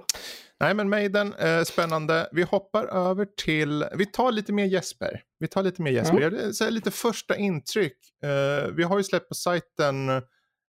Nej 0.61 0.75
men 0.75 0.89
Maiden, 0.89 1.35
eh, 1.35 1.63
spännande. 1.63 2.29
Vi 2.33 2.43
hoppar 2.43 2.85
över 2.85 3.27
till, 3.45 3.85
vi 3.97 4.07
tar 4.07 4.33
lite 4.33 4.53
mer 4.53 4.65
Jesper. 4.65 5.21
Vi 5.39 5.49
tar 5.49 5.63
lite 5.63 5.83
mer 5.83 5.91
Jesper. 5.93 6.21
Jag 6.21 6.31
vill 6.31 6.55
säga 6.55 6.71
lite 6.71 6.91
första 6.91 7.37
intryck. 7.37 7.97
Eh, 8.25 8.71
vi 8.73 8.83
har 8.83 8.99
ju 8.99 9.05
släppt 9.05 9.29
på 9.29 9.35
sajten 9.35 10.09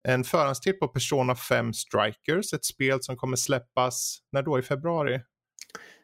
en 0.07 0.23
förhandstitt 0.23 0.79
på 0.79 0.87
Persona 0.87 1.35
5 1.35 1.73
Strikers. 1.73 2.53
Ett 2.53 2.65
spel 2.65 2.97
som 3.01 3.17
kommer 3.17 3.35
släppas, 3.35 4.19
när 4.31 4.41
då? 4.41 4.59
I 4.59 4.61
februari? 4.61 5.21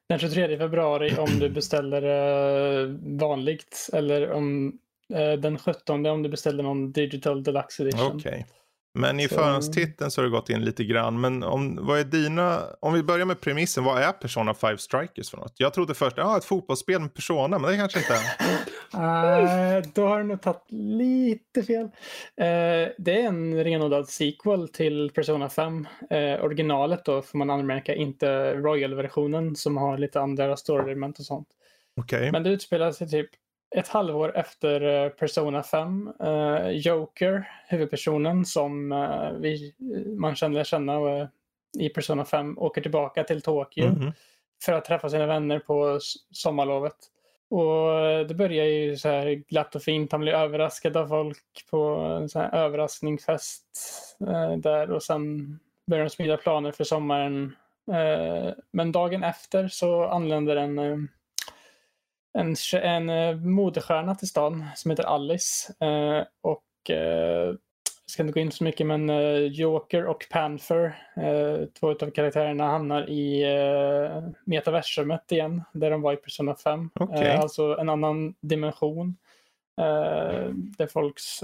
Den 0.10 0.20
23 0.20 0.58
februari 0.58 1.16
om 1.18 1.40
du 1.40 1.50
beställer 1.50 2.02
eh, 2.02 2.88
vanligt 3.20 3.90
eller 3.94 4.32
om 4.32 4.80
eh, 5.14 5.34
den 5.34 5.58
17 5.58 6.06
om 6.06 6.24
du 6.24 6.30
beställer 6.30 6.64
någon 6.64 6.92
digital 6.92 7.44
deluxe 7.44 7.84
edition. 7.84 8.16
Okej. 8.16 8.46
Men 8.96 9.20
i 9.20 9.28
Så- 9.28 9.36
förhandstiteln 9.36 10.12
så 10.12 10.22
har 10.22 10.24
det 10.26 10.32
gått 10.32 10.50
in 10.50 10.66
lite 10.66 10.84
grann. 10.84 11.22
Men 11.22 11.44
om, 11.44 11.80
vad 11.86 12.00
är 12.00 12.04
dina, 12.04 12.62
om 12.80 12.94
vi 12.94 13.04
börjar 13.04 13.26
med 13.26 13.42
premissen, 13.42 13.84
vad 13.84 14.02
är 14.02 14.12
Persona 14.12 14.54
5 14.54 14.78
Strikers 14.78 15.30
för 15.30 15.38
något? 15.38 15.54
Jag 15.58 15.74
trodde 15.74 15.94
först, 15.94 16.18
ja 16.18 16.38
ett 16.38 16.46
fotbollsspel 16.46 17.02
med 17.02 17.14
Persona, 17.14 17.60
men 17.60 17.72
det 17.72 17.78
kanske 17.78 18.00
inte 18.00 18.14
är. 18.14 18.20
Eh, 18.96 19.84
då 19.94 20.08
har 20.08 20.18
du 20.18 20.24
nog 20.24 20.42
tagit 20.42 20.66
lite 20.72 21.64
fel. 21.64 21.84
Eh, 21.86 22.90
det 22.98 23.22
är 23.22 23.28
en 23.28 23.64
renodlad 23.64 24.10
sequel 24.10 24.68
till 24.68 25.12
Persona 25.16 25.50
5. 25.50 25.88
Eh, 26.10 26.44
originalet 26.46 27.06
då 27.06 27.22
får 27.22 27.38
man 27.38 27.50
anmärka, 27.50 27.96
inte 27.96 28.54
Royal-versionen 28.54 29.56
som 29.56 29.78
har 29.78 29.98
lite 29.98 30.22
andra 30.22 30.58
story-element 30.58 31.20
och 31.20 31.26
sånt. 31.26 31.48
Okej. 32.02 32.32
Men 32.32 32.44
det 32.44 32.50
utspelar 32.50 32.92
sig 32.92 33.10
typ 33.10 33.30
ett 33.76 33.88
halvår 33.88 34.38
efter 34.38 34.82
eh, 34.82 35.10
Persona 35.10 35.64
5. 35.64 36.12
Eh, 36.20 36.70
Joker, 36.70 37.50
huvudpersonen 37.68 38.46
som 38.46 38.92
eh, 38.92 39.32
vi, 39.40 39.76
man 40.20 40.36
känner 40.36 40.64
känna 40.64 41.00
i 41.80 41.90
Persona 41.90 42.26
5, 42.26 42.58
åker 42.58 42.82
tillbaka 42.82 43.24
till 43.24 43.42
Tokyo 43.42 43.86
Mhm. 43.86 44.12
för 44.66 44.74
att 44.74 44.86
träffa 44.86 45.10
sina 45.10 45.26
vänner 45.26 45.60
på 45.60 46.00
sommarlovet. 46.32 46.96
Och 47.50 48.28
det 48.28 48.36
börjar 48.36 48.66
ju 48.66 48.98
så 48.98 49.10
här 49.10 49.26
glatt 49.50 49.76
och 49.76 49.82
fint. 49.82 50.12
Han 50.12 50.22
blir 50.22 50.34
överraskad 50.34 50.98
av 50.98 51.08
folk 51.08 51.68
på 51.72 51.78
en 52.22 52.30
så 52.30 52.40
här 52.40 52.56
överraskningsfest 52.56 53.66
där 54.58 54.92
och 54.92 55.04
sen 55.04 55.60
börjar 55.88 56.04
de 56.04 56.10
smida 56.10 56.38
planer 56.38 56.72
för 56.72 56.84
sommaren. 56.84 57.56
Men 58.72 58.92
dagen 58.92 59.24
efter 59.24 59.68
så 59.68 60.06
anländer 60.06 60.56
en, 60.56 61.08
en, 62.36 62.56
en 62.74 63.10
eh, 63.10 63.36
modestjärna 63.36 64.16
till 64.16 64.28
stan 64.28 64.66
som 64.76 64.92
heter 64.92 65.04
Alice. 65.04 65.74
Eh, 65.86 66.24
och 66.42 66.90
eh, 66.90 67.56
jag 68.06 68.12
ska 68.12 68.24
inte 68.24 68.34
gå 68.34 68.40
in 68.40 68.52
så 68.52 68.64
mycket 68.64 68.88
men 68.88 69.10
eh, 69.10 69.38
Joker 69.38 70.06
och 70.06 70.28
Panther, 70.32 70.86
eh, 71.16 71.68
två 71.80 71.90
av 71.90 72.12
karaktärerna 72.12 72.68
hamnar 72.68 73.10
i 73.10 73.46
metaversumet 74.46 75.32
igen, 75.32 75.64
där 75.74 75.92
de 75.92 76.02
var 76.02 76.14
i 76.14 76.18
Persona 76.18 76.56
5. 76.56 76.90
Okej. 77.00 77.28
Eh, 77.28 77.40
alltså 77.40 77.78
en 77.80 77.90
annan 77.90 78.36
dimension. 78.42 79.18
Där 80.78 80.88
folks... 80.88 81.40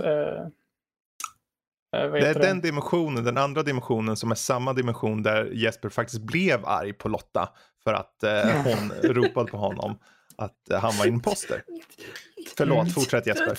Det 1.91 2.27
är 2.27 2.39
den 2.39 2.61
dimensionen, 2.61 3.23
den 3.23 3.37
andra 3.37 3.63
dimensionen 3.63 4.15
som 4.15 4.31
är 4.31 4.35
samma 4.35 4.73
dimension 4.73 5.23
där 5.23 5.45
Jesper 5.45 5.89
faktiskt 5.89 6.21
blev 6.21 6.65
arg 6.65 6.93
på 6.93 7.09
Lotta 7.09 7.49
för 7.83 7.93
att 7.93 8.23
eh, 8.23 8.63
hon 8.63 9.11
ropade 9.13 9.51
på 9.51 9.57
honom 9.57 9.95
att 10.41 10.69
eh, 10.69 10.79
han 10.79 10.97
var 10.99 11.05
imposter. 11.07 11.63
Förlåt, 12.57 12.93
fortsätt 12.93 13.27
Jesper. 13.27 13.57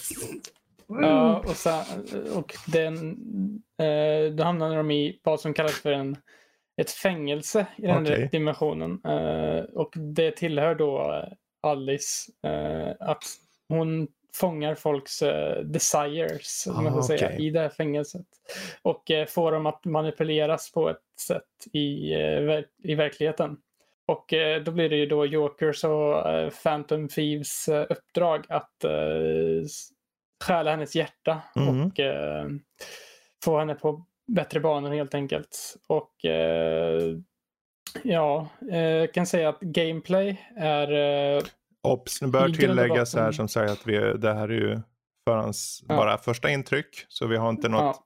Ja, 0.88 1.38
och, 1.38 1.56
sen, 1.56 1.84
och 2.34 2.54
den, 2.66 3.16
eh, 3.80 4.32
då 4.34 4.44
hamnade 4.44 4.76
de 4.76 4.90
i 4.90 5.20
vad 5.22 5.40
som 5.40 5.54
kallas 5.54 5.72
för 5.80 5.92
en, 5.92 6.16
ett 6.76 6.90
fängelse 6.90 7.66
i 7.76 7.82
den 7.82 8.04
där 8.04 8.28
dimensionen. 8.32 9.00
Eh, 9.04 9.64
och 9.64 9.92
det 9.96 10.30
tillhör 10.36 10.74
då 10.74 11.12
eh, 11.14 11.32
Alice 11.70 12.32
eh, 12.46 12.94
att 13.00 13.24
hon 13.68 14.08
fångar 14.34 14.74
folks 14.74 15.22
eh, 15.22 15.62
desires 15.62 16.66
om 16.66 16.84
man 16.84 16.98
Ah, 16.98 17.02
ska 17.02 17.18
säga, 17.18 17.36
i 17.38 17.50
det 17.50 17.60
här 17.60 17.68
fängelset. 17.68 18.26
Och 18.82 19.10
eh, 19.10 19.26
får 19.26 19.52
dem 19.52 19.66
att 19.66 19.84
manipuleras 19.84 20.72
på 20.72 20.88
ett 20.90 20.96
sätt 21.20 21.66
i, 21.72 22.12
eh, 22.12 22.18
ver- 22.18 22.66
i 22.82 22.94
verkligheten. 22.94 23.56
Och 24.12 24.32
eh, 24.32 24.62
då 24.62 24.72
blir 24.72 24.88
det 24.88 24.96
ju 24.96 25.06
då 25.06 25.26
Jokers 25.26 25.84
och 25.84 26.30
eh, 26.30 26.50
Phantom 26.62 27.08
Thieves 27.08 27.68
eh, 27.68 27.86
uppdrag 27.90 28.44
att 28.48 28.84
stjäla 30.44 30.70
hennes 30.70 30.96
hjärta 30.96 31.42
Mhm. 31.56 31.86
och 31.86 31.92
få 33.44 33.58
henne 33.58 33.74
på 33.74 34.04
bättre 34.26 34.60
banor 34.60 34.90
helt 34.90 35.14
enkelt. 35.14 35.76
Och 35.88 36.14
ja, 38.02 38.48
jag 38.60 39.14
kan 39.14 39.26
säga 39.26 39.48
att 39.48 39.60
gameplay 39.60 40.40
är 40.56 40.88
Obs, 41.82 42.22
nu 42.22 42.28
bör 42.28 42.48
tilläggas 42.48 43.14
här 43.14 43.32
som 43.32 43.48
sagt 43.48 43.70
att 43.70 43.86
vi, 43.86 43.98
det 44.18 44.34
här 44.34 44.48
är 44.48 44.52
ju 44.60 44.80
förhands, 45.28 45.84
Ja. 45.88 45.96
bara 45.96 46.18
första 46.18 46.50
intryck. 46.50 47.04
Så 47.08 47.26
vi 47.26 47.36
har 47.36 47.50
inte 47.50 47.68
något 47.68 47.80
ja, 47.80 48.04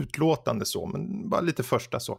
utlåtande 0.00 0.64
så, 0.64 0.86
men 0.86 1.28
bara 1.28 1.40
lite 1.40 1.62
första 1.62 2.00
så. 2.00 2.18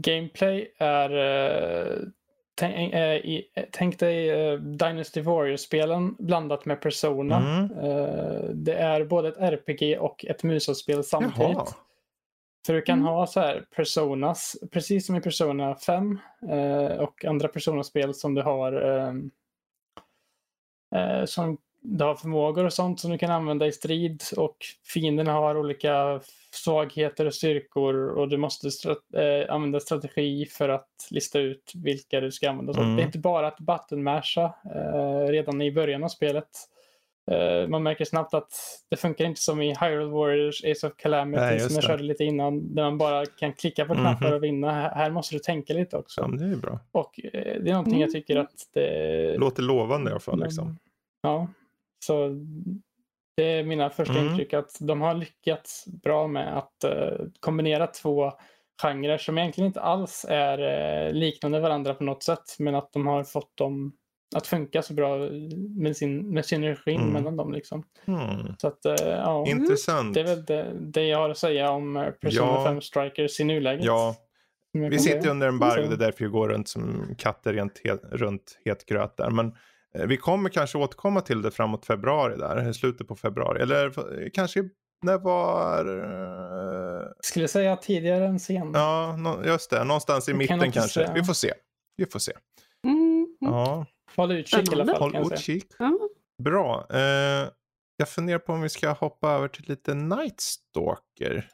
Gameplay 0.00 0.74
är 0.78 1.10
eh, 1.10 1.98
tänk, 2.54 2.94
eh, 2.94 3.16
i, 3.16 3.50
eh, 3.54 3.64
tänk 3.72 3.98
dig 3.98 4.30
eh, 4.30 4.58
Dynasty 4.58 5.20
Warriors-spelen 5.20 6.16
blandat 6.18 6.64
med 6.64 6.80
Persona. 6.80 7.36
Mm. 7.36 7.78
Eh, 7.78 8.42
det 8.54 8.74
är 8.74 9.04
både 9.04 9.28
ett 9.28 9.38
RPG 9.38 9.98
och 9.98 10.24
ett 10.24 10.42
musaspel 10.42 11.04
samtidigt. 11.04 11.56
Jaha. 11.56 11.66
För 12.66 12.74
du 12.74 12.82
kan 12.82 12.98
Mm. 12.98 13.12
ha 13.12 13.26
så 13.26 13.40
här 13.40 13.66
personas, 13.76 14.56
precis 14.70 15.06
som 15.06 15.16
i 15.16 15.20
Persona 15.20 15.74
5 15.76 16.18
eh, 16.50 16.96
och 16.98 17.24
andra 17.24 17.48
personaspel 17.48 18.14
som 18.14 18.34
du 18.34 18.42
har 18.42 18.72
eh, 18.72 19.12
eh, 21.00 21.24
som 21.24 21.58
du 21.90 22.04
har 22.04 22.14
förmågor 22.14 22.64
och 22.64 22.72
sånt 22.72 23.00
som 23.00 23.10
du 23.10 23.18
kan 23.18 23.30
använda 23.30 23.66
i 23.66 23.72
strid 23.72 24.22
och 24.36 24.56
fienderna 24.94 25.32
har 25.32 25.58
olika 25.58 26.20
svagheter 26.50 27.26
och 27.26 27.34
styrkor 27.34 28.08
och 28.08 28.28
du 28.28 28.36
måste 28.36 28.68
stra- 28.68 29.42
eh, 29.44 29.54
använda 29.54 29.80
strategi 29.80 30.46
för 30.46 30.68
att 30.68 30.88
lista 31.10 31.38
ut 31.38 31.72
vilka 31.74 32.20
du 32.20 32.32
ska 32.32 32.50
använda. 32.50 32.72
Mm. 32.82 32.96
Det 32.96 33.02
är 33.02 33.06
inte 33.06 33.18
bara 33.18 33.46
att 33.46 33.60
buttonmasha 33.60 34.54
eh, 34.74 35.28
redan 35.30 35.62
i 35.62 35.72
början 35.72 36.04
av 36.04 36.08
spelet. 36.08 36.48
Eh, 37.30 37.68
man 37.68 37.82
märker 37.82 38.04
snabbt 38.04 38.34
att 38.34 38.52
det 38.90 38.96
funkar 38.96 39.24
inte 39.24 39.40
som 39.40 39.62
i 39.62 39.74
Hyrule 39.80 40.10
Warriors 40.10 40.64
Ace 40.64 40.86
of 40.86 40.92
Calamity 40.96 41.40
Nej, 41.40 41.60
som 41.60 41.74
jag 41.74 41.84
körde 41.84 42.02
lite 42.02 42.24
innan 42.24 42.74
där 42.74 42.82
man 42.82 42.98
bara 42.98 43.26
kan 43.26 43.52
klicka 43.52 43.84
på 43.84 43.94
knappar 43.94 44.32
och 44.32 44.44
vinna. 44.44 44.72
Här- 44.72 45.10
måste 45.10 45.34
du 45.34 45.38
tänka 45.38 45.72
lite 45.72 45.96
också. 45.96 46.20
Ja, 46.20 46.26
det 46.26 46.44
är 46.44 46.56
bra. 46.56 46.80
Och 46.92 47.20
eh, 47.24 47.30
det 47.32 47.70
är 47.70 47.72
någonting 47.72 48.00
jag 48.00 48.10
tycker 48.12 48.36
att 48.36 48.52
det... 48.74 49.36
Låter 49.38 49.62
lovande 49.62 50.10
i 50.10 50.12
alla 50.12 50.20
fall. 50.20 50.42
Liksom. 50.42 50.78
Ja, 51.22 51.48
så 51.98 52.28
det 53.36 53.44
är 53.44 53.62
mina 53.64 53.90
första 53.90 54.14
Mm. 54.18 54.26
intryck 54.28 54.52
att 54.52 54.70
de 54.80 55.00
har 55.00 55.14
lyckats 55.14 55.86
bra 56.02 56.26
med 56.26 56.58
att 56.58 56.84
eh, 56.84 57.10
kombinera 57.40 57.86
två 57.86 58.32
genrer 58.82 59.18
som 59.18 59.38
egentligen 59.38 59.66
inte 59.66 59.80
alls 59.80 60.26
är 60.28 60.58
eh, 61.06 61.12
liknande 61.12 61.60
varandra 61.60 61.94
på 61.94 62.04
något 62.04 62.22
sätt 62.22 62.56
men 62.58 62.74
att 62.74 62.92
de 62.92 63.06
har 63.06 63.24
fått 63.24 63.56
dem 63.56 63.92
att 64.36 64.46
funka 64.46 64.82
så 64.82 64.94
bra 64.94 65.18
med, 65.76 65.96
sin, 65.96 66.30
med 66.34 66.44
synergin 66.46 67.00
Mm. 67.00 67.12
mellan 67.12 67.36
dem. 67.36 67.52
Liksom. 67.52 67.84
Hmm. 68.06 68.54
Så 68.58 68.68
att, 68.68 68.84
eh, 68.84 68.94
ja, 69.08 69.46
Intressant. 69.48 70.14
det 70.14 70.20
är 70.20 70.24
väl 70.24 70.44
det, 70.44 70.72
det 70.80 71.06
jag 71.06 71.18
har 71.18 71.30
att 71.30 71.38
säga 71.38 71.70
om 71.70 72.12
Persona 72.20 72.52
Ja. 72.52 72.64
5 72.64 72.80
Strikers 72.80 73.40
i 73.40 73.44
nuläget. 73.44 73.84
Ja, 73.84 74.14
vi 74.72 74.98
sitter 74.98 75.24
ju 75.24 75.30
under 75.30 75.48
embargo, 75.48 75.82
Så. 75.82 75.88
det 75.88 75.94
är 75.94 76.06
därför 76.06 76.24
vi 76.24 76.30
går 76.30 76.48
runt 76.48 76.68
som 76.68 77.14
katter 77.18 77.52
rent 77.52 77.80
het, 77.84 78.00
runt 78.12 78.58
het 78.64 78.86
gröt 78.86 79.16
där. 79.16 79.30
Men 79.30 79.54
vi 80.06 80.16
kommer 80.16 80.48
kanske 80.50 80.78
återkomma 80.78 81.20
till 81.20 81.42
det 81.42 81.50
framåt 81.50 81.86
februari 81.86 82.36
där, 82.36 82.68
i 82.68 82.74
slutet 82.74 83.08
på 83.08 83.16
februari. 83.16 83.62
Eller 83.62 83.86
eh, 84.22 84.28
kanske 84.34 84.68
när 85.02 85.18
var... 85.18 85.88
Uh... 85.98 87.08
Skulle 87.20 87.48
säga 87.48 87.76
tidigare 87.76 88.26
än 88.26 88.40
sen. 88.40 88.70
Ja, 88.74 89.16
no, 89.16 89.44
just 89.46 89.70
det. 89.70 89.84
Någonstans 89.84 90.28
i 90.28 90.32
Vi 90.32 90.46
kan 90.46 90.58
mitten 90.58 90.68
också 90.68 90.80
kanske. 90.80 91.00
säga. 91.00 91.12
Vi 91.14 91.24
får 91.24 91.32
se. 91.34 91.52
Vi 91.96 92.06
får 92.06 92.18
se. 92.18 92.32
Mm, 92.86 92.98
mm. 93.00 93.26
Ja, 93.40 93.86
Håll 94.16 94.32
utkik 94.32 94.68
i 94.68 94.72
alla 94.72 94.86
fall. 94.86 95.00
håll 95.00 95.12
kan 95.12 95.32
utkik. 95.32 95.66
Ja. 95.78 95.98
Bra. 96.42 96.86
Eh, 96.90 97.48
jag 97.96 98.08
funderar 98.08 98.38
på 98.38 98.52
om 98.52 98.60
vi 98.60 98.68
ska 98.68 98.90
hoppa 98.92 99.30
över 99.30 99.48
till 99.48 99.64
lite 99.68 99.94
Night 99.94 100.40
Stalker. 100.40 101.48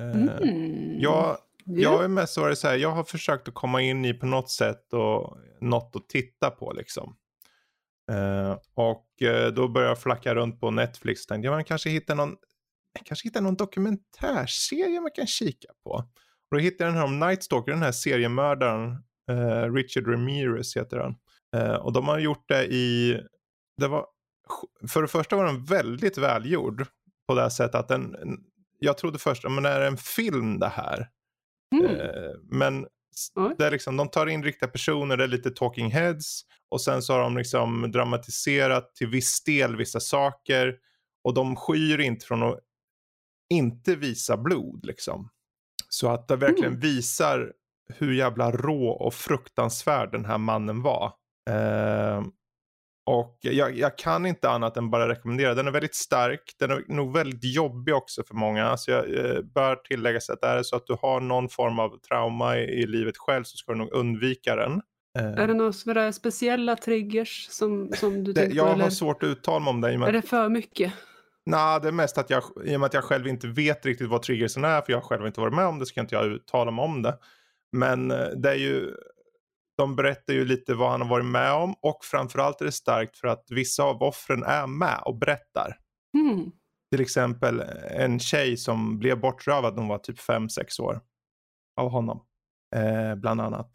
Eh, 0.00 0.10
Mm. 0.10 1.00
jag, 1.00 1.36
Ja. 1.64 1.80
jag 1.92 2.04
är 2.04 2.08
mest 2.08 2.36
varit 2.38 2.58
så 2.58 2.68
här, 2.68 2.76
jag 2.76 2.88
har 2.90 3.04
försökt 3.04 3.48
att 3.48 3.54
komma 3.54 3.82
in 3.82 4.04
i 4.04 4.14
på 4.14 4.26
något 4.26 4.50
sätt 4.50 4.92
och 4.92 5.38
något 5.60 5.96
att 5.96 6.08
titta 6.08 6.50
på 6.50 6.72
liksom. 6.72 7.16
Eh, 8.10 8.58
och 8.74 9.22
eh, 9.22 9.52
då 9.52 9.68
började 9.68 9.90
jag 9.90 9.98
flacka 9.98 10.34
runt 10.34 10.60
på 10.60 10.70
Netflix. 10.70 11.26
Tänkte 11.26 11.46
jag 11.46 11.52
man 11.52 11.64
kanske 11.64 11.90
hittar 11.90 12.14
någon, 12.14 12.36
kanske 13.04 13.28
hittar 13.28 13.40
någon 13.40 13.56
dokumentärserie 13.56 15.00
man 15.00 15.10
kan 15.14 15.26
kika 15.26 15.68
på. 15.84 15.90
Och 16.50 16.56
då 16.56 16.58
hittade 16.58 16.84
jag 16.84 16.92
den 16.92 16.98
här 16.98 17.04
om 17.04 17.20
Night 17.20 17.42
Stalker, 17.42 17.72
den 17.72 17.82
här 17.82 17.92
seriemördaren. 17.92 18.90
Eh, 19.30 19.72
Richard 19.72 20.08
Ramirez 20.08 20.76
heter 20.76 20.96
han. 20.98 21.14
Eh, 21.56 21.74
och 21.74 21.92
de 21.92 22.08
har 22.08 22.18
gjort 22.18 22.48
det 22.48 22.64
i, 22.64 23.20
det 23.76 23.88
var, 23.88 24.06
för 24.92 25.02
det 25.02 25.08
första 25.08 25.36
var 25.36 25.46
den 25.46 25.64
väldigt 25.64 26.18
välgjord. 26.18 26.86
På 27.28 27.34
det 27.34 27.42
här 27.42 27.48
sättet 27.48 27.74
att 27.74 27.88
den, 27.88 28.16
jag 28.78 28.98
trodde 28.98 29.18
först, 29.18 29.44
men 29.44 29.64
är 29.64 29.80
det 29.80 29.86
en 29.86 29.96
film 29.96 30.58
det 30.58 30.68
här? 30.68 31.08
Mm. 31.74 31.96
Men 32.42 32.86
s- 33.22 33.32
Oj. 33.34 33.54
det 33.58 33.66
är 33.66 33.70
liksom, 33.70 33.96
de 33.96 34.08
tar 34.08 34.26
in 34.26 34.42
riktiga 34.44 34.68
personer, 34.68 35.16
det 35.16 35.24
är 35.24 35.28
lite 35.28 35.50
talking 35.50 35.90
heads. 35.90 36.42
Och 36.70 36.80
sen 36.80 37.02
så 37.02 37.12
har 37.12 37.20
de 37.20 37.36
liksom 37.36 37.90
dramatiserat 37.92 38.94
till 38.94 39.06
viss 39.06 39.44
del 39.44 39.76
vissa 39.76 40.00
saker. 40.00 40.74
Och 41.24 41.34
de 41.34 41.56
skyr 41.56 42.00
inte 42.00 42.26
från 42.26 42.42
att 42.42 42.58
inte 43.50 43.96
visa 43.96 44.36
blod 44.36 44.86
liksom. 44.86 45.28
Så 45.88 46.08
att 46.10 46.28
det 46.28 46.36
verkligen 46.36 46.66
Mm. 46.72 46.80
visar 46.80 47.52
hur 47.98 48.12
jävla 48.12 48.50
rå 48.50 48.88
och 48.88 49.14
fruktansvärd 49.14 50.12
den 50.12 50.24
här 50.24 50.38
mannen 50.38 50.82
var. 50.82 51.12
Eh, 51.50 52.22
och 53.06 53.38
jag, 53.40 53.78
jag 53.78 53.98
kan 53.98 54.26
inte 54.26 54.50
annat 54.50 54.76
än 54.76 54.90
bara 54.90 55.08
rekommendera. 55.08 55.54
Den 55.54 55.66
är 55.66 55.70
väldigt 55.70 55.94
stark. 55.94 56.40
Den 56.58 56.70
är 56.70 56.84
nog 56.88 57.12
väldigt 57.12 57.54
jobbig 57.54 57.94
också 57.94 58.22
för 58.24 58.34
många. 58.34 58.76
Så 58.76 58.90
jag 58.90 59.14
eh, 59.18 59.40
bör 59.42 59.76
tillägga 59.76 60.20
sig 60.20 60.32
att 60.32 60.44
är 60.44 60.56
det 60.56 60.64
så 60.64 60.76
att 60.76 60.86
du 60.86 60.96
har 61.02 61.20
någon 61.20 61.48
form 61.48 61.78
av 61.78 61.98
trauma 62.08 62.58
i, 62.58 62.62
i 62.62 62.86
livet 62.86 63.14
själv 63.18 63.44
så 63.44 63.56
ska 63.56 63.72
du 63.72 63.78
nog 63.78 63.92
undvika 63.92 64.56
den. 64.56 64.80
Eh, 65.18 65.42
Är 65.42 65.46
det 65.46 65.54
några 65.54 65.72
sådär 65.72 66.12
speciella 66.12 66.76
triggers 66.76 67.46
som, 67.50 67.90
som 67.94 68.24
du 68.24 68.32
det, 68.32 68.40
tänker 68.40 68.56
jag 68.56 68.66
på? 68.66 68.72
har 68.72 68.78
Eller 68.80 68.90
svårt 68.90 69.22
att 69.22 69.26
uttala 69.28 69.58
mig 69.60 69.70
om 69.70 69.80
det. 69.80 69.98
med 69.98 70.08
är 70.08 70.12
det 70.12 70.22
för 70.22 70.48
mycket? 70.48 70.92
Nej, 71.46 71.80
det 71.80 71.88
är 71.88 71.92
mest 71.92 72.18
att 72.18 72.30
jag, 72.30 72.42
i 72.64 72.76
och 72.76 72.80
med 72.80 72.86
att 72.86 72.94
jag 72.94 73.04
själv 73.04 73.26
inte 73.28 73.46
vet 73.46 73.86
riktigt 73.86 74.08
vad 74.08 74.22
triggersen 74.22 74.64
är, 74.64 74.80
för 74.80 74.92
jag 74.92 74.98
har 75.00 75.04
själv 75.08 75.26
inte 75.26 75.40
varit 75.40 75.54
med 75.54 75.66
om 75.66 75.78
det, 75.78 75.86
så 75.86 75.94
kan 75.94 76.04
inte 76.04 76.14
jag 76.14 76.26
uttala 76.26 76.70
mig 76.70 76.82
om 76.84 77.02
det. 77.02 77.18
Men 77.76 78.10
eh, 78.10 78.26
det 78.36 78.50
är 78.50 78.54
ju, 78.54 78.94
de 79.76 79.96
berättar 79.96 80.32
ju 80.32 80.44
lite 80.44 80.74
vad 80.74 80.90
han 80.90 81.00
har 81.00 81.08
varit 81.08 81.26
med 81.26 81.52
om 81.52 81.74
och 81.80 81.98
framförallt 82.02 82.60
är 82.60 82.64
det 82.64 82.72
starkt 82.72 83.16
för 83.16 83.28
att 83.28 83.44
vissa 83.50 83.82
av 83.82 84.02
offren 84.02 84.42
är 84.42 84.66
med 84.66 85.02
och 85.04 85.18
berättar. 85.18 85.76
Mm. 86.18 86.50
Till 86.90 87.00
exempel 87.00 87.60
en 87.90 88.18
tjej 88.18 88.56
som 88.56 88.98
blev 88.98 89.20
bortrövad 89.20 89.74
när 89.74 89.80
hon 89.80 89.88
var 89.88 89.98
typ 89.98 90.18
5-6 90.18 90.80
år. 90.80 91.00
Av 91.80 91.90
honom. 91.90 92.22
Eh, 92.76 93.14
bland 93.14 93.40
annat. 93.40 93.70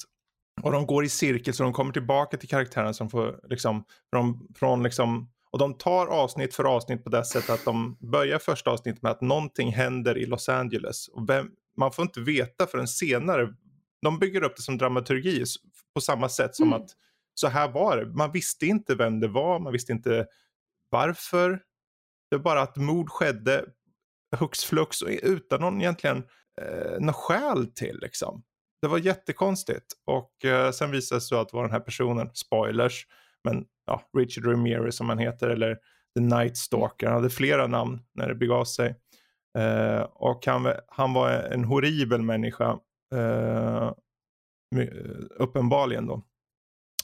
Och 0.62 0.72
de 0.72 0.86
går 0.86 1.06
i 1.06 1.10
cirkel 1.10 1.54
så 1.54 1.64
de 1.64 1.74
kommer 1.74 1.94
tillbaka 1.94 2.38
till 2.38 2.50
karaktärerna 2.50 2.94
som 2.94 3.10
får 3.10 3.40
liksom 3.50 3.84
från, 4.14 4.48
från 4.56 4.84
liksom 4.84 5.30
och 5.52 5.60
de 5.60 5.74
tar 5.74 6.08
avsnitt 6.08 6.56
för 6.56 6.64
avsnitt 6.64 7.04
på 7.04 7.10
det 7.10 7.26
sättet 7.26 7.50
att 7.50 7.66
de 7.66 7.98
börjar 8.00 8.40
första 8.40 8.72
avsnittet 8.72 9.02
med 9.02 9.12
att 9.12 9.22
någonting 9.22 9.72
händer 9.72 10.18
i 10.18 10.26
Los 10.26 10.50
Angeles. 10.50 11.08
Och 11.08 11.30
vem, 11.30 11.52
man 11.78 11.92
får 11.92 12.04
inte 12.04 12.20
veta 12.20 12.68
förrän 12.68 12.88
senare. 12.88 13.54
De 14.02 14.20
bygger 14.20 14.44
upp 14.44 14.56
det 14.56 14.62
som 14.62 14.78
dramaturgi 14.78 15.44
på 15.98 16.02
samma 16.02 16.30
sätt 16.30 16.56
som 16.56 16.68
Mm. 16.68 16.82
att 16.82 16.90
så 17.34 17.48
här 17.48 17.68
var 17.72 17.98
det. 17.98 18.06
Man 18.06 18.32
visste 18.32 18.66
inte 18.66 18.96
vem 18.96 19.20
det 19.20 19.28
var, 19.28 19.60
man 19.60 19.74
visste 19.74 19.92
inte 19.92 20.28
varför. 20.90 21.50
Det 22.30 22.38
var 22.38 22.44
bara 22.44 22.62
att 22.62 22.78
mord 22.78 23.10
skedde 23.10 23.66
hux 24.38 24.66
flux 24.66 25.02
och 25.02 25.10
utan 25.24 25.62
någon 25.62 25.82
egentligen 25.82 26.24
eh, 26.62 27.00
något 27.00 27.16
skäl 27.16 27.68
till 27.74 28.00
liksom. 28.02 28.44
Det 28.82 28.88
var 28.88 28.98
jättekonstigt 28.98 29.86
och 30.06 30.46
eh, 30.46 30.72
sen 30.72 30.92
visade 30.92 31.18
det 31.18 31.22
sig 31.22 31.38
att 31.38 31.50
det 31.50 31.56
var 31.58 31.64
den 31.64 31.72
här 31.72 31.80
personen, 31.80 32.30
spoilers, 32.34 33.08
men 33.44 33.66
ja, 33.86 34.02
Richard 34.18 34.46
Ramirez 34.46 34.96
som 34.96 35.10
han 35.10 35.18
heter 35.18 35.50
eller 35.50 35.76
The 36.18 36.22
Night 36.22 36.58
Stalker, 36.58 37.08
han 37.08 37.16
hade 37.16 37.30
flera 37.30 37.68
namn 37.68 38.00
när 38.16 38.28
det 38.28 38.36
begav 38.36 38.66
sig. 38.66 38.96
Eh, 39.58 40.02
och 40.02 40.46
han, 40.46 40.74
han 40.88 41.14
var 41.14 41.30
en 41.30 41.64
horribel 41.64 42.22
människa, 42.22 42.80
eh, 43.16 43.92
uppenbarligen 45.30 46.06
då. 46.06 46.24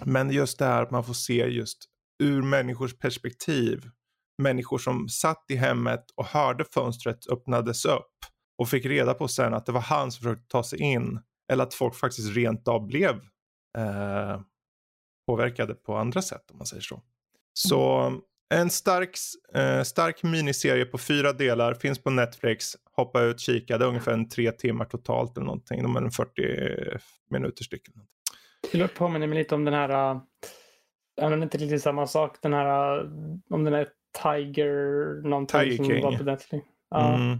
Men 0.05 0.31
just 0.31 0.59
det 0.59 0.65
här 0.65 0.83
att 0.83 0.91
man 0.91 1.03
får 1.03 1.13
se 1.13 1.47
just 1.47 1.85
ur 2.23 2.41
människors 2.41 2.97
perspektiv. 2.97 3.89
Människor 4.41 4.77
som 4.77 5.09
satt 5.09 5.45
i 5.49 5.55
hemmet 5.55 6.05
och 6.15 6.25
hörde 6.25 6.65
fönstret 6.73 7.27
öppnades 7.27 7.85
upp 7.85 8.11
och 8.57 8.69
fick 8.69 8.85
reda 8.85 9.13
på 9.13 9.27
sen 9.27 9.53
att 9.53 9.65
det 9.65 9.71
var 9.71 9.81
han 9.81 10.11
som 10.11 10.23
försökte 10.23 10.47
ta 10.47 10.63
sig 10.63 10.79
in. 10.79 11.19
Eller 11.51 11.63
att 11.63 11.73
folk 11.73 11.95
faktiskt 11.95 12.35
rent 12.35 12.67
av 12.67 12.87
blev 12.87 13.15
eh, 13.77 14.41
påverkade 15.27 15.73
på 15.73 15.95
andra 15.97 16.21
sätt 16.21 16.51
om 16.51 16.57
man 16.57 16.67
säger 16.67 16.81
så. 16.81 17.01
Så 17.53 17.99
mm 17.99 18.21
en 18.59 18.69
stark, 18.69 19.17
eh, 19.55 19.81
stark 19.83 20.23
miniserie 20.23 20.85
på 20.85 20.97
fyra 20.97 21.33
delar 21.33 21.73
finns 21.73 22.03
på 22.03 22.09
Netflix. 22.09 22.73
Hoppa 22.95 23.21
ut, 23.21 23.39
kika. 23.39 23.77
Det 23.77 23.85
är 23.85 23.89
ungefär 23.89 24.11
en 24.13 24.29
tre 24.29 24.51
timmar 24.51 24.85
totalt 24.85 25.37
eller 25.37 25.45
någonting. 25.45 25.83
De 25.83 25.95
är 25.95 26.01
en 26.01 26.11
40 26.11 26.99
minuter 27.29 27.63
styck. 27.63 27.81
Det 28.71 28.87
påminner 28.87 29.27
mig 29.27 29.37
lite 29.37 29.55
om 29.55 29.65
den 29.65 29.73
här, 29.73 29.89
äh, 29.89 30.21
om 31.25 31.31
det 31.39 31.43
inte 31.43 31.57
riktigt 31.57 31.81
samma 31.81 32.07
sak, 32.07 32.37
den 32.41 32.53
här, 32.53 32.97
äh, 32.97 33.05
om 33.49 33.63
den 33.63 33.73
här 33.73 33.87
Tiger 34.23 34.71
någonting 35.29 35.59
Tiger 35.59 35.75
som 35.75 35.85
King. 35.85 36.03
var 36.03 36.17
på 36.17 36.23
Netflix. 36.23 36.65
Ja, 36.89 37.15
Mm. 37.15 37.39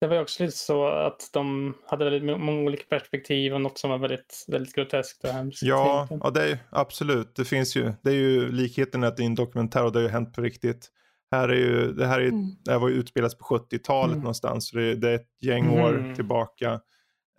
Det 0.00 0.06
var 0.06 0.20
också 0.20 0.42
lite 0.44 0.56
så 0.56 0.86
att 0.86 1.30
de 1.32 1.74
hade 1.86 2.04
väldigt 2.04 2.24
må- 2.24 2.38
många 2.38 2.60
olika 2.62 2.84
perspektiv 2.88 3.54
och 3.54 3.60
något 3.60 3.78
som 3.78 3.90
var 3.90 3.98
väldigt, 3.98 4.44
väldigt 4.48 4.74
groteskt 4.74 5.24
och 5.24 5.30
hemskt. 5.30 5.62
Ja, 5.62 6.08
ja 6.10 6.30
det 6.30 6.50
är, 6.50 6.58
absolut. 6.70 7.34
Det 7.36 7.44
finns 7.44 7.76
ju, 7.76 7.92
det 8.02 8.10
är 8.10 8.14
ju 8.14 8.52
likheten 8.52 9.04
att 9.04 9.16
det 9.16 9.22
är 9.22 9.26
en 9.26 9.34
dokumentär 9.34 9.84
och 9.84 9.92
det 9.92 9.98
har 9.98 10.02
ju 10.04 10.08
hänt 10.08 10.34
på 10.34 10.40
riktigt. 10.42 10.90
Här 11.30 11.48
är 11.48 11.54
ju, 11.56 11.92
det 11.92 12.06
här 12.06 12.20
är, 12.20 12.28
Mm. 12.28 12.50
det 12.64 12.70
här 12.72 12.78
var 12.78 12.88
ju 12.88 12.94
utspelat 12.94 13.38
på 13.38 13.44
70-talet 13.44 14.12
Mm. 14.12 14.18
någonstans. 14.22 14.68
Så 14.68 14.76
det, 14.76 14.94
det 14.94 15.10
är 15.10 15.14
ett 15.14 15.28
gäng 15.42 15.70
år 15.70 15.92
Mhm. 15.92 16.14
tillbaka. 16.14 16.80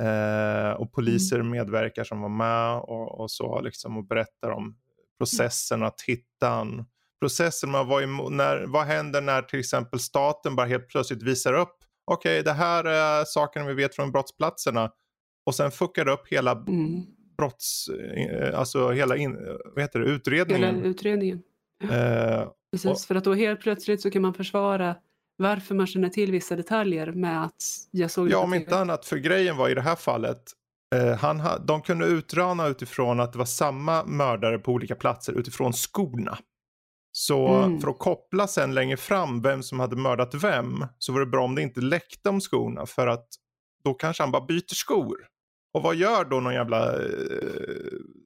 Eh, 0.01 0.71
och 0.71 0.93
poliser 0.93 1.35
Mm. 1.39 1.49
medverkar 1.49 2.03
som 2.03 2.21
var 2.21 2.29
med 2.29 2.77
och, 2.77 3.19
och 3.19 3.31
så 3.31 3.61
liksom 3.61 3.97
och 3.97 4.07
berättar 4.07 4.49
om 4.51 4.75
processen 5.19 5.83
att 5.83 6.01
hitta 6.01 6.49
en 6.61 6.85
processen 7.21 7.71
man 7.71 7.87
var 7.87 8.01
emo- 8.01 8.29
när, 8.29 8.65
vad 8.67 8.85
händer 8.85 9.21
när 9.21 9.41
till 9.41 9.59
exempel 9.59 9.99
staten 9.99 10.55
bara 10.55 10.67
helt 10.67 10.87
plötsligt 10.89 11.23
visar 11.23 11.53
upp 11.53 11.77
okej 12.11 12.43
det 12.43 12.53
här 12.53 12.83
är 12.83 13.25
sakerna 13.25 13.65
vi 13.65 13.73
vet 13.73 13.95
från 13.95 14.11
brottsplatserna 14.11 14.91
och 15.45 15.55
sen 15.55 15.71
fuckar 15.71 16.07
upp 16.07 16.27
hela 16.27 16.51
Mm. 16.51 17.03
brotts, 17.37 17.87
eh, 17.89 18.59
alltså 18.59 18.91
hela 18.91 19.17
in, 19.17 19.37
vad 19.75 19.81
heter 19.83 19.99
det, 19.99 20.05
Hela 20.05 20.15
utredningen. 20.15 20.83
utredningen. 20.83 21.41
Eh, 21.83 22.47
Precis, 22.71 23.05
för 23.05 23.15
att 23.15 23.23
då 23.23 23.33
helt 23.33 23.61
plötsligt 23.61 24.01
så 24.01 24.11
kan 24.11 24.21
man 24.21 24.33
försvara 24.33 24.95
varför 25.37 25.75
man 25.75 25.87
känner 25.87 26.09
till 26.09 26.31
vissa 26.31 26.55
detaljer 26.55 27.11
med 27.11 27.43
att 27.43 27.63
jag 27.91 28.11
såg 28.11 28.29
ja, 28.31 28.37
om 28.37 28.51
TV. 28.51 28.57
inte 28.63 28.77
annat, 28.77 29.05
för 29.05 29.17
grejen 29.17 29.57
var 29.57 29.69
i 29.69 29.73
det 29.73 29.81
här 29.81 29.95
fallet, 29.95 30.41
eh, 30.95 31.17
han 31.17 31.39
ha, 31.39 31.57
de 31.57 31.81
kunde 31.81 32.05
utröna 32.05 32.67
utifrån 32.67 33.19
att 33.19 33.31
det 33.33 33.37
var 33.37 33.45
samma 33.45 34.03
mördare 34.05 34.59
på 34.59 34.71
olika 34.71 34.95
platser 34.95 35.33
utifrån 35.33 35.73
skorna. 35.73 36.37
Så 37.19 37.47
Mm. 37.47 37.79
för 37.81 37.87
att 37.89 37.99
koppla 37.99 38.47
sen 38.47 38.73
längre 38.73 38.97
fram 38.97 39.41
vem 39.41 39.63
som 39.63 39.79
hade 39.79 39.95
mördat 39.95 40.33
vem 40.33 40.85
så 40.97 41.13
var 41.13 41.19
det 41.19 41.25
bra 41.25 41.43
om 41.43 41.55
det 41.55 41.61
inte 41.61 41.81
läckte 41.81 42.29
om 42.29 42.41
skorna 42.41 42.85
för 42.85 43.07
att 43.07 43.27
då 43.83 43.93
kanske 43.93 44.23
han 44.23 44.31
bara 44.31 44.45
byter 44.45 44.73
skor. 44.75 45.17
Och 45.73 45.83
vad 45.83 45.95
gör 45.95 46.25
då 46.25 46.39
någon 46.39 46.53
jävla 46.53 46.93
eh, 46.95 47.01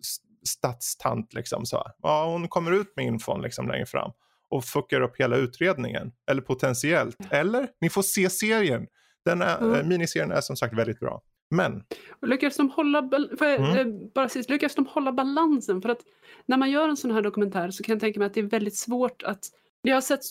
s- 0.02 0.18
stadstant 0.50 1.34
liksom 1.34 1.66
så 1.66 1.78
här? 1.78 1.92
Ja, 2.02 2.26
hon 2.26 2.48
kommer 2.48 2.72
ut 2.72 2.94
med 2.96 3.06
infon 3.06 3.42
liksom 3.42 3.68
längre 3.68 3.86
fram 3.86 4.12
och 4.50 4.66
fuckar 4.66 5.02
upp 5.02 5.18
hela 5.20 5.36
utredningen. 5.36 6.12
Eller 6.32 6.42
potentiellt. 6.42 7.16
Eller, 7.30 7.68
ni 7.82 7.90
får 7.90 8.02
se 8.02 8.30
serien. 8.30 8.88
Den 9.26 9.42
är, 9.42 9.58
Mm. 9.58 9.74
eh, 9.76 9.84
miniserien 9.88 10.32
är 10.32 10.42
som 10.42 10.56
sagt 10.56 10.74
väldigt 10.74 11.00
bra. 11.00 11.22
Men, 11.52 11.84
Och 12.22 12.28
lyckas 12.28 12.58
de 12.58 12.70
hålla, 12.70 13.10
jag, 13.40 13.60
Mm. 13.60 13.78
eh, 13.78 14.10
bara 14.14 14.30
sist, 14.30 14.50
lyckas 14.50 14.76
de 14.76 14.86
hålla 14.86 15.12
balansen? 15.12 15.82
För 15.82 15.90
att 15.90 16.00
när 16.46 16.58
man 16.58 16.72
gör 16.72 16.90
en 16.90 16.98
sån 16.98 17.12
här 17.12 17.22
dokumentär 17.22 17.72
så 17.72 17.84
kan 17.84 17.94
jag 17.94 18.00
tänka 18.00 18.20
mig 18.20 18.26
att 18.26 18.34
det 18.34 18.40
är 18.40 18.44
väldigt 18.44 18.76
svårt 18.78 19.24
att 19.24 19.46
jag 19.82 19.96
har 19.96 20.02
sett 20.02 20.22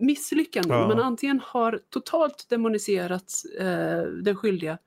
misslyckanden 0.00 0.78
Ja. 0.78 0.88
man 0.88 1.00
antingen 1.00 1.40
har 1.44 1.80
totalt 1.90 2.46
demoniserat 2.48 3.32
eh, 3.60 4.02
den 4.22 4.36
skyldiga 4.36 4.78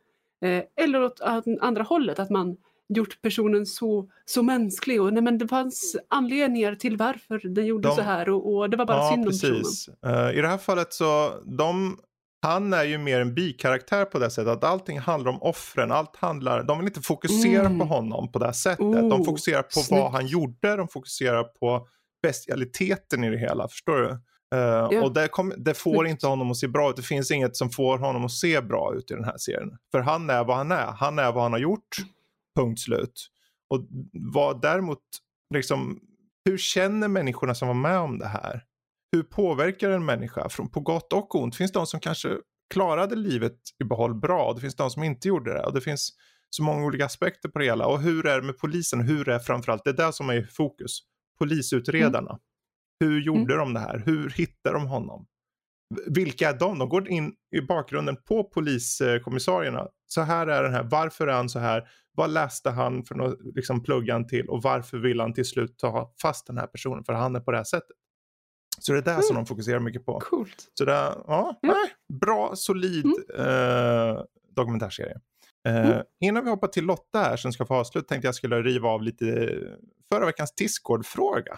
eh, 0.45 0.63
eller 0.83 1.03
åt 1.03 1.21
an- 1.21 1.57
andra 1.61 1.83
hållet, 1.83 2.19
att 2.19 2.29
man 2.29 2.57
gjort 2.89 3.21
personen 3.21 3.65
så, 3.65 4.09
så 4.25 4.43
mänsklig 4.43 5.01
och 5.01 5.13
nej, 5.13 5.23
men 5.23 5.37
det 5.37 5.47
fanns 5.47 5.95
anledningar 6.07 6.75
till 6.75 6.97
varför 6.97 7.39
den 7.43 7.65
gjorde 7.65 7.87
De- 7.89 7.95
så 7.95 8.01
här 8.01 8.29
och, 8.29 8.55
och 8.55 8.69
det 8.69 8.77
var 8.77 8.85
bara 8.85 8.97
ja 8.97 9.09
synd 9.11 9.25
om 9.25 9.31
personen. 9.31 9.57
precis. 9.57 9.89
Eh, 10.05 10.37
I 10.37 10.41
det 10.41 10.47
här 10.47 10.57
fallet 10.57 10.93
så, 10.93 11.29
de 11.45 11.97
han 12.41 12.73
är 12.73 12.83
ju 12.83 12.97
mer 12.97 13.19
en 13.21 13.33
bikaraktär 13.35 14.05
på 14.05 14.19
det 14.19 14.29
sättet 14.29 14.47
att 14.53 14.63
allting 14.63 14.99
handlar 14.99 15.31
om 15.31 15.41
offren. 15.41 15.91
Allt 15.91 16.15
handlar, 16.15 16.63
de 16.63 16.77
vill 16.79 16.87
inte 16.87 17.01
fokusera 17.01 17.65
Mm. 17.65 17.79
på 17.79 17.85
honom 17.85 18.31
på 18.31 18.39
det 18.39 18.53
sättet. 18.53 18.79
Oh, 18.85 19.09
de 19.09 19.25
fokuserar 19.25 19.61
på 19.63 19.69
snyggt. 19.79 20.01
vad 20.01 20.11
han 20.11 20.27
gjorde, 20.27 20.75
de 20.75 20.87
fokuserar 20.87 21.43
på 21.43 21.87
bestialiteten 22.23 23.23
i 23.23 23.29
det 23.29 23.37
hela. 23.37 23.67
Förstår 23.67 23.97
du? 23.97 24.19
Eh, 24.57 25.03
Och 25.03 25.13
det, 25.13 25.27
kom, 25.27 25.53
det 25.57 25.73
får 25.73 25.95
Snyggt. 25.95 26.09
inte 26.11 26.27
honom 26.27 26.51
att 26.51 26.57
se 26.57 26.67
bra 26.67 26.89
ut. 26.89 26.95
Det 26.95 27.01
finns 27.01 27.31
inget 27.31 27.55
som 27.55 27.69
får 27.69 27.97
honom 27.97 28.25
att 28.25 28.31
se 28.31 28.61
bra 28.61 28.93
ut 28.95 29.11
i 29.11 29.13
den 29.13 29.23
här 29.23 29.37
serien. 29.37 29.69
För 29.91 29.99
han 29.99 30.29
är 30.29 30.43
vad 30.43 30.57
han 30.57 30.71
är. 30.71 30.85
Han 30.85 31.19
är 31.19 31.31
vad 31.31 31.43
han 31.43 31.51
har 31.51 31.59
gjort. 31.59 31.95
Punkt 32.59 32.79
slut. 32.79 33.27
Och 33.69 33.87
vad 34.33 34.61
däremot, 34.61 34.99
liksom, 35.53 35.99
hur 36.45 36.57
känner 36.57 37.07
människorna 37.07 37.55
som 37.55 37.67
var 37.67 37.75
med 37.75 37.97
om 37.99 38.19
det 38.19 38.27
här? 38.27 38.63
Hur 39.11 39.23
påverkar 39.23 39.89
en 39.89 40.05
människa 40.05 40.49
från, 40.49 40.69
på 40.69 40.79
gott 40.79 41.13
och 41.13 41.35
ont? 41.35 41.53
Det 41.53 41.57
finns 41.57 41.71
de 41.71 41.87
som 41.87 41.99
kanske 41.99 42.37
klarade 42.73 43.15
livet 43.15 43.57
i 43.83 43.83
behåll 43.83 44.15
bra 44.15 44.45
och 44.45 44.55
det 44.55 44.61
finns 44.61 44.75
de 44.75 44.89
som 44.89 45.03
inte 45.03 45.27
gjorde 45.27 45.53
det. 45.53 45.63
Och 45.65 45.73
det 45.73 45.81
finns 45.81 46.09
så 46.49 46.63
många 46.63 46.85
olika 46.85 47.05
aspekter 47.05 47.49
på 47.49 47.59
det 47.59 47.65
hela. 47.65 47.87
Och 47.87 48.01
hur 48.01 48.25
är 48.25 48.41
det 48.41 48.45
med 48.45 48.57
polisen? 48.57 49.01
Hur 49.01 49.29
är 49.29 49.39
framförallt, 49.39 49.83
det 49.83 49.89
är 49.89 50.05
det 50.05 50.13
som 50.13 50.29
är 50.29 50.43
fokus. 50.43 50.99
Polisutredarna. 51.39 52.39
Hur 52.99 53.21
gjorde 53.21 53.55
de 53.57 53.73
det 53.73 53.79
här? 53.79 54.03
Hur 54.05 54.29
hittade 54.29 54.75
de 54.75 54.87
honom? 54.87 55.25
Vilka 56.07 56.49
är 56.49 56.59
de? 56.59 56.79
De 56.79 56.89
går 56.89 57.09
in 57.09 57.33
i 57.55 57.61
bakgrunden 57.61 58.17
på 58.27 58.43
poliskommissarierna. 58.43 59.87
Så 60.07 60.21
här 60.21 60.47
är 60.47 60.63
den 60.63 60.73
här. 60.73 60.87
Varför 60.91 61.27
är 61.27 61.33
han 61.33 61.49
så 61.49 61.59
här? 61.59 61.89
Vad 62.17 62.29
läste 62.29 62.69
han 62.69 63.03
för 63.03 63.15
något, 63.15 63.39
liksom 63.55 63.83
plugga 63.83 64.13
han 64.13 64.27
till? 64.27 64.49
Och 64.49 64.61
varför 64.61 64.97
vill 64.97 65.19
han 65.19 65.33
till 65.33 65.45
slut 65.45 65.77
ta 65.77 66.13
fast 66.21 66.47
den 66.47 66.57
här 66.57 66.67
personen? 66.67 67.03
För 67.03 67.13
han 67.13 67.35
är 67.35 67.39
på 67.39 67.51
det 67.51 67.57
här 67.57 67.63
sättet. 67.63 67.97
Så 68.79 68.91
det 68.93 68.97
är 68.97 69.15
det 69.15 69.23
som 69.23 69.35
de 69.35 69.45
fokuserar 69.45 69.79
mycket 69.79 70.05
på. 70.05 70.19
Coolt. 70.19 70.67
Så 70.73 70.85
det 70.85 70.91
ja, 70.91 71.23
Ja. 71.27 71.55
nej, 71.61 72.19
bra, 72.19 72.51
solid 72.55 73.05
eh, 73.37 74.21
dokumentärserie. 74.55 75.19
Eh, 75.67 75.89
Mm. 75.91 76.03
Innan 76.21 76.43
vi 76.43 76.49
hoppar 76.49 76.67
till 76.67 76.85
Lotta 76.85 77.19
här 77.19 77.37
som 77.37 77.53
ska 77.53 77.65
få 77.65 77.73
avslut 77.75 78.07
tänkte 78.07 78.27
jag 78.27 78.35
skulle 78.35 78.61
riva 78.61 78.89
av 78.89 79.01
lite 79.03 79.25
förra 80.13 80.25
veckans 80.25 80.55
Discord-fråga. 80.55 81.57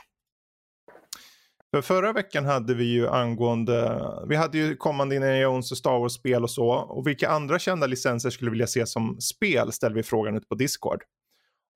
För 1.72 1.82
förra 1.82 2.14
veckan 2.14 2.45
hade 2.45 2.74
vi 2.74 2.84
ju 2.84 3.07
angående, 3.09 4.01
vi 4.28 4.36
hade 4.36 4.57
ju 4.57 4.76
kommande 4.76 5.16
Indiana 5.16 5.38
Jones 5.39 5.72
och 5.72 5.78
Star 5.78 5.99
Wars-spel 5.99 6.43
och 6.43 6.49
så. 6.51 6.70
Och 6.70 7.07
vilka 7.07 7.30
andra 7.30 7.59
kända 7.59 7.88
licenser 7.88 8.30
skulle 8.30 8.51
vilja 8.51 8.68
se 8.68 8.86
som 8.86 9.22
spel 9.22 9.72
ställde 9.72 9.95
vi 9.95 10.03
frågan 10.03 10.36
ut 10.38 10.49
på 10.49 10.55
Discord. 10.55 11.03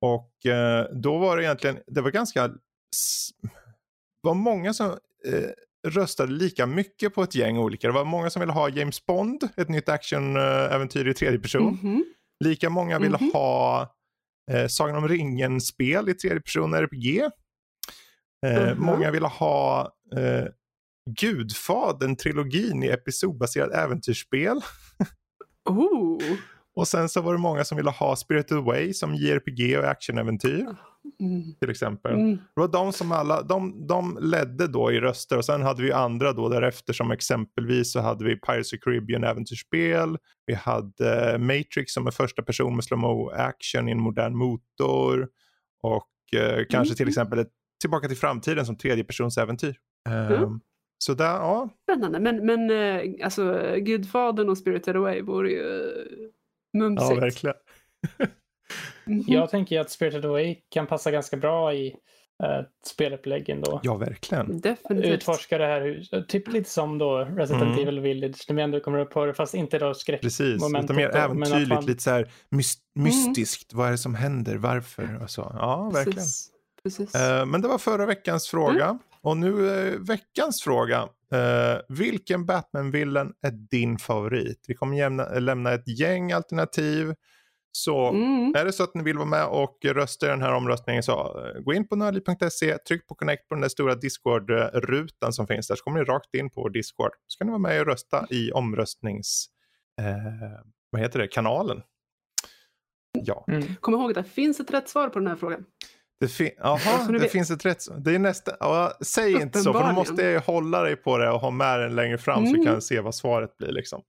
Och 0.02 0.46
eh, 0.46 0.86
då 0.94 1.18
var 1.18 1.38
det 1.38 1.44
egentligen, 1.44 1.78
det 1.88 2.02
var 2.02 2.12
ganska, 2.12 2.52
var 4.22 4.34
många 4.34 4.74
som 4.74 4.98
eh, 5.26 5.50
röstade 5.88 6.32
lika 6.32 6.66
mycket 6.66 7.14
på 7.16 7.24
ett 7.24 7.36
gäng 7.36 7.58
olika. 7.58 7.88
Det 7.88 7.94
var 7.94 8.06
många 8.06 8.30
som 8.30 8.40
ville 8.40 8.52
ha 8.54 8.70
James 8.70 9.06
Bond, 9.06 9.50
ett 9.58 9.70
nytt 9.70 9.90
actionäventyr 9.90 11.08
i 11.08 11.14
tredje 11.14 11.40
person. 11.40 11.80
Mhm. 11.82 12.06
Lika 12.44 12.70
många 12.70 13.00
ville 13.00 13.18
Mhm. 13.22 13.30
ha 13.34 13.94
eh, 14.52 14.68
Sagan 14.68 14.96
om 14.96 15.08
ringen-spel 15.08 16.10
i 16.10 16.14
tredje 16.14 16.40
person 16.42 16.74
RPG. 16.74 17.20
Eh, 18.46 18.70
Mhm. 18.72 18.86
Många 18.86 19.12
ville 19.12 19.28
ha 19.28 19.92
eh, 20.18 20.46
Gudfadern-trilogin 21.20 22.84
i 22.86 22.88
episodbaserat 22.90 23.72
äventyrsspel. 23.74 24.60
Oh. 25.70 26.18
Och 26.76 26.88
sen 26.88 27.10
så 27.10 27.22
var 27.22 27.34
det 27.34 27.40
många 27.40 27.64
som 27.66 27.78
ville 27.78 27.90
ha 27.90 28.16
Spirited 28.16 28.58
Away 28.58 28.94
som 28.94 29.16
JRPG 29.16 29.78
och 29.78 29.84
actionäventyr 29.90 30.66
Mm. 31.20 31.56
till 31.60 31.70
exempel. 31.70 32.14
Mm. 32.14 32.32
Det 32.36 32.62
var 32.62 32.68
de 32.68 32.94
som 32.94 33.12
alla, 33.12 33.42
de, 33.44 33.88
de 33.88 34.18
ledde 34.22 34.68
då 34.68 34.92
i 34.92 35.00
röster 35.00 35.38
och 35.38 35.46
sen 35.46 35.62
hade 35.62 35.84
vi 35.84 35.92
andra 35.92 36.34
då 36.34 36.50
därefter 36.50 36.94
som 36.94 37.12
exempelvis 37.12 37.92
så 37.92 38.00
hade 38.00 38.26
vi 38.26 38.36
Pirates 38.36 38.74
of 38.74 38.80
Caribbean 38.80 39.24
äventyrsspel. 39.24 40.18
Vi 40.46 40.54
hade 40.54 41.38
Matrix 41.40 41.94
som 41.94 42.08
är 42.08 42.12
första 42.12 42.42
person 42.42 42.76
med 42.76 42.84
slow 42.84 43.32
action 43.34 43.90
i 43.90 43.92
en 43.92 44.02
modern 44.02 44.36
motor. 44.38 45.28
Och 45.82 46.40
eh, 46.40 46.66
kanske 46.70 46.96
till 46.96 47.04
Mm. 47.04 47.10
exempel 47.10 47.40
ett 47.40 47.52
Tillbaka 47.82 48.08
till 48.08 48.18
framtiden 48.18 48.66
som 48.66 48.78
tredjepersonsäventyr. 48.78 49.76
Ehm, 50.10 50.34
Mm. 50.34 50.60
Så 50.98 51.14
där, 51.14 51.26
ja. 51.26 51.70
Spännande. 51.84 52.20
Men, 52.20 52.46
men 52.46 52.70
eh, 52.70 53.26
alltså, 53.26 53.76
Gudfadern 53.78 54.50
och 54.50 54.58
Spirited 54.58 54.96
Away 54.96 55.22
vore 55.22 55.52
ju 55.52 55.60
eh, 55.60 56.80
mumsigt. 56.80 57.10
Ja, 57.12 57.20
verkligen. 57.20 57.56
Mhm. 59.08 59.24
Jag 59.28 59.50
tänker 59.50 59.80
att 59.80 59.90
Spirited 59.90 60.26
Away 60.26 60.56
kan 60.70 60.88
passa 60.88 61.12
ganska 61.12 61.38
bra 61.38 61.74
i 61.74 61.88
uh, 62.44 62.66
spelupplägg 62.86 63.50
ändå. 63.50 63.80
Ja, 63.84 63.96
verkligen. 63.96 64.62
Definitivt. 64.62 65.14
Utforska 65.14 65.58
det 65.58 65.66
här 65.66 65.82
huset. 65.82 66.28
Typ 66.30 66.48
lite 66.54 66.70
som 66.70 66.98
då 66.98 67.18
Resident 67.20 67.64
Mm. 67.64 67.80
Evil 67.80 68.00
Village. 68.00 68.46
När 68.50 68.56
vi 68.56 68.62
ändå 68.62 68.80
kommer 68.80 69.00
upp 69.00 69.10
på 69.12 69.26
det. 69.26 69.34
Fast 69.34 69.54
inte 69.54 69.80
då 69.80 69.94
skräck. 69.94 70.22
Precis, 70.22 70.56
utan 70.56 70.96
mer 70.96 71.16
äventyrligt, 71.16 71.70
man- 71.70 71.86
lite 71.86 72.04
så 72.04 72.10
här 72.10 72.32
mys- 72.52 72.78
mystiskt. 72.96 73.74
Vad 73.74 73.88
är 73.88 73.92
det 73.92 73.98
som 73.98 74.16
händer, 74.16 74.56
varför 74.56 75.24
och 75.24 75.30
så. 75.30 75.52
Ja, 75.56 75.92
verkligen. 75.94 76.16
Precis. 76.18 76.52
Precis. 76.84 77.16
Eh, 77.16 77.46
men 77.46 77.62
det 77.62 77.68
var 77.68 77.78
förra 77.78 78.06
veckans 78.06 78.48
fråga. 78.48 79.00
Och 79.22 79.38
nu 79.38 79.70
är 79.70 79.98
veckans 79.98 80.62
fråga. 80.64 80.98
Eh, 81.34 81.80
vilken 81.90 82.46
Batman-villen 82.46 83.34
är 83.42 83.52
din 83.52 83.98
favorit? 83.98 84.66
Vi 84.68 84.74
kommer 84.74 84.98
jämna, 84.98 85.30
lämna 85.40 85.74
ett 85.74 86.00
gäng 86.00 86.32
alternativ. 86.32 87.14
Så 87.80 88.08
Mm. 88.10 88.54
är 88.56 88.66
det 88.66 88.74
så 88.74 88.84
att 88.84 88.96
ni 88.96 89.04
vill 89.04 89.18
vara 89.18 89.28
med 89.28 89.46
och 89.46 89.78
rösta 89.86 90.26
i 90.26 90.30
den 90.30 90.42
här 90.42 90.54
omröstningen 90.54 91.04
så 91.04 91.12
eh, 91.46 91.62
gå 91.62 91.74
in 91.74 91.88
på 91.88 91.96
nördliv.se, 91.96 92.78
tryck 92.78 93.08
på 93.08 93.16
connect 93.16 93.48
på 93.48 93.56
den 93.56 93.62
där 93.62 93.70
stora 93.70 93.96
Discord-rutan 93.96 95.34
som 95.34 95.48
finns 95.48 95.68
där 95.68 95.76
så 95.76 95.84
kommer 95.84 96.00
ni 96.00 96.06
rakt 96.06 96.36
in 96.36 96.50
på 96.50 96.70
Discord. 96.70 97.12
Så 97.28 97.38
kan 97.38 97.48
ni 97.48 97.52
vara 97.52 97.60
med 97.60 97.80
och 97.82 97.88
rösta 97.88 98.28
i 98.30 98.52
omröstnings... 98.52 99.46
Eh, 100.02 100.60
vad 100.90 101.02
heter 101.02 101.20
det? 101.20 101.28
Kanalen. 101.28 101.82
Ja. 103.12 103.46
Mm. 103.48 103.76
Kom 103.82 103.94
ihåg 103.94 104.10
att 104.12 104.16
det 104.26 104.30
finns 104.32 104.60
ett 104.60 104.72
rätt 104.74 104.90
svar 104.90 105.10
på 105.10 105.20
den 105.20 105.28
här 105.28 105.36
frågan. 105.36 105.66
Det, 106.20 106.28
fin- 106.28 106.52
Aha, 106.62 107.08
det 107.12 107.20
vet. 107.20 107.32
finns 107.32 107.52
ett 107.52 107.66
rätt... 107.66 107.84
Det 108.06 108.16
är 108.16 108.20
nästa... 108.20 108.52
Ja, 108.60 108.94
säg 109.02 109.42
inte 109.42 109.60
så, 109.60 109.74
för 109.74 109.84
då 109.88 109.92
måste 109.92 110.22
jag 110.22 110.32
ju 110.32 110.38
hålla 110.40 110.84
dig 110.84 110.96
på 110.96 111.18
det 111.18 111.30
och 111.30 111.40
ha 111.40 111.52
med 111.52 111.80
den 111.80 111.96
längre 111.96 112.18
fram 112.18 112.46
så 112.46 112.50
Mm. 112.54 112.66
kan 112.66 112.74
jag 112.74 112.84
se 112.84 113.00
vad 113.00 113.16
svaret 113.16 113.58
blir. 113.58 113.72
Liksom. 113.72 114.02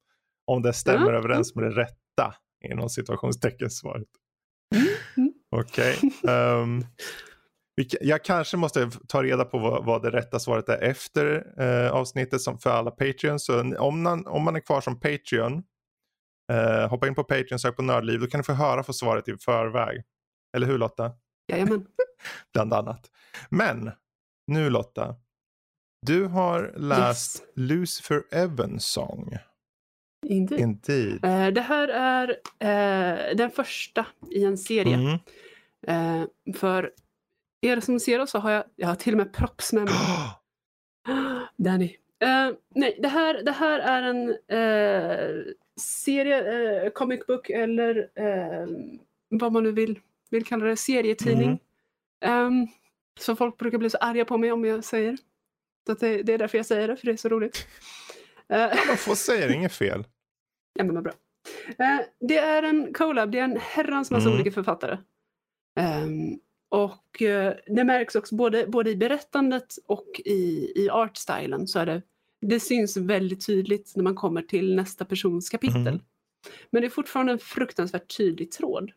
Om 0.47 0.63
det 0.63 0.73
stämmer 0.73 1.13
Ja, 1.13 1.19
överens 1.19 1.55
med 1.55 1.65
det 1.65 1.71
rätta 1.71 2.35
inom 2.65 2.89
situationstecken 2.91 3.71
svaret. 3.71 4.09
Mm. 5.17 5.33
Okej. 5.57 5.99
ehm, 6.29 6.85
vi 7.77 7.85
ka- 7.85 7.99
jag 8.01 8.25
kanske 8.25 8.57
måste 8.57 8.91
ta 9.09 9.23
reda 9.23 9.45
på 9.45 9.59
vad, 9.59 9.85
vad 9.85 10.03
det 10.03 10.11
rätta 10.11 10.39
svaret 10.39 10.69
är 10.69 10.83
efter 10.83 11.47
eh, 11.63 11.91
avsnittet 11.93 12.41
som 12.41 12.59
för 12.59 12.71
alla 12.71 12.91
Patreons. 12.91 13.45
Så 13.47 13.77
om 13.79 14.03
man, 14.03 14.27
om 14.27 14.43
man 14.43 14.57
är 14.57 14.61
kvar 14.61 14.81
som 14.81 15.01
Patreon, 15.01 15.63
eh, 16.53 16.89
hoppa 16.91 17.09
in 17.09 17.15
på 17.15 17.25
Patreon, 17.25 17.59
sök 17.59 17.77
på 17.77 17.83
Nördliv, 17.83 18.21
då 18.21 18.27
kan 18.27 18.41
du 18.41 18.45
få 18.45 18.53
höra 18.53 18.83
få 18.83 18.93
svaret 18.93 19.29
i 19.29 19.37
förväg. 19.37 20.03
Eller 20.57 20.67
hur 20.67 20.79
Lotta? 20.79 21.13
Jajamän. 21.53 21.87
bland 22.53 22.73
annat. 22.75 23.11
Men 23.51 23.91
nu 24.47 24.71
Lotta, 24.71 25.17
du 26.07 26.25
har 26.25 26.73
läst 26.77 27.43
Lucifer 27.55 28.23
Evans 28.31 28.87
sång. 28.87 29.37
Indeed. 30.27 30.61
Indeed. 30.61 31.25
Eh, 31.25 31.47
det 31.47 31.61
här 31.61 31.89
är 31.89 32.29
eh, 32.59 33.37
den 33.37 33.51
första 33.51 34.07
i 34.31 34.45
en 34.45 34.59
serie. 34.59 34.95
Mm. 34.95 35.19
Eh, 35.87 36.27
för 36.55 36.93
er 37.61 37.81
som 37.81 38.01
ser 38.01 38.21
oss 38.21 38.31
så 38.31 38.39
har 38.39 38.51
jag, 38.51 38.65
jag 38.77 38.89
har 38.89 38.95
till 38.95 39.15
och 39.15 39.19
med 39.19 39.33
props 39.33 39.73
med 39.73 39.85
mig. 39.85 39.95
Danny. 41.57 41.97
Nej, 42.75 42.99
det 43.03 43.09
här, 43.09 43.43
det 43.43 43.53
här 43.53 43.79
är 43.79 44.03
en 44.03 44.37
serie, 45.79 46.83
eh, 46.85 46.91
comic 46.91 47.27
book 47.27 47.51
eller 47.51 48.11
eh, 48.15 48.67
vad 49.29 49.53
man 49.53 49.63
nu 49.63 49.73
vill, 49.73 50.01
vill 50.31 50.45
kalla 50.45 50.65
det, 50.65 50.77
serietidning. 50.77 51.61
Ehm, 52.21 52.67
så 53.21 53.37
folk 53.37 53.59
brukar 53.59 53.79
bli 53.79 53.91
så 53.91 53.99
arga 53.99 54.25
på 54.25 54.39
mig 54.39 54.53
om 54.53 54.65
jag 54.65 54.85
säger. 54.85 55.19
Så 55.87 55.93
att 55.93 56.01
det, 56.01 56.23
det 56.23 56.33
är 56.33 56.39
därför 56.39 56.59
jag 56.59 56.67
säger 56.67 56.89
det, 56.89 56.97
för 56.97 57.07
det 57.07 57.13
är 57.13 57.17
så 57.17 57.29
roligt. 57.29 57.67
Eh, 58.53 58.79
Man 58.89 58.97
får 58.97 59.15
säga 59.15 59.47
det, 59.47 59.55
inget 59.55 59.73
fel. 59.73 60.05
Ja, 60.79 60.85
men 60.85 60.95
vad 60.95 61.05
bra. 61.05 61.13
Eh, 61.79 62.01
det 62.21 62.39
är 62.39 62.63
en 62.63 62.93
collab, 62.95 63.31
det 63.33 63.39
är 63.39 63.45
en 63.45 63.59
herrans 63.61 64.11
massa 64.11 64.27
Mm. 64.27 64.35
olika 64.41 64.51
författare. 64.53 64.99
Ehm, 65.81 66.39
och 66.69 67.23
eh, 67.23 67.55
det 67.67 67.85
märks 67.85 68.15
också 68.15 68.35
både, 68.37 68.67
både 68.67 68.91
i 68.91 68.97
berättandet 68.97 69.75
och 69.87 70.21
i, 70.25 70.73
i 70.77 70.89
artstylen 70.91 71.67
så 71.69 71.79
är 71.79 71.87
det, 71.87 72.03
det 72.41 72.61
syns 72.61 72.97
väldigt 72.97 73.47
tydligt 73.47 73.93
när 73.97 74.05
man 74.05 74.15
kommer 74.15 74.43
till 74.43 74.75
nästa 74.77 75.05
persons 75.05 75.49
kapitel. 75.51 75.77
Mm. 75.89 76.01
Men 76.71 76.83
det 76.83 76.89
är 76.89 76.91
fortfarande 76.91 77.33
en 77.33 77.39
fruktansvärt 77.39 78.17
tydlig 78.17 78.51
tråd. 78.51 78.93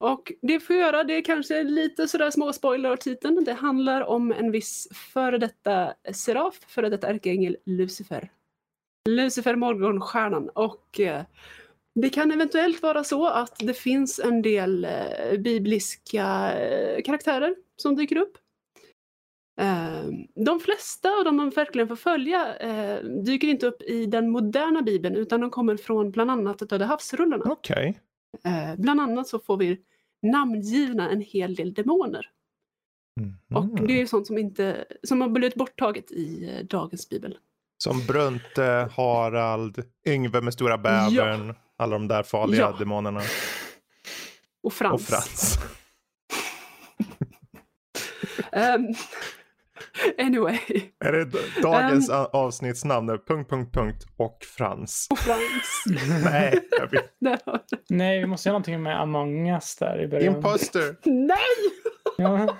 Och 0.00 0.32
det 0.42 0.60
får 0.60 0.76
göra, 0.76 1.04
det 1.04 1.14
är 1.14 1.22
kanske 1.24 1.62
lite 1.62 2.08
sådär 2.08 2.30
små 2.30 2.52
spoiler 2.52 2.90
av 2.90 2.96
titeln. 2.96 3.44
Det 3.44 3.52
handlar 3.52 4.02
om 4.02 4.32
en 4.32 4.50
viss 4.50 4.88
före 5.12 5.38
detta 5.38 5.94
seraf, 6.12 6.54
före 6.68 6.88
detta 6.88 7.08
ärkeängel 7.08 7.56
Lucifer. 7.64 8.30
Lucifer 9.16 9.56
morgonstjärnan 9.56 10.48
och 10.48 11.00
eh, 11.00 11.22
det 11.94 12.10
kan 12.10 12.32
eventuellt 12.32 12.82
vara 12.82 13.04
så 13.04 13.26
att 13.26 13.56
det 13.58 13.74
finns 13.74 14.18
en 14.18 14.42
del 14.42 14.84
eh, 14.84 15.38
bibliska 15.38 16.52
eh, 16.58 17.02
karaktärer 17.02 17.54
som 17.76 17.96
dyker 17.96 18.16
upp. 18.16 18.38
Eh, 19.60 20.04
de 20.34 20.60
flesta 20.60 21.10
av 21.18 21.24
dem 21.24 21.36
man 21.36 21.50
verkligen 21.50 21.88
får 21.88 21.96
följa 21.96 22.46
dyker 23.24 23.48
inte 23.48 23.66
upp 23.66 23.82
i 23.82 24.06
den 24.06 24.30
moderna 24.30 24.82
bibeln 24.82 25.16
utan 25.16 25.40
de 25.40 25.50
kommer 25.50 25.76
från 25.76 26.10
bland 26.10 26.30
annat 26.30 26.58
Döda 26.58 26.84
havsrullarna. 26.84 27.44
Eh, 28.44 28.76
bland 28.78 29.00
annat 29.00 29.28
så 29.28 29.38
får 29.38 29.56
vi 29.56 29.80
namngivna 30.22 31.10
en 31.10 31.20
hel 31.20 31.54
del 31.54 31.74
demoner. 31.74 32.30
Och 33.54 33.64
Mhm. 33.64 33.86
det 33.86 34.00
är 34.00 34.06
sånt 34.06 34.26
som, 34.26 34.38
inte, 34.38 34.84
som 35.02 35.20
har 35.20 35.28
blivit 35.28 35.54
borttaget 35.54 36.10
i 36.12 36.50
dagens 36.70 37.08
bibel. 37.08 37.38
Som 37.78 38.06
Brunte, 38.06 38.88
Harald, 38.96 39.84
Yngve 40.06 40.40
med 40.40 40.52
stora 40.54 40.78
bävern. 40.78 41.54
Alla 41.78 41.92
de 41.98 42.08
där 42.08 42.22
farliga 42.22 42.60
Ja. 42.60 42.76
demonerna. 42.78 43.20
Och 44.62 44.72
Frans. 44.72 44.94
Och 44.94 45.00
Frans. 45.08 45.58
Ehm, 48.52 48.94
anyway, 50.18 50.58
Är 51.04 51.12
det 51.12 51.24
dagens 51.62 52.10
a- 52.10 52.28
avsnittsnamn? 52.32 53.08
Punkt, 53.26 53.50
punkt, 53.50 53.74
punkt 53.74 54.06
och 54.16 54.38
Frans. 54.56 55.06
och 55.10 55.18
Frans. 55.18 55.84
Nej, 56.24 56.68
jag 56.78 56.90
vet. 56.90 57.12
Nej, 57.88 58.18
vi 58.20 58.26
måste 58.26 58.48
göra 58.48 58.52
någonting 58.52 58.82
med 58.82 59.00
Among 59.00 59.48
Us 59.50 59.76
där 59.76 60.02
i 60.02 60.08
början. 60.08 60.36
Imposter. 60.36 60.96
Nej! 61.04 61.38
Ja, 62.16 62.56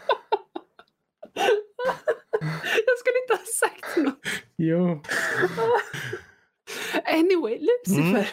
Jag 2.87 2.99
skulle 2.99 3.19
inte 3.23 3.35
ha 3.35 3.45
sagt 3.47 3.97
något. 3.97 4.27
jo. 4.57 5.03
Anyway, 7.05 7.59
Lucifer. 7.59 8.29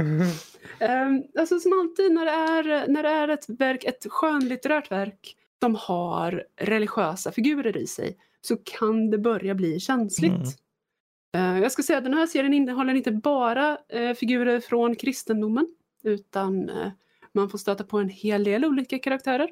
Ehm, 0.80 1.22
alltså 1.38 1.60
som 1.60 1.72
alltid 1.72 2.12
när 2.12 2.24
det, 2.24 2.30
är, 2.30 2.88
när 2.88 3.02
det 3.02 3.08
är 3.08 3.28
ett 3.28 3.48
verk, 3.48 3.84
ett 3.84 4.06
skönlitterärt 4.08 4.90
verk 4.90 5.36
som 5.60 5.74
har 5.74 6.44
religiösa 6.56 7.32
figurer 7.32 7.76
i 7.76 7.86
sig 7.86 8.16
så 8.40 8.56
kan 8.56 9.10
det 9.10 9.18
börja 9.18 9.54
bli 9.54 9.80
känsligt. 9.80 10.32
Mm. 10.32 11.56
Eh, 11.56 11.62
jag 11.62 11.72
ska 11.72 11.82
säga 11.82 11.98
att 11.98 12.04
den 12.04 12.14
här 12.14 12.26
serien 12.26 12.54
innehåller 12.54 12.94
inte 12.94 13.12
bara 13.12 13.78
eh, 13.88 14.14
figurer 14.14 14.60
från 14.60 14.96
kristendomen 14.96 15.66
utan 16.02 16.68
eh, 16.68 16.90
man 17.32 17.50
får 17.50 17.58
stöta 17.58 17.84
på 17.84 17.98
en 17.98 18.08
hel 18.08 18.44
del 18.44 18.64
olika 18.64 18.98
karaktärer. 18.98 19.50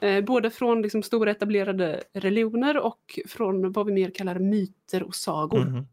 Eh, 0.00 0.24
både 0.24 0.50
från 0.50 0.82
liksom, 0.82 1.02
stora 1.02 1.30
etablerade 1.30 2.02
religioner 2.12 2.76
och 2.76 3.18
från 3.28 3.72
vad 3.72 3.86
vi 3.86 3.92
mer 3.92 4.10
kallar 4.10 4.38
myter 4.38 5.02
och 5.02 5.14
sagor. 5.14 5.64
Mhm. 5.64 5.86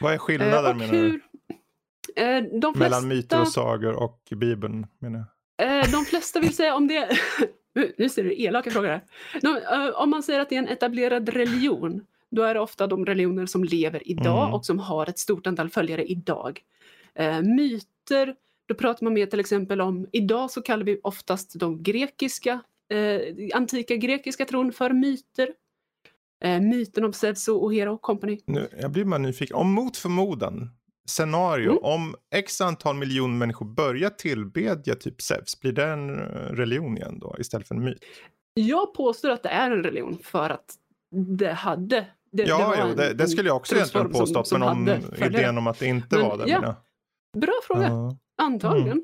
Vad 0.00 0.10
är 0.12 0.14
Eh, 0.16 0.18
skillnaden 0.20 0.70
och 0.70 0.76
menar 0.76 0.92
du? 0.92 0.98
hur, 0.98 1.20
eh, 2.16 2.42
de, 2.60 2.74
flesta, 2.74 2.78
Mellan 2.78 3.08
myter 3.08 3.40
och 3.40 3.48
sagor 3.48 4.02
och 4.02 4.20
Bibeln 4.30 4.86
menar 4.98 5.24
jag. 5.58 5.78
eh, 5.84 5.90
de 5.92 6.04
flesta 6.04 6.40
vill 6.40 6.54
säga 6.56 6.74
om 6.74 6.88
det... 6.88 7.08
Nu- 7.98 8.08
ser 8.08 8.24
du 8.24 8.42
elaka 8.42 8.70
frågor 8.70 8.88
här. 8.88 9.00
De, 9.42 9.56
eh, 9.56 9.88
om 10.02 10.10
man 10.10 10.22
säger 10.22 10.40
att 10.40 10.48
det 10.48 10.54
är 10.54 10.58
en 10.58 10.68
etablerad 10.68 11.28
religion 11.28 12.06
då 12.30 12.42
är 12.42 12.54
det 12.54 12.60
ofta 12.60 12.86
de 12.86 13.06
religioner 13.06 13.46
som 13.46 13.64
lever 13.64 14.08
idag 14.08 14.42
Mm. 14.42 14.54
och 14.54 14.66
som 14.66 14.78
har 14.78 15.06
ett 15.06 15.18
stort 15.18 15.46
antal 15.46 15.70
följare 15.70 16.04
idag. 16.04 16.60
Eh, 17.14 17.42
myter, 17.42 18.34
då 18.66 18.74
pratar 18.74 19.04
man 19.04 19.14
mer 19.14 19.26
till 19.26 19.40
exempel 19.40 19.80
om, 19.80 20.06
idag 20.12 20.50
så 20.50 20.62
kallar 20.62 20.84
vi 20.84 21.00
oftast 21.02 21.58
de 21.60 21.82
grekiska, 21.82 22.52
eh, 22.52 22.60
antika 23.54 23.96
grekiska 23.96 24.44
tron 24.44 24.72
för 24.72 24.90
myter. 24.90 25.48
Eh, 26.44 26.60
myten 26.60 27.04
om 27.04 27.12
Zeus 27.12 27.48
och 27.48 27.74
Hera 27.74 27.92
och 27.92 28.02
company. 28.02 28.40
Nu, 28.46 28.68
jag 28.80 28.90
blir 28.90 29.04
bara 29.04 29.18
nyfiken. 29.18 29.56
Om 29.56 29.72
mot 29.72 29.96
förmodan, 29.96 30.70
scenario, 31.08 31.70
Mm. 31.70 31.82
om 31.84 32.14
x 32.34 32.60
antal 32.60 32.96
miljoner 32.96 33.34
människor 33.36 33.66
börjar 33.66 34.10
tillbedja 34.10 34.94
typ 34.94 35.22
Zeus, 35.22 35.60
blir 35.60 35.72
det 35.72 35.84
en 35.84 36.18
eh, 36.18 36.24
religion 36.52 36.96
igen 36.96 37.18
då 37.18 37.36
istället 37.38 37.68
för 37.68 37.74
en 37.74 37.84
myt? 37.84 38.04
Jag 38.54 38.94
påstår 38.94 39.30
att 39.30 39.42
det 39.42 39.48
är 39.48 39.70
en 39.70 39.82
religion 39.84 40.18
för 40.22 40.50
att 40.50 40.74
det 41.38 41.52
hade... 41.52 42.06
Det, 42.32 42.42
ja, 42.42 42.58
var 42.58 42.76
jo, 42.80 42.86
en- 42.90 42.96
det, 42.96 43.14
det 43.14 43.28
skulle 43.28 43.48
jag 43.48 43.56
också 43.56 43.74
egentligen 43.76 44.12
påstå, 44.12 44.44
men 44.52 44.62
om 44.62 44.88
idén 45.26 45.58
om 45.58 45.66
att 45.66 45.78
det 45.78 45.86
inte 45.86 46.16
Men, 46.16 46.24
var 46.28 46.38
det. 46.38 46.50
ja, 46.50 46.84
Bra 47.38 47.52
fråga. 47.66 47.82
Ja. 47.88 48.16
Antagligen. 48.42 49.02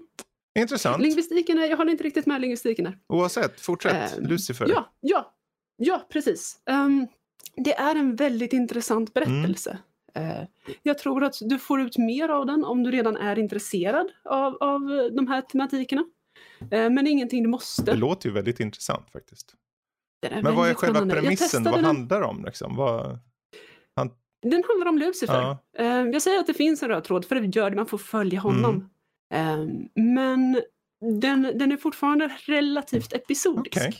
Intressant. 0.57 1.03
Lingvistiken, 1.03 1.59
är, 1.59 1.67
jag 1.67 1.77
håller 1.77 1.93
inte 1.93 2.05
riktigt 2.05 2.27
med 2.27 2.41
lingvistiken 2.41 2.85
där. 2.85 2.99
Oavsett, 3.09 3.61
fortsätt. 3.61 4.19
Ehm, 4.19 4.27
Lucifer. 4.27 4.67
Ja, 4.69 4.93
ja, 5.01 5.35
ja 5.77 6.07
precis. 6.13 6.59
Ehm, 6.67 7.07
det 7.57 7.75
är 7.75 7.95
en 7.95 8.17
väldigt 8.17 8.53
intressant 8.53 9.15
berättelse. 9.15 9.79
Eh, 10.15 10.43
jag 10.83 10.99
tror 10.99 11.25
att 11.25 11.37
du 11.41 11.59
får 11.59 11.81
ut 11.81 11.99
mer 11.99 12.29
av 12.29 12.47
den 12.47 12.65
om 12.65 12.83
du 12.83 12.91
redan 12.91 13.17
är 13.17 13.39
intresserad 13.39 14.07
av, 14.25 14.57
av 14.61 15.11
de 15.13 15.27
här 15.27 15.41
tematikerna. 15.41 16.05
Eh, 16.71 16.91
men 16.91 17.07
ingenting 17.07 17.43
du 17.43 17.49
måste. 17.49 17.83
Det 17.83 17.97
låter 17.97 18.29
ju 18.29 18.35
väldigt 18.35 18.61
intressant 18.61 19.11
faktiskt. 19.13 19.55
Är 20.27 20.43
Men 20.43 20.55
vad 20.55 20.69
är 20.69 20.75
själva 20.75 20.99
spännande. 20.99 21.15
Premissen? 21.15 21.65
Vad 21.65 21.85
handlar 21.85 22.21
det 22.21 22.27
om? 22.27 22.45
Liksom? 22.45 22.77
Vad... 22.77 23.19
Den 24.43 24.63
handlar 24.69 24.87
om 24.87 24.99
Lucifer. 24.99 25.35
Ja. 25.35 25.59
Eh, 25.79 25.87
jag 25.87 26.23
säger 26.23 26.41
att 26.41 26.47
det 26.47 26.55
finns 26.55 26.83
en 26.83 26.89
röd 26.89 27.05
tråd 27.05 27.25
för 27.25 27.35
det 27.35 27.57
gör 27.57 27.71
det, 27.71 27.77
man 27.77 27.87
får 27.87 27.99
följa 27.99 28.41
honom. 28.41 28.75
Mm. 28.75 28.89
Eh, 29.35 29.65
men 29.95 30.63
den, 31.21 31.43
den 31.59 31.73
är 31.73 31.77
fortfarande 31.77 32.29
relativt 32.47 33.13
episodisk. 33.13 33.77
Okej. 33.77 33.97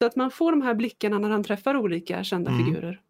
Så 0.00 0.06
att 0.06 0.16
man 0.16 0.30
får 0.30 0.50
de 0.52 0.62
här 0.62 0.74
blickarna 0.74 1.18
när 1.18 1.30
han 1.30 1.44
träffar 1.44 1.76
olika 1.76 2.24
kända 2.24 2.50
Mm. 2.50 2.64
figurer. 2.64 3.00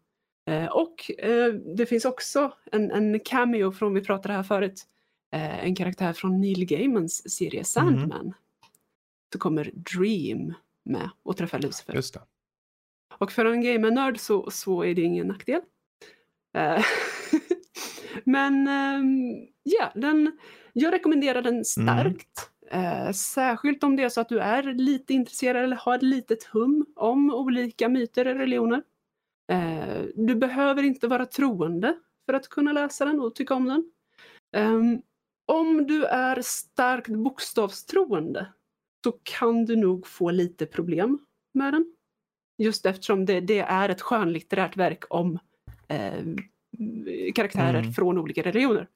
Eh, 0.49 0.65
och 0.65 1.11
eh, 1.19 1.53
det 1.53 1.85
finns 1.85 2.05
också 2.05 2.53
en, 2.71 2.91
en 2.91 3.19
cameo 3.19 3.71
från, 3.71 3.93
vi 3.93 4.01
pratade 4.01 4.33
här 4.33 4.43
förut, 4.43 4.87
eh, 5.33 5.65
en 5.65 5.75
karaktär 5.75 6.13
från 6.13 6.41
Neil 6.41 6.65
Gaimans 6.65 7.31
serie 7.31 7.63
Sandman. 7.63 8.33
Så 9.33 9.39
kommer 9.39 9.71
Dream 9.73 10.53
med 10.85 11.09
och 11.23 11.37
träffar 11.37 11.59
Lucifer. 11.59 11.93
Just 11.93 12.13
det. 12.13 12.21
Och 13.17 13.31
för 13.31 13.45
en 13.45 13.61
gamer-nörd 13.61 14.19
så, 14.19 14.51
så 14.51 14.83
är 14.83 14.95
det 14.95 15.01
ingen 15.01 15.27
nackdel. 15.27 15.61
Men 18.23 18.67
ehm, 18.67 19.47
ja, 19.63 19.91
den, 19.95 20.31
jag 20.73 20.93
rekommenderar 20.93 21.41
den 21.41 21.65
starkt. 21.65 22.51
Eh, 22.71 23.11
särskilt 23.11 23.83
om 23.83 23.95
det 23.95 24.03
är 24.03 24.09
så 24.09 24.21
att 24.21 24.29
du 24.29 24.39
är 24.39 24.63
lite 24.63 25.13
intresserad 25.13 25.63
eller 25.63 25.75
har 25.75 25.95
ett 25.95 26.03
litet 26.03 26.43
hum 26.43 26.85
om 26.95 27.33
olika 27.33 27.89
myter 27.89 28.27
och 28.27 28.35
religioner. 28.35 28.83
Eh, 29.51 30.03
du 30.15 30.35
behöver 30.35 30.83
inte 30.83 31.07
vara 31.07 31.25
troende 31.25 31.95
för 32.25 32.33
att 32.33 32.47
kunna 32.47 32.71
läsa 32.71 33.05
den 33.05 33.19
och 33.19 33.35
tycka 33.35 33.53
om 33.53 33.65
den. 33.65 33.91
Ehm, 34.55 35.01
om 35.45 35.87
du 35.87 36.05
är 36.05 36.41
starkt 36.41 37.07
bokstavstroende 37.07 38.47
så 39.03 39.11
kan 39.23 39.65
du 39.65 39.75
nog 39.75 40.07
få 40.07 40.31
lite 40.31 40.65
problem 40.65 41.19
med 41.53 41.73
den. 41.73 41.95
Just 42.57 42.85
eftersom 42.85 43.25
det, 43.25 43.39
det 43.39 43.59
är 43.59 43.89
ett 43.89 44.01
skönlitterärt 44.01 44.77
verk 44.77 45.03
om 45.09 45.39
eh, 45.87 46.23
karaktärer 47.35 47.79
Mm. 47.79 47.93
från 47.93 48.17
olika 48.17 48.41
religioner. 48.41 48.87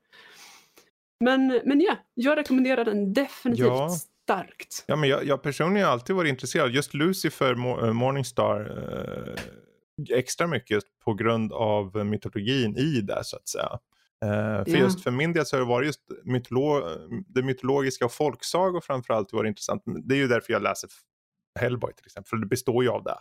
Men, 1.20 1.62
men 1.66 1.82
ja, 1.82 1.98
jag 2.14 2.38
rekommenderar 2.38 2.86
den 2.86 3.14
definitivt 3.14 3.66
Ja. 3.68 3.90
starkt. 4.24 4.84
Ja, 4.88 4.96
men 4.96 5.10
jag, 5.10 5.26
jag 5.26 5.44
personligen 5.44 5.86
har 5.86 5.94
alltid 5.94 6.16
varit 6.16 6.30
intresserad. 6.30 6.72
Just 6.72 6.94
Lucifer, 6.94 7.56
Mo- 7.56 7.86
eh, 7.88 7.94
Morningstar, 7.94 8.60
eh, 10.10 10.18
extra 10.18 10.48
mycket 10.48 10.84
på 11.06 11.14
grund 11.14 11.54
av 11.54 12.06
mytologin 12.06 12.78
i 12.78 13.02
det 13.02 13.24
så 13.24 13.36
att 13.38 13.48
säga. 13.48 13.80
Eh, 14.26 14.64
för 14.66 14.72
Ja. 14.72 14.78
just 14.78 15.04
för 15.04 15.12
min 15.12 15.34
del 15.34 15.46
så 15.46 15.56
har 15.56 15.62
det 15.62 15.68
varit 15.68 15.86
just 15.88 16.02
mytolo- 16.26 17.24
det 17.28 17.44
mytologiska 17.44 18.06
och 18.06 18.12
folksagor 18.12 18.82
framförallt 18.82 19.34
varit 19.34 19.48
intressant. 19.50 19.84
Det 20.04 20.16
är 20.16 20.20
ju 20.20 20.28
därför 20.28 20.54
jag 20.54 20.62
läser 20.62 20.90
Hellboy 21.60 21.94
till 21.94 22.06
exempel, 22.06 22.30
för 22.30 22.38
det 22.38 22.46
består 22.48 22.84
ju 22.84 22.90
av 22.90 23.04
det. 23.04 23.16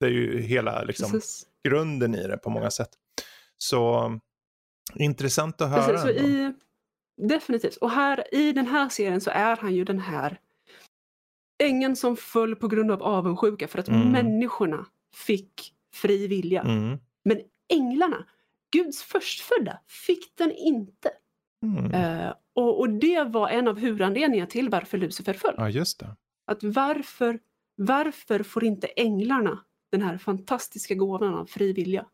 Det 0.00 0.06
är 0.06 0.10
ju 0.10 0.40
hela 0.42 0.82
liksom, 0.82 1.10
Precis. 1.10 1.46
grunden 1.68 2.14
i 2.14 2.26
det 2.26 2.36
på 2.38 2.50
många 2.50 2.70
sätt. 2.70 2.88
Så 3.58 4.10
intressant 4.94 5.60
att 5.60 5.70
höra. 5.70 5.86
Precis, 5.86 6.22
i, 6.22 6.52
definitivt. 7.16 7.76
Och 7.76 7.90
här, 7.90 8.34
i 8.34 8.52
den 8.52 8.66
här 8.66 8.88
serien 8.88 9.20
så 9.20 9.30
är 9.30 9.56
han 9.56 9.74
ju 9.74 9.84
den 9.84 9.98
här 9.98 10.40
ängeln 11.62 11.96
som 11.96 12.16
föll 12.16 12.56
på 12.56 12.68
grund 12.68 12.90
av 12.90 13.02
avundsjuka 13.02 13.68
för 13.68 13.78
att 13.78 13.88
Mm. 13.88 14.12
människorna 14.12 14.86
fick 15.26 15.74
fri 15.94 16.26
vilja. 16.26 16.62
Mm. 16.62 16.98
Men 17.24 17.40
änglarna, 17.72 18.24
Guds 18.72 19.02
förstfödda, 19.02 19.78
fick 19.86 20.36
den 20.36 20.52
inte. 20.52 21.10
Mm. 21.62 21.94
Eh, 21.94 22.34
och, 22.54 22.80
och 22.80 22.90
det 22.90 23.24
var 23.24 23.48
en 23.48 23.68
av 23.68 23.78
huvudanledningarna 23.78 24.50
till 24.50 24.68
varför 24.68 24.98
Lucifer 24.98 25.32
föll. 25.34 25.54
Ja, 25.56 25.68
just 25.68 26.00
det. 26.00 26.16
Att 26.46 26.62
varför, 26.62 27.38
varför 27.76 28.42
får 28.42 28.64
inte 28.64 28.86
änglarna 28.86 29.64
den 29.92 30.02
här 30.02 30.18
fantastiska 30.18 30.94
gåvan 30.94 31.34
av 31.34 31.46
fri 31.46 31.72
vilja? 31.72 32.06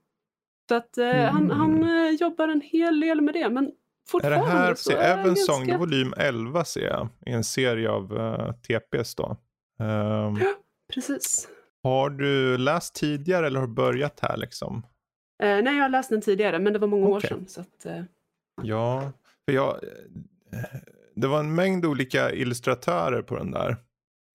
Så 0.73 0.77
att 0.77 0.99
eh, 0.99 1.07
han, 1.07 1.45
Mm. 1.45 1.51
han 1.59 1.83
eh, 1.83 2.11
jobbar 2.11 2.49
en 2.49 2.61
hel 2.61 3.01
del 3.01 3.21
med 3.21 3.35
det. 3.35 3.51
Men 3.51 3.65
Är 3.67 3.71
fortfarande 4.09 4.45
det 4.47 4.51
här, 4.53 4.75
så 4.75 4.93
är 4.93 4.97
det 4.97 5.05
Evensong, 5.23 5.59
ganska... 5.59 5.79
volym 5.79 6.15
11 6.17 6.65
ser 6.65 6.87
jag, 6.87 7.09
i 7.27 7.31
en 7.31 7.45
serie 7.45 7.91
av 7.91 8.13
uh, 8.13 8.53
TPs 8.53 9.15
då. 9.15 9.37
Ehm, 9.81 10.39
Precis. 10.95 11.49
har 11.83 12.11
du 12.11 12.59
läst 12.59 12.95
tidigare 12.95 13.47
eller 13.47 13.61
har 13.61 13.67
du 13.67 13.73
börjat 13.73 14.21
här 14.23 14.37
liksom? 14.37 14.87
Eh, 15.43 15.49
nej, 15.63 15.77
jag 15.77 15.83
har 15.83 15.89
läst 15.89 16.11
den 16.11 16.21
tidigare, 16.21 16.59
men 16.59 16.73
det 16.73 16.79
var 16.79 16.89
många 16.89 17.07
år 17.09 17.19
Okej. 17.19 17.29
sedan. 17.31 17.45
Så 17.49 17.61
att, 17.61 17.87
eh, 17.87 18.03
Ja, 18.63 19.13
för 19.45 19.53
jag, 19.55 19.69
eh, 20.53 20.59
det 21.17 21.27
var 21.27 21.41
en 21.41 21.55
mängd 21.55 21.87
olika 21.87 22.33
illustratörer 22.33 23.23
på 23.23 23.37
den 23.37 23.51
där. 23.51 23.77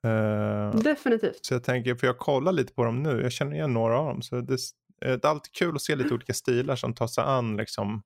Eh, 0.07 0.75
definitivt. 0.75 1.45
så 1.45 1.53
jag 1.53 1.63
tänker, 1.63 1.95
för 1.95 2.07
jag 2.07 2.17
kollar 2.17 2.51
lite 2.51 2.73
på 2.73 2.83
dem 2.83 3.03
nu, 3.03 3.21
jag 3.21 3.31
känner 3.31 3.53
igen 3.53 3.73
några 3.73 3.99
av 3.99 4.05
dem. 4.05 4.21
Så 4.21 4.41
det, 4.41 4.53
Eh, 4.53 4.57
Det 5.01 5.23
är 5.25 5.27
alltid 5.27 5.51
kul 5.53 5.75
att 5.75 5.81
se 5.81 5.95
lite 5.95 6.13
olika 6.13 6.33
stilar 6.33 6.75
som 6.75 6.93
tar 6.93 7.07
sig 7.07 7.23
an 7.23 7.57
liksom, 7.57 8.03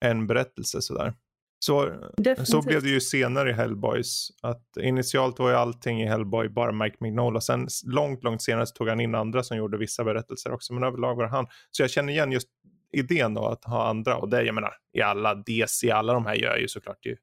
en 0.00 0.26
berättelse 0.26 0.82
sådär. 0.82 1.14
Så, 1.58 1.86
Definitivt. 2.16 2.48
så 2.48 2.62
blev 2.62 2.82
det 2.82 2.88
ju 2.88 3.00
senare 3.00 3.50
i 3.50 3.52
Hellboys. 3.52 4.28
Att 4.42 4.76
initialt 4.80 5.38
var 5.38 5.50
ju 5.50 5.56
allting 5.56 6.02
i 6.02 6.06
Hellboy 6.06 6.48
bara 6.48 6.72
Mike 6.72 6.96
Mignola. 7.00 7.40
Sen 7.40 7.68
långt, 7.86 8.24
långt 8.24 8.42
senare 8.42 8.66
så 8.66 8.72
tog 8.74 8.88
han 8.88 9.00
in 9.00 9.14
andra 9.14 9.42
som 9.42 9.56
gjorde 9.56 9.78
vissa 9.78 10.04
berättelser 10.04 10.52
också. 10.52 10.72
Men 10.72 10.82
överlag 10.82 11.14
var 11.16 11.24
det 11.24 11.30
han. 11.30 11.46
Så 11.70 11.82
jag 11.82 11.90
känner 11.90 12.12
igen 12.12 12.32
just 12.32 12.48
idén 12.92 13.34
då 13.34 13.46
att 13.46 13.64
ha 13.64 13.88
andra. 13.88 14.16
Och 14.16 14.28
det, 14.28 14.42
jag 14.42 14.54
menar, 14.54 14.74
i 14.92 15.02
alla 15.02 15.34
DC, 15.34 15.90
alla 15.90 16.12
de 16.12 16.26
här 16.26 16.34
gör 16.34 16.56
ju 16.56 16.68
såklart 16.68 17.06
ju. 17.06 17.16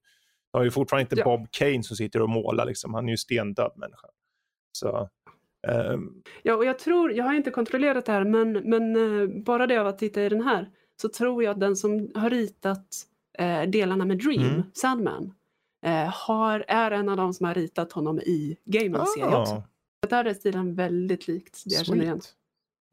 De 0.51 0.57
har 0.57 0.63
ju 0.63 0.71
fortfarande 0.71 1.01
inte 1.01 1.15
Ja. 1.19 1.23
Bob 1.23 1.47
Kane 1.51 1.83
som 1.83 1.97
sitter 1.97 2.21
och 2.21 2.29
målar 2.29 2.65
liksom. 2.65 2.93
Han 2.93 3.07
är 3.07 3.11
ju 3.11 3.17
stendöd 3.17 3.71
människa. 3.75 4.07
Så, 4.71 5.09
Ja, 6.43 6.55
och 6.55 6.65
jag 6.65 6.79
tror, 6.79 7.11
jag 7.11 7.23
har 7.25 7.33
inte 7.33 7.51
kontrollerat 7.51 8.05
det 8.05 8.11
här, 8.11 8.23
men, 8.23 8.51
men 8.51 8.95
eh, 8.95 9.43
bara 9.43 9.67
det 9.67 9.77
av 9.77 9.87
att 9.87 9.99
titta 9.99 10.23
i 10.23 10.29
den 10.29 10.41
här 10.41 10.69
så 11.01 11.09
tror 11.09 11.43
jag 11.43 11.51
att 11.51 11.59
den 11.59 11.75
som 11.75 12.11
har 12.15 12.29
ritat 12.29 12.87
eh, 13.37 13.61
delarna 13.61 14.05
med 14.05 14.17
Dream, 14.17 14.41
Mm. 14.49 14.61
Sandman, 14.73 15.33
eh, 15.85 16.13
har, 16.13 16.65
är 16.67 16.91
en 16.91 17.09
av 17.09 17.17
de 17.17 17.33
som 17.33 17.45
har 17.45 17.53
ritat 17.53 17.91
honom 17.91 18.19
i 18.19 18.57
Gamen 18.65 19.05
serie 19.05 19.35
också. 19.35 19.53
ah, 19.53 19.63
Så 20.03 20.09
där 20.09 20.25
är 20.25 20.33
stilen 20.33 20.75
väldigt 20.75 21.27
likt 21.27 21.61
det 21.65 21.75
jag 21.75 21.85
känner 21.85 22.03
igen. 22.03 22.21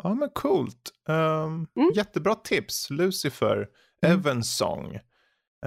Ja 0.03 0.14
men 0.14 0.29
coolt. 0.31 0.91
Um, 1.09 1.66
Mm. 1.75 1.91
Jättebra 1.95 2.35
tips. 2.35 2.91
Lucifer, 2.91 3.69
Mm. 4.03 4.19
Evensong. 4.19 4.99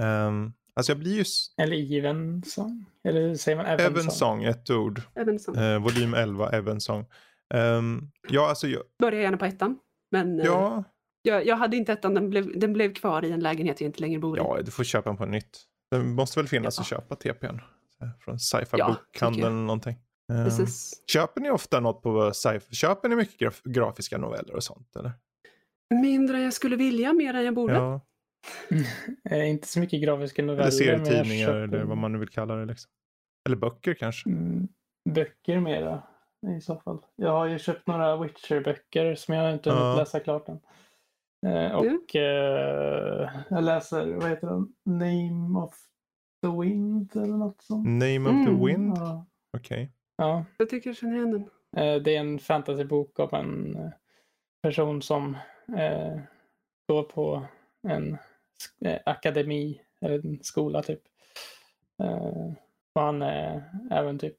Um, 0.00 0.52
alltså 0.76 0.92
jag 0.92 0.98
blir 0.98 1.14
ju... 1.18 1.24
Eller 1.62 1.98
Evensong? 1.98 2.84
Eller 3.04 3.34
säger 3.34 3.56
man 3.56 3.66
Evensong? 3.66 3.92
Evensong, 3.92 4.44
ett 4.44 4.70
ord. 4.70 5.00
Som, 5.40 5.54
Eh, 5.58 5.78
volym 5.82 6.14
11, 6.14 6.50
Evensong. 6.50 7.04
Um, 7.54 8.10
ja, 8.28 8.48
alltså 8.48 8.66
jag, 8.68 8.82
Börjar 8.98 9.20
gärna 9.20 9.36
på 9.36 9.44
ettan. 9.44 9.78
Men 10.10 10.40
eh, 10.40 10.46
ja, 10.46 10.84
jag, 11.22 11.46
jag 11.46 11.56
hade 11.56 11.76
inte 11.76 11.92
ettan, 11.92 12.14
den 12.14 12.30
blev, 12.30 12.58
den 12.58 12.72
blev 12.72 12.94
kvar 12.94 13.24
i 13.24 13.30
en 13.32 13.40
lägenhet 13.40 13.80
jag 13.80 13.88
inte 13.88 14.00
längre 14.00 14.18
bor 14.20 14.38
i. 14.38 14.40
ja, 14.40 14.58
du 14.64 14.70
får 14.70 14.84
köpa 14.84 15.10
den 15.10 15.16
på 15.16 15.26
nytt. 15.26 15.62
Det 15.90 15.98
måste 15.98 16.38
väl 16.38 16.48
finnas 16.48 16.76
Ja. 16.78 16.80
att 16.82 16.86
köpa 16.88 17.14
TPn. 17.16 17.58
Från 18.20 18.38
sci-fi 18.38 18.76
Ja, 18.78 18.86
bokhandeln 19.12 19.46
eller 19.46 19.66
någonting. 19.66 19.96
Um, 20.32 20.44
Precis. 20.44 21.02
köper 21.12 21.40
ni 21.40 21.50
ofta 21.50 21.80
något 21.80 22.02
på 22.02 22.30
sci-fi? 22.34 22.74
Köper 22.74 23.08
ni 23.08 23.16
mycket 23.16 23.40
graf- 23.40 23.62
grafiska 23.72 24.18
noveller 24.18 24.54
och 24.56 24.64
sånt? 24.64 24.96
Eller? 24.96 25.12
Mindre 26.02 26.36
än 26.36 26.42
jag 26.42 26.52
skulle 26.52 26.76
vilja, 26.76 27.12
mer 27.12 27.34
än 27.34 27.44
jag 27.44 27.54
borde. 27.54 27.74
Ja, 27.74 27.94
Eh, 27.94 28.00
inte 29.34 29.68
så 29.68 29.80
mycket 29.80 30.02
grafiska 30.02 30.42
noveller. 30.42 30.62
eller 30.62 30.70
serietidningar 30.70 31.46
köper, 31.46 31.62
eller 31.76 31.84
vad 31.84 31.96
man 31.98 32.12
nu 32.12 32.18
vill 32.18 32.28
kalla 32.28 32.54
det. 32.54 32.64
Liksom. 32.64 32.90
Eller 33.48 33.56
böcker 33.56 33.94
kanske. 33.94 34.30
Mm, 34.30 34.68
böcker 35.10 35.60
mera 35.60 36.02
i 36.58 36.60
så 36.60 36.76
fall. 36.76 36.98
Jag 37.16 37.30
har 37.30 37.46
ju 37.46 37.58
köpt 37.58 37.86
några 37.86 38.16
Witcher-böcker 38.16 39.14
som 39.14 39.34
jag 39.34 39.52
inte 39.54 39.70
hunnit 39.70 39.82
Ja. 39.84 39.96
läsa 39.96 40.20
klart 40.20 40.48
än. 40.48 40.60
Eh, 41.46 41.72
och 41.72 42.16
eh, 42.16 43.30
jag 43.48 43.64
läser, 43.64 44.06
vad 44.14 44.28
heter 44.30 44.46
den? 44.46 44.68
Name 44.84 45.58
of 45.58 45.74
the 46.42 46.60
Wind 46.60 47.16
eller 47.16 47.36
något 47.36 47.62
sånt. 47.62 47.86
Name 47.88 48.18
of 48.20 48.28
Mm. 48.34 48.46
the 48.46 48.66
Wind? 48.66 48.96
Ja. 48.98 49.26
Okej. 49.56 49.92
ja. 50.16 50.44
Jag 50.56 50.68
tycker 50.70 50.90
jag 50.90 50.96
känner 50.96 51.16
igen 51.16 51.30
den. 51.30 51.42
Eh, 51.76 52.02
det 52.02 52.16
är 52.16 52.20
en 52.20 52.38
fantasybok 52.38 53.18
om 53.18 53.28
en 53.32 53.76
eh, 53.76 53.90
person 54.62 55.02
som 55.02 55.36
eh, 55.78 56.20
går 56.88 57.02
på 57.02 57.46
en 57.88 58.12
eh, 58.12 58.18
akademi 59.04 59.80
eller 60.00 60.26
en 60.26 60.38
skola 60.42 60.82
typ. 60.82 61.00
Eh, 62.02 62.52
och 62.94 63.02
han 63.02 63.22
eh, 63.22 63.62
även 63.90 64.18
typ 64.18 64.36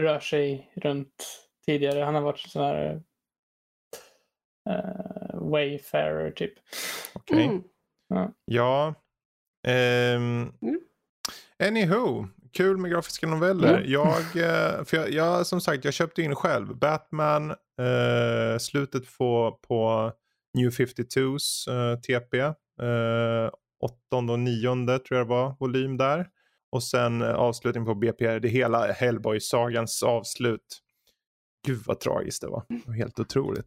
rör 0.00 0.20
sig 0.20 0.72
runt 0.74 1.44
tidigare. 1.66 2.04
Han 2.04 2.14
har 2.14 2.22
varit 2.22 2.38
sån 2.40 2.64
här 2.64 3.02
eh, 4.70 5.40
wayfarer 5.40 6.30
typ. 6.30 6.52
Okej. 7.14 7.44
Mm. 7.44 7.62
Ja. 8.44 8.94
Ehm, 9.68 10.52
Mm. 10.62 10.80
Anywho, 11.64 12.26
kul 12.52 12.76
med 12.76 12.90
grafiska 12.90 13.26
noveller. 13.26 13.74
Mm. 13.78 13.90
Jag, 13.90 14.18
eh, 14.18 14.84
för 14.84 14.96
jag, 14.96 15.10
jag, 15.10 15.46
som 15.46 15.60
sagt, 15.60 15.84
jag 15.84 15.94
köpte 15.94 16.22
in 16.22 16.34
själv. 16.34 16.76
Batman, 16.76 17.50
eh, 17.50 18.58
slutet 18.60 19.18
på, 19.18 19.58
på 19.68 20.12
New 20.58 20.70
52s 20.70 21.68
eh, 21.68 21.98
TP. 22.00 22.38
Eh, 22.38 23.50
åttonde 23.80 24.32
och 24.32 24.38
nionde 24.38 24.98
tror 24.98 25.18
jag 25.18 25.26
det 25.26 25.30
var, 25.30 25.56
volym 25.60 25.96
där. 25.96 26.26
Och 26.70 26.82
sen 26.82 27.22
eh, 27.22 27.34
avslutning 27.34 27.84
på 27.84 27.94
BPR, 27.94 28.40
det 28.40 28.48
hela 28.48 28.92
Hellboy-sagans 28.92 30.02
avslut. 30.02 30.82
Gud 31.66 31.82
vad 31.86 32.00
tragiskt 32.00 32.42
det 32.42 32.48
var. 32.48 32.64
Det 32.68 32.86
var 32.86 32.94
helt 32.94 33.18
otroligt. 33.18 33.66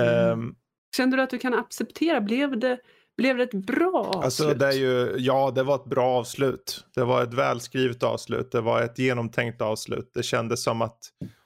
Mm. 0.00 0.30
Ehm, 0.30 0.54
Kände 0.96 1.16
du 1.16 1.22
att 1.22 1.30
du 1.30 1.38
kan 1.38 1.54
acceptera? 1.54 2.20
Blev 2.20 2.58
det, 2.58 2.78
blev 3.16 3.36
det 3.36 3.42
ett 3.42 3.66
bra 3.66 3.98
avslut? 3.98 4.24
Alltså 4.24 4.54
det 4.54 4.66
är 4.66 4.72
ju, 4.72 5.16
ja 5.18 5.50
det 5.50 5.62
var 5.62 5.74
ett 5.74 5.84
bra 5.84 6.18
avslut. 6.18 6.84
Det 6.94 7.04
var 7.04 7.22
ett 7.22 7.34
välskrivet 7.34 8.02
avslut. 8.02 8.52
Det 8.52 8.60
var 8.60 8.82
ett 8.82 8.98
genomtänkt 8.98 9.62
avslut. 9.62 10.10
Det 10.14 10.22
kändes 10.22 10.62
som 10.62 10.82
att, 10.82 10.98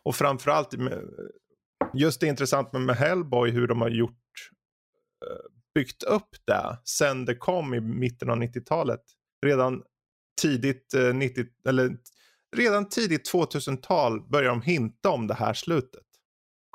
och 0.03 0.15
framförallt 0.15 0.75
just 1.95 2.21
det 2.21 2.27
intressant 2.27 2.73
med, 2.73 2.97
Hellboy 2.97 3.51
hur 3.51 3.67
de 3.67 3.81
har 3.81 3.89
gjort, 3.89 4.19
byggt 5.75 6.03
upp 6.03 6.37
det 6.47 6.79
sen 6.85 7.25
det 7.25 7.35
kom 7.35 7.75
i 7.75 7.81
mitten 7.81 8.31
av 8.31 8.37
90-talet. 8.37 9.01
Redan 9.47 9.83
tidigt 10.41 10.95
eh, 10.95 11.15
90, 11.15 11.45
eller 11.69 11.97
redan 12.57 12.89
tidigt 12.89 13.33
2000-tal 13.33 14.29
börjar 14.29 14.49
de 14.49 14.63
hinta 14.63 15.11
om 15.11 15.27
det 15.27 15.35
här 15.35 15.55
slutet. 15.55 16.03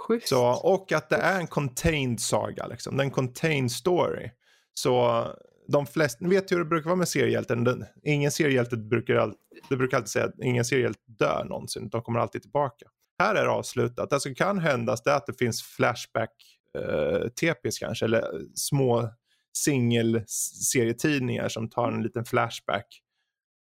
Schysst. 0.08 0.28
Så, 0.28 0.46
och 0.48 0.92
att 0.92 1.10
det 1.10 1.16
är 1.16 1.40
en 1.40 1.48
contained 1.48 2.20
saga, 2.20 2.68
liksom. 2.68 2.98
det 2.98 3.04
är 3.04 3.06
en 3.06 3.12
contained 3.12 3.72
story. 3.72 4.30
Så 4.74 5.26
de 5.68 5.86
flesta, 5.86 6.26
ni 6.26 6.30
vet 6.30 6.52
hur 6.52 6.60
det 6.60 6.66
brukar 6.66 6.90
vara 6.90 6.96
med 6.96 7.08
seriehjälten. 7.08 7.64
Den, 7.64 7.86
ingen 8.04 8.32
seriehjälte 8.32 8.78
brukar, 8.78 9.16
all, 9.16 9.34
det 9.70 9.78
brukar 9.78 9.98
alltid 9.98 10.10
säga 10.10 10.26
att 10.26 10.40
ingen 10.44 10.66
seriehjälte 10.66 11.02
dör 11.06 11.46
någonsin. 11.50 11.90
De 11.90 12.02
kommer 12.02 12.20
alltid 12.20 12.42
tillbaka. 12.42 12.86
Här 13.20 13.36
är 13.36 13.44
det 13.44 13.52
avslutat. 13.52 14.10
Det 14.10 14.20
som 14.20 14.36
kan 14.36 14.60
hända 14.60 14.98
är 15.06 15.12
att 15.12 15.26
det 15.26 15.34
finns 15.34 15.64
flashback 15.64 16.61
eh, 16.80 17.28
TPs 17.28 17.80
kanske. 17.80 18.06
Eller 18.06 18.42
små 18.56 19.10
singelserietidningar 19.58 21.50
som 21.50 21.70
tar 21.70 21.92
en 21.92 22.04
liten 22.04 22.26
flashback 22.26 23.02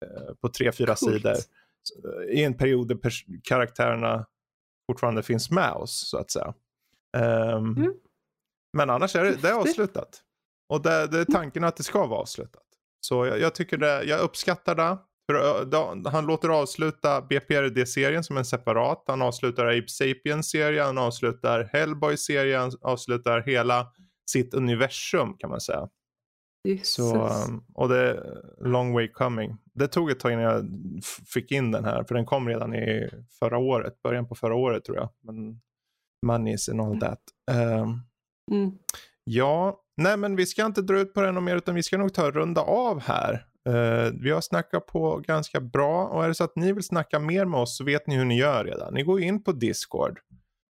eh, 0.06 0.34
på 0.42 0.50
tre, 0.50 0.72
fyra 0.72 0.96
Coolt. 0.96 1.16
sidor. 1.16 1.36
I 2.32 2.44
en 2.44 2.54
period 2.58 2.88
där 2.88 3.00
karaktärerna 3.44 4.26
fortfarande 4.92 5.24
finns 5.24 5.52
med 5.52 5.72
oss 5.72 6.10
så 6.10 6.18
att 6.18 6.32
säga. 6.32 6.54
Ehm, 7.18 7.76
Mm. 7.78 7.94
Men 8.74 8.90
annars 8.90 9.16
är 9.16 9.24
det, 9.24 9.42
det 9.42 9.50
är 9.50 9.54
avslutat. 9.54 10.22
Och 10.70 10.82
det, 10.82 11.08
det 11.08 11.20
är 11.20 11.26
tanken 11.26 11.64
att 11.64 11.78
det 11.78 11.84
ska 11.84 12.06
vara 12.08 12.20
avslutat. 12.20 12.64
Så 13.00 13.26
jag, 13.26 13.40
jag 13.40 13.56
tycker 13.56 13.78
det, 13.78 14.04
jag 14.04 14.20
uppskattar 14.22 14.76
det. 14.76 14.98
För, 15.32 15.66
då, 15.66 16.10
han 16.10 16.26
låter 16.26 16.50
avsluta 16.50 17.22
BPRD-serien 17.22 18.24
som 18.24 18.38
en 18.38 18.46
separat. 18.46 19.04
Han 19.08 19.22
avslutar 19.22 19.66
Ape 19.66 19.88
Sapiens-serien, 19.88 20.86
han 20.86 20.98
avslutar 20.98 21.70
Hellboy-serien, 21.74 22.62
han 22.62 22.72
avslutar 22.82 23.42
hela 23.42 23.88
sitt 24.32 24.54
universum 24.54 25.38
kan 25.38 25.50
man 25.50 25.62
säga. 25.62 25.90
Jesus. 26.68 26.96
Så, 26.96 27.28
um, 27.50 27.64
och 27.74 27.90
det 27.90 27.98
är 27.98 28.42
long 28.66 28.94
way 28.94 29.12
coming. 29.12 29.58
Det 29.74 29.88
tog 29.88 30.12
ett 30.12 30.20
tag 30.20 30.32
innan 30.32 30.44
jag 30.44 30.66
fick 31.34 31.52
in 31.52 31.72
den 31.72 31.86
här, 31.86 32.04
för 32.04 32.16
den 32.16 32.26
kom 32.26 32.48
redan 32.48 32.76
i 32.76 33.10
förra 33.40 33.58
året, 33.58 34.02
början 34.04 34.28
på 34.28 34.36
förra 34.36 34.56
året 34.56 34.86
tror 34.86 34.98
jag. 34.98 35.10
Men 35.24 35.62
money 36.26 36.54
is 36.54 36.70
and 36.70 36.82
all 36.82 37.00
that. 37.00 37.22
Um, 37.52 38.02
Mm. 38.52 38.72
ja, 39.24 39.80
nej 39.98 40.18
men 40.18 40.36
vi 40.36 40.46
ska 40.46 40.66
inte 40.66 40.82
dra 40.82 41.00
ut 41.00 41.14
på 41.14 41.22
ännu 41.22 41.42
mer 41.42 41.56
utan 41.56 41.76
vi 41.76 41.84
ska 41.84 41.98
nog 41.98 42.14
ta 42.14 42.32
runda 42.32 42.62
av 42.62 43.00
här. 43.02 43.46
Uh, 43.68 44.12
vi 44.22 44.32
har 44.32 44.42
snackat 44.42 44.86
på 44.86 45.18
ganska 45.18 45.60
bra 45.60 46.06
och 46.08 46.24
är 46.24 46.28
det 46.28 46.36
så 46.36 46.44
att 46.44 46.56
ni 46.56 46.74
vill 46.74 46.84
snacka 46.84 47.20
mer 47.20 47.46
med 47.46 47.60
oss 47.60 47.78
så 47.78 47.84
vet 47.84 48.08
ni 48.08 48.16
hur 48.16 48.26
ni 48.26 48.38
gör 48.38 48.66
redan. 48.66 48.94
Ni 48.94 49.04
går 49.04 49.22
in 49.22 49.44
på 49.44 49.52
Discord 49.52 50.20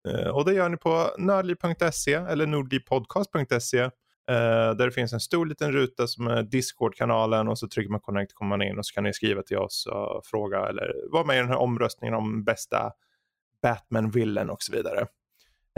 uh, 0.08 0.28
och 0.28 0.46
det 0.46 0.54
gör 0.54 0.70
ni 0.70 0.78
på 0.78 1.10
nördliv.se 1.18 2.14
eller 2.14 2.48
nordlivpodcast.se 2.48 3.82
uh, 3.82 3.86
eh, 4.30 4.76
där 4.76 4.86
det 4.86 4.92
finns 4.92 5.14
en 5.14 5.20
stor 5.20 5.46
liten 5.46 5.72
ruta 5.72 6.08
som 6.08 6.28
är 6.28 6.44
Discord-kanalen 6.44 7.48
och 7.48 7.60
så 7.60 7.68
trycker 7.68 7.92
man 7.92 8.00
connect 8.00 8.34
kommer 8.34 8.50
man 8.50 8.68
in 8.68 8.78
och 8.78 8.86
så 8.86 8.94
kan 8.94 9.04
ni 9.04 9.14
skriva 9.14 9.42
till 9.42 9.58
oss 9.58 9.88
och 9.92 10.26
fråga 10.26 10.68
eller 10.68 11.12
vara 11.12 11.26
med 11.26 11.38
i 11.38 11.40
den 11.40 11.50
här 11.50 11.58
omröstningen 11.58 12.16
om 12.16 12.44
bästa 12.44 12.92
Batman-villen 13.62 14.50
och 14.50 14.64
så 14.64 14.72
vidare. 14.72 15.08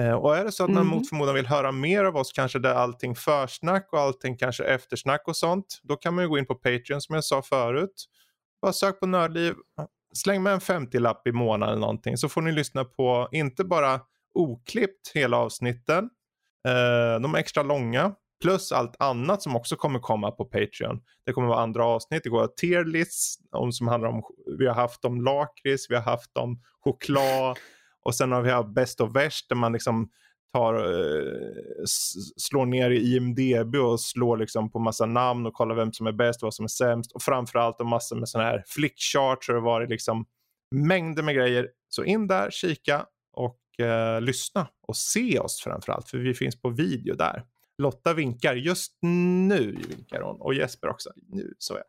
Eh, 0.01 0.11
och 0.13 0.37
är 0.37 0.45
det 0.45 0.51
så 0.51 0.63
att 0.63 0.69
man 0.69 0.85
Mhm. 0.85 0.95
mot 0.95 1.09
förmodan 1.09 1.35
vill 1.35 1.45
höra 1.45 1.71
mer 1.71 2.03
av 2.03 2.15
oss, 2.17 2.31
kanske 2.31 2.59
där 2.59 2.73
allting 2.73 3.15
försnack 3.15 3.87
och 3.93 3.99
allting 3.99 4.37
kanske 4.37 4.63
eftersnack 4.63 5.27
och 5.27 5.35
sånt, 5.37 5.79
då 5.83 5.95
kan 5.95 6.13
man 6.15 6.23
ju 6.23 6.29
gå 6.29 6.37
in 6.37 6.45
på 6.45 6.55
Patreon 6.55 7.01
som 7.01 7.15
jag 7.15 7.23
sa 7.23 7.41
förut. 7.41 8.05
Bara 8.61 8.73
sök 8.73 8.99
på 8.99 9.05
Nördliv, 9.05 9.53
släng 10.13 10.43
med 10.43 10.53
en 10.53 10.59
50-lapp 10.59 11.27
i 11.27 11.31
månaden 11.31 11.73
eller 11.73 11.81
någonting 11.81 12.17
så 12.17 12.29
får 12.29 12.41
ni 12.41 12.51
lyssna 12.51 12.85
på 12.85 13.29
inte 13.31 13.63
bara 13.63 14.01
oklippt 14.33 15.11
hela 15.13 15.37
avsnitten, 15.37 16.09
eh, 16.67 17.21
de 17.21 17.35
är 17.35 17.39
extra 17.39 17.63
långa, 17.63 18.11
plus 18.41 18.71
allt 18.71 18.95
annat 19.01 19.41
som 19.41 19.55
också 19.55 19.75
kommer 19.75 19.99
komma 19.99 20.31
på 20.31 20.45
Patreon. 20.45 21.01
Det 21.25 21.33
kommer 21.33 21.47
vara 21.47 21.59
andra 21.61 21.85
avsnitt, 21.85 22.23
det 22.23 22.29
går 22.29 22.43
att 22.43 22.57
tier 22.57 22.85
lists 22.85 23.37
om, 23.51 23.71
som 23.71 23.87
handlar 23.87 24.09
om, 24.09 24.23
vi 24.59 24.67
har 24.67 24.73
haft 24.75 25.05
om 25.05 25.21
lakrits, 25.21 25.89
vi 25.89 25.95
har 25.95 26.01
haft 26.03 26.37
om 26.37 26.61
choklad 26.83 27.57
och 28.07 28.15
sen 28.15 28.31
har 28.31 28.41
vi 28.41 28.51
haft 28.51 28.69
bäst 28.69 29.01
och 29.01 29.15
värst 29.15 29.49
där 29.49 29.55
man 29.55 29.73
liksom 29.73 30.09
tar, 30.53 30.73
eh, 30.73 31.83
slår 32.37 32.65
ner 32.65 32.89
i 32.89 33.15
IMDB 33.15 33.75
och 33.75 34.01
slår 34.01 34.37
liksom 34.37 34.71
på 34.71 34.79
massa 34.79 35.05
namn 35.05 35.45
och 35.45 35.53
kollar 35.53 35.75
vem 35.75 35.93
som 35.93 36.07
är 36.07 36.11
bäst 36.11 36.43
och 36.43 36.45
vad 36.45 36.53
som 36.53 36.63
är 36.63 36.67
sämst. 36.69 37.11
Och 37.11 37.21
framförallt 37.21 37.79
en 37.79 37.87
massor 37.87 38.15
med 38.15 38.29
sådana 38.29 38.49
här 38.49 38.63
flickcharts 38.67 39.49
och 39.49 39.55
det 39.55 39.61
har 39.61 39.65
varit 39.65 39.89
liksom 39.89 40.25
mängder 40.75 41.23
med 41.23 41.35
grejer. 41.35 41.69
Så 41.89 42.03
in 42.03 42.27
där, 42.27 42.51
kika 42.51 43.05
och 43.33 43.85
eh, 43.85 44.21
lyssna 44.21 44.67
och 44.87 44.97
se 44.97 45.39
oss 45.39 45.61
framförallt 45.61 46.09
för 46.09 46.17
vi 46.17 46.33
finns 46.33 46.61
på 46.61 46.69
video 46.69 47.15
där. 47.15 47.43
Lotta 47.77 48.13
vinkar, 48.13 48.55
just 48.55 48.97
nu 49.01 49.77
vinkar 49.89 50.21
hon 50.21 50.41
och 50.41 50.53
Jesper 50.53 50.89
också. 50.89 51.09
Nu 51.15 51.53
så 51.57 51.73
är 51.75 51.83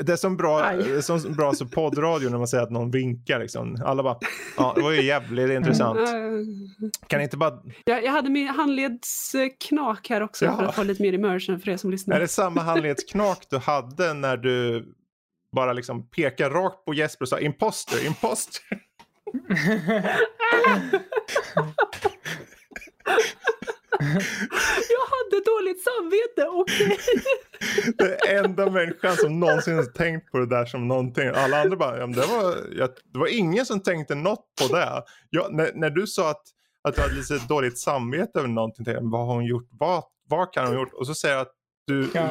det 0.00 0.12
är 0.12 0.16
som 0.16 0.36
bra, 0.36 0.72
det 0.72 0.90
är 0.90 1.00
som 1.00 1.32
bra 1.32 1.54
så 1.54 1.66
poddradio 1.66 2.28
när 2.28 2.38
man 2.38 2.48
säger 2.48 2.64
att 2.64 2.70
någon 2.70 2.90
vinkar. 2.90 3.38
Liksom. 3.40 3.82
Alla 3.84 4.02
bara, 4.02 4.18
ja 4.56 4.72
det 4.76 4.82
var 4.82 4.92
ju 4.92 5.02
jävligt 5.02 5.50
intressant. 5.50 5.98
Kan 7.06 7.20
inte 7.20 7.36
bara... 7.36 7.58
Jag, 7.84 8.04
jag 8.04 8.12
hade 8.12 8.30
min 8.30 8.48
handledsknak 8.48 10.08
här 10.08 10.20
också 10.20 10.44
ja. 10.44 10.56
för 10.56 10.64
att 10.64 10.74
få 10.74 10.82
lite 10.82 11.02
mer 11.02 11.12
immersion 11.12 11.60
för 11.60 11.70
er 11.70 11.76
som 11.76 11.90
lyssnar. 11.90 12.16
Är 12.16 12.20
det 12.20 12.28
samma 12.28 12.60
handledsknak 12.60 13.46
du 13.50 13.58
hade 13.58 14.14
när 14.14 14.36
du 14.36 14.86
bara 15.56 15.72
liksom 15.72 16.10
pekar 16.10 16.50
rakt 16.50 16.84
på 16.84 16.94
Jesper 16.94 17.24
och 17.24 17.28
sa 17.28 17.38
imposter, 17.38 18.06
imposter? 18.06 18.62
Jag 24.88 25.06
hade 25.14 25.44
dåligt 25.44 25.82
samvete, 25.82 26.48
okej. 26.48 26.98
Okay. 27.88 28.08
Det 28.08 28.31
enda 28.44 28.70
människan 28.70 29.16
som 29.16 29.40
någonsin 29.40 29.92
tänkt 29.94 30.30
på 30.30 30.38
det 30.38 30.46
där 30.46 30.64
som 30.64 30.88
någonting. 30.88 31.28
Alla 31.34 31.60
andra 31.62 31.76
bara, 31.76 31.98
ja, 31.98 32.06
det, 32.06 32.26
var, 32.26 32.56
ja, 32.76 32.88
det 33.12 33.18
var 33.18 33.38
ingen 33.38 33.66
som 33.66 33.82
tänkte 33.82 34.14
något 34.14 34.44
på 34.60 34.76
det. 34.76 35.02
Jag, 35.30 35.54
när, 35.54 35.70
när 35.74 35.90
du 35.90 36.06
sa 36.06 36.30
att, 36.30 36.42
att 36.88 36.94
du 36.94 37.00
hade 37.00 37.14
lite 37.14 37.38
dåligt 37.48 37.78
samvete 37.78 38.38
över 38.38 38.48
någonting, 38.48 38.84
tänkte 38.84 39.02
jag, 39.02 39.10
vad 39.10 39.26
har 39.26 39.34
hon 39.34 39.44
gjort? 39.44 39.68
Vad, 39.70 40.04
vad 40.28 40.52
kan 40.52 40.66
hon 40.66 40.74
ha 40.74 40.82
gjort? 40.82 40.92
Och 40.92 41.06
så 41.06 41.14
säger 41.14 41.34
jag 41.34 41.42
att 41.42 41.54
du 41.86 42.10
ja. 42.14 42.30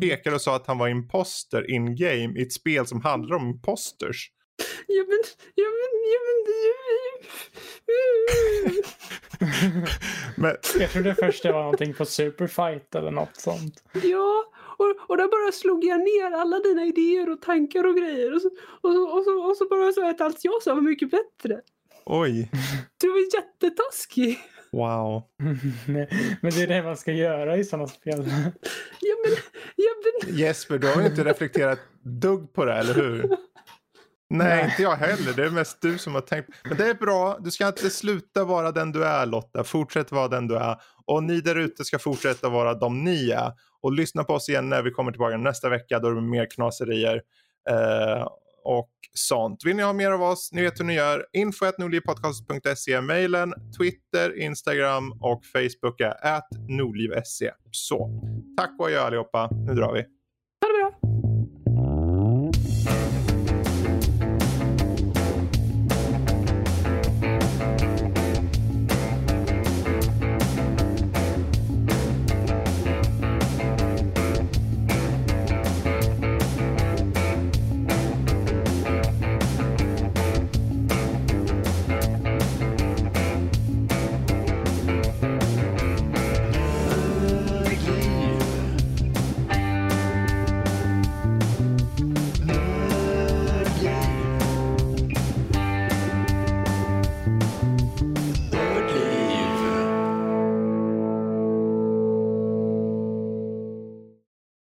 pekade 0.00 0.36
och 0.36 0.42
sa 0.42 0.56
att 0.56 0.66
han 0.66 0.78
var 0.78 0.88
imposter 0.88 1.70
in 1.70 1.96
game 1.96 2.38
i 2.38 2.42
ett 2.42 2.52
spel 2.52 2.86
som 2.86 3.00
handlar 3.00 3.36
om 3.36 3.46
imposters. 3.46 4.30
Ja 4.86 5.04
men, 5.08 5.22
ja 5.54 5.64
men, 5.64 5.90
ja 6.12 6.20
men, 6.26 6.40
men... 10.36 10.56
Jag 10.78 10.90
trodde 10.90 11.14
först 11.14 11.42
det 11.42 11.52
var 11.52 11.62
någonting 11.62 11.94
på 11.94 12.04
Superfight 12.04 12.94
eller 12.94 13.10
något 13.10 13.36
sånt. 13.36 13.84
Ja, 14.02 14.44
och, 14.80 15.10
och 15.10 15.16
där 15.16 15.28
bara 15.28 15.52
slog 15.52 15.84
jag 15.84 16.00
ner 16.00 16.30
alla 16.40 16.58
dina 16.58 16.84
idéer 16.84 17.30
och 17.30 17.42
tankar 17.42 17.84
och 17.86 17.96
grejer. 17.96 18.34
Och 18.34 18.42
så, 18.42 18.50
och 18.80 18.92
så, 18.92 19.02
och 19.16 19.24
så, 19.24 19.32
och 19.48 19.56
så 19.56 19.68
bara 19.68 19.92
sa 19.92 20.00
jag 20.00 20.10
att 20.10 20.20
allt 20.20 20.44
jag 20.44 20.62
sa 20.62 20.74
var 20.74 20.82
mycket 20.82 21.10
bättre. 21.10 21.60
Oj. 22.04 22.50
Du 23.00 23.08
var 23.08 23.34
jättetaskig. 23.34 24.38
Wow. 24.72 25.22
men 26.42 26.50
det 26.50 26.62
är 26.62 26.66
det 26.66 26.82
man 26.82 26.96
ska 26.96 27.12
göra 27.12 27.56
i 27.56 27.64
sådana 27.64 27.88
spel. 27.88 28.24
ja, 29.00 29.14
men, 29.24 29.32
ja, 29.76 29.90
men... 30.04 30.36
Jesper, 30.36 30.78
du 30.78 30.86
har 30.86 31.06
inte 31.06 31.24
reflekterat 31.24 31.78
dugg 32.02 32.52
på 32.52 32.64
det, 32.64 32.74
eller 32.74 32.94
hur? 32.94 33.22
Nej, 34.30 34.64
inte 34.64 34.82
jag 34.82 34.96
heller. 34.96 35.32
Det 35.32 35.44
är 35.44 35.50
mest 35.50 35.78
du 35.80 35.98
som 35.98 36.14
har 36.14 36.20
tänkt. 36.20 36.48
Men 36.64 36.76
det 36.76 36.86
är 36.86 36.94
bra. 36.94 37.38
Du 37.40 37.50
ska 37.50 37.66
inte 37.66 37.90
sluta 37.90 38.44
vara 38.44 38.72
den 38.72 38.92
du 38.92 39.04
är 39.04 39.26
Lotta. 39.26 39.64
Fortsätt 39.64 40.12
vara 40.12 40.28
den 40.28 40.46
du 40.46 40.56
är. 40.56 40.76
Och 41.06 41.22
ni 41.22 41.40
där 41.40 41.56
ute 41.56 41.84
ska 41.84 41.98
fortsätta 41.98 42.48
vara 42.48 42.74
de 42.74 43.04
ni 43.04 43.30
är. 43.30 43.52
Och 43.82 43.92
lyssna 43.92 44.24
på 44.24 44.32
oss 44.32 44.48
igen 44.48 44.68
när 44.68 44.82
vi 44.82 44.90
kommer 44.90 45.12
tillbaka 45.12 45.36
nästa 45.36 45.68
vecka. 45.68 45.98
Då 45.98 46.08
är 46.08 46.14
det 46.14 46.20
mer 46.20 46.50
knaserier. 46.50 47.22
Eh, 47.70 48.26
och 48.64 48.90
sånt. 49.14 49.64
Vill 49.64 49.76
ni 49.76 49.82
ha 49.82 49.92
mer 49.92 50.10
av 50.10 50.22
oss, 50.22 50.50
ni 50.52 50.62
vet 50.62 50.80
hur 50.80 50.84
ni 50.84 50.94
gör. 50.94 51.26
info.nordlivpodcast.se 51.32 53.00
mejlen, 53.00 53.54
Twitter, 53.78 54.38
Instagram 54.38 55.12
och 55.20 55.42
Facebook 55.52 56.00
är 56.00 56.26
at 56.26 56.48
nordliv.se. 56.68 57.50
Så, 57.70 58.22
tack 58.56 58.70
och 58.78 58.86
adjö 58.86 59.00
allihopa. 59.00 59.48
Nu 59.66 59.74
drar 59.74 59.92
vi. 59.92 60.00
Ha 60.00 60.68
det 60.68 61.00
bra. 61.00 61.39